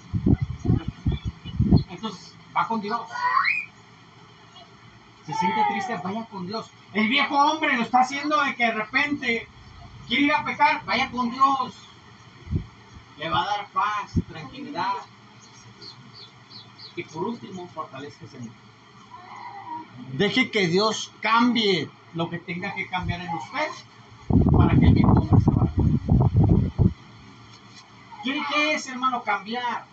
Entonces, 1.89 2.35
va 2.57 2.67
con 2.67 2.81
Dios. 2.81 3.01
Se 5.27 5.35
siente 5.35 5.61
triste, 5.71 6.01
vaya 6.03 6.25
con 6.27 6.47
Dios. 6.47 6.71
El 6.93 7.09
viejo 7.09 7.37
hombre 7.37 7.77
lo 7.77 7.83
está 7.83 8.01
haciendo 8.01 8.43
de 8.43 8.55
que 8.57 8.65
de 8.65 8.73
repente 8.73 9.49
quiere 10.09 10.25
ir 10.25 10.33
a 10.33 10.45
pecar, 10.45 10.85
vaya 10.85 11.11
con 11.11 11.31
Dios. 11.31 11.75
Le 13.19 13.29
va 13.29 13.43
a 13.43 13.47
dar 13.47 13.69
paz, 13.69 14.13
tranquilidad. 14.29 14.95
Y 16.97 17.05
por 17.05 17.25
último, 17.25 17.69
fortalezca 17.69 18.25
en 18.37 18.51
Deje 20.13 20.51
que 20.51 20.67
Dios 20.67 21.13
cambie 21.21 21.89
lo 22.15 22.29
que 22.29 22.39
tenga 22.39 22.75
que 22.75 22.89
cambiar 22.89 23.21
en 23.21 23.31
usted 23.35 23.69
para 24.53 24.79
que 24.79 24.87
el 24.87 25.05
hombre 25.05 25.41
se 25.45 25.51
vaya. 25.51 25.73
¿Quiere 28.23 28.41
qué 28.53 28.75
es, 28.75 28.87
hermano, 28.87 29.23
cambiar? 29.23 29.87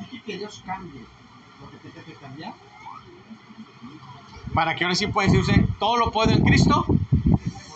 Deje 0.00 0.22
que 0.22 0.38
Dios 0.38 0.62
cambie 0.66 1.04
lo 1.60 1.70
que 1.70 1.76
tenga 1.76 2.04
que 2.04 2.14
cambiar. 2.14 2.54
Para 4.54 4.74
que 4.74 4.84
ahora 4.84 4.94
sí 4.94 5.06
pueda 5.06 5.26
decir 5.26 5.40
usted, 5.40 5.64
todo 5.78 5.96
lo 5.96 6.10
puedo 6.10 6.30
en 6.30 6.42
Cristo, 6.42 6.84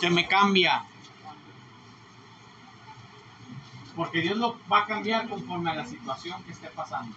que 0.00 0.10
me 0.10 0.26
cambia. 0.26 0.84
Porque 3.94 4.20
Dios 4.20 4.36
lo 4.36 4.58
va 4.70 4.80
a 4.80 4.86
cambiar 4.86 5.28
conforme 5.28 5.70
a 5.70 5.74
la 5.74 5.86
situación 5.86 6.42
que 6.44 6.52
esté 6.52 6.68
pasando. 6.68 7.16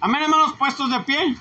Amén, 0.00 0.22
hermanos, 0.22 0.54
puestos 0.54 0.90
de 0.90 1.00
pie. 1.00 1.36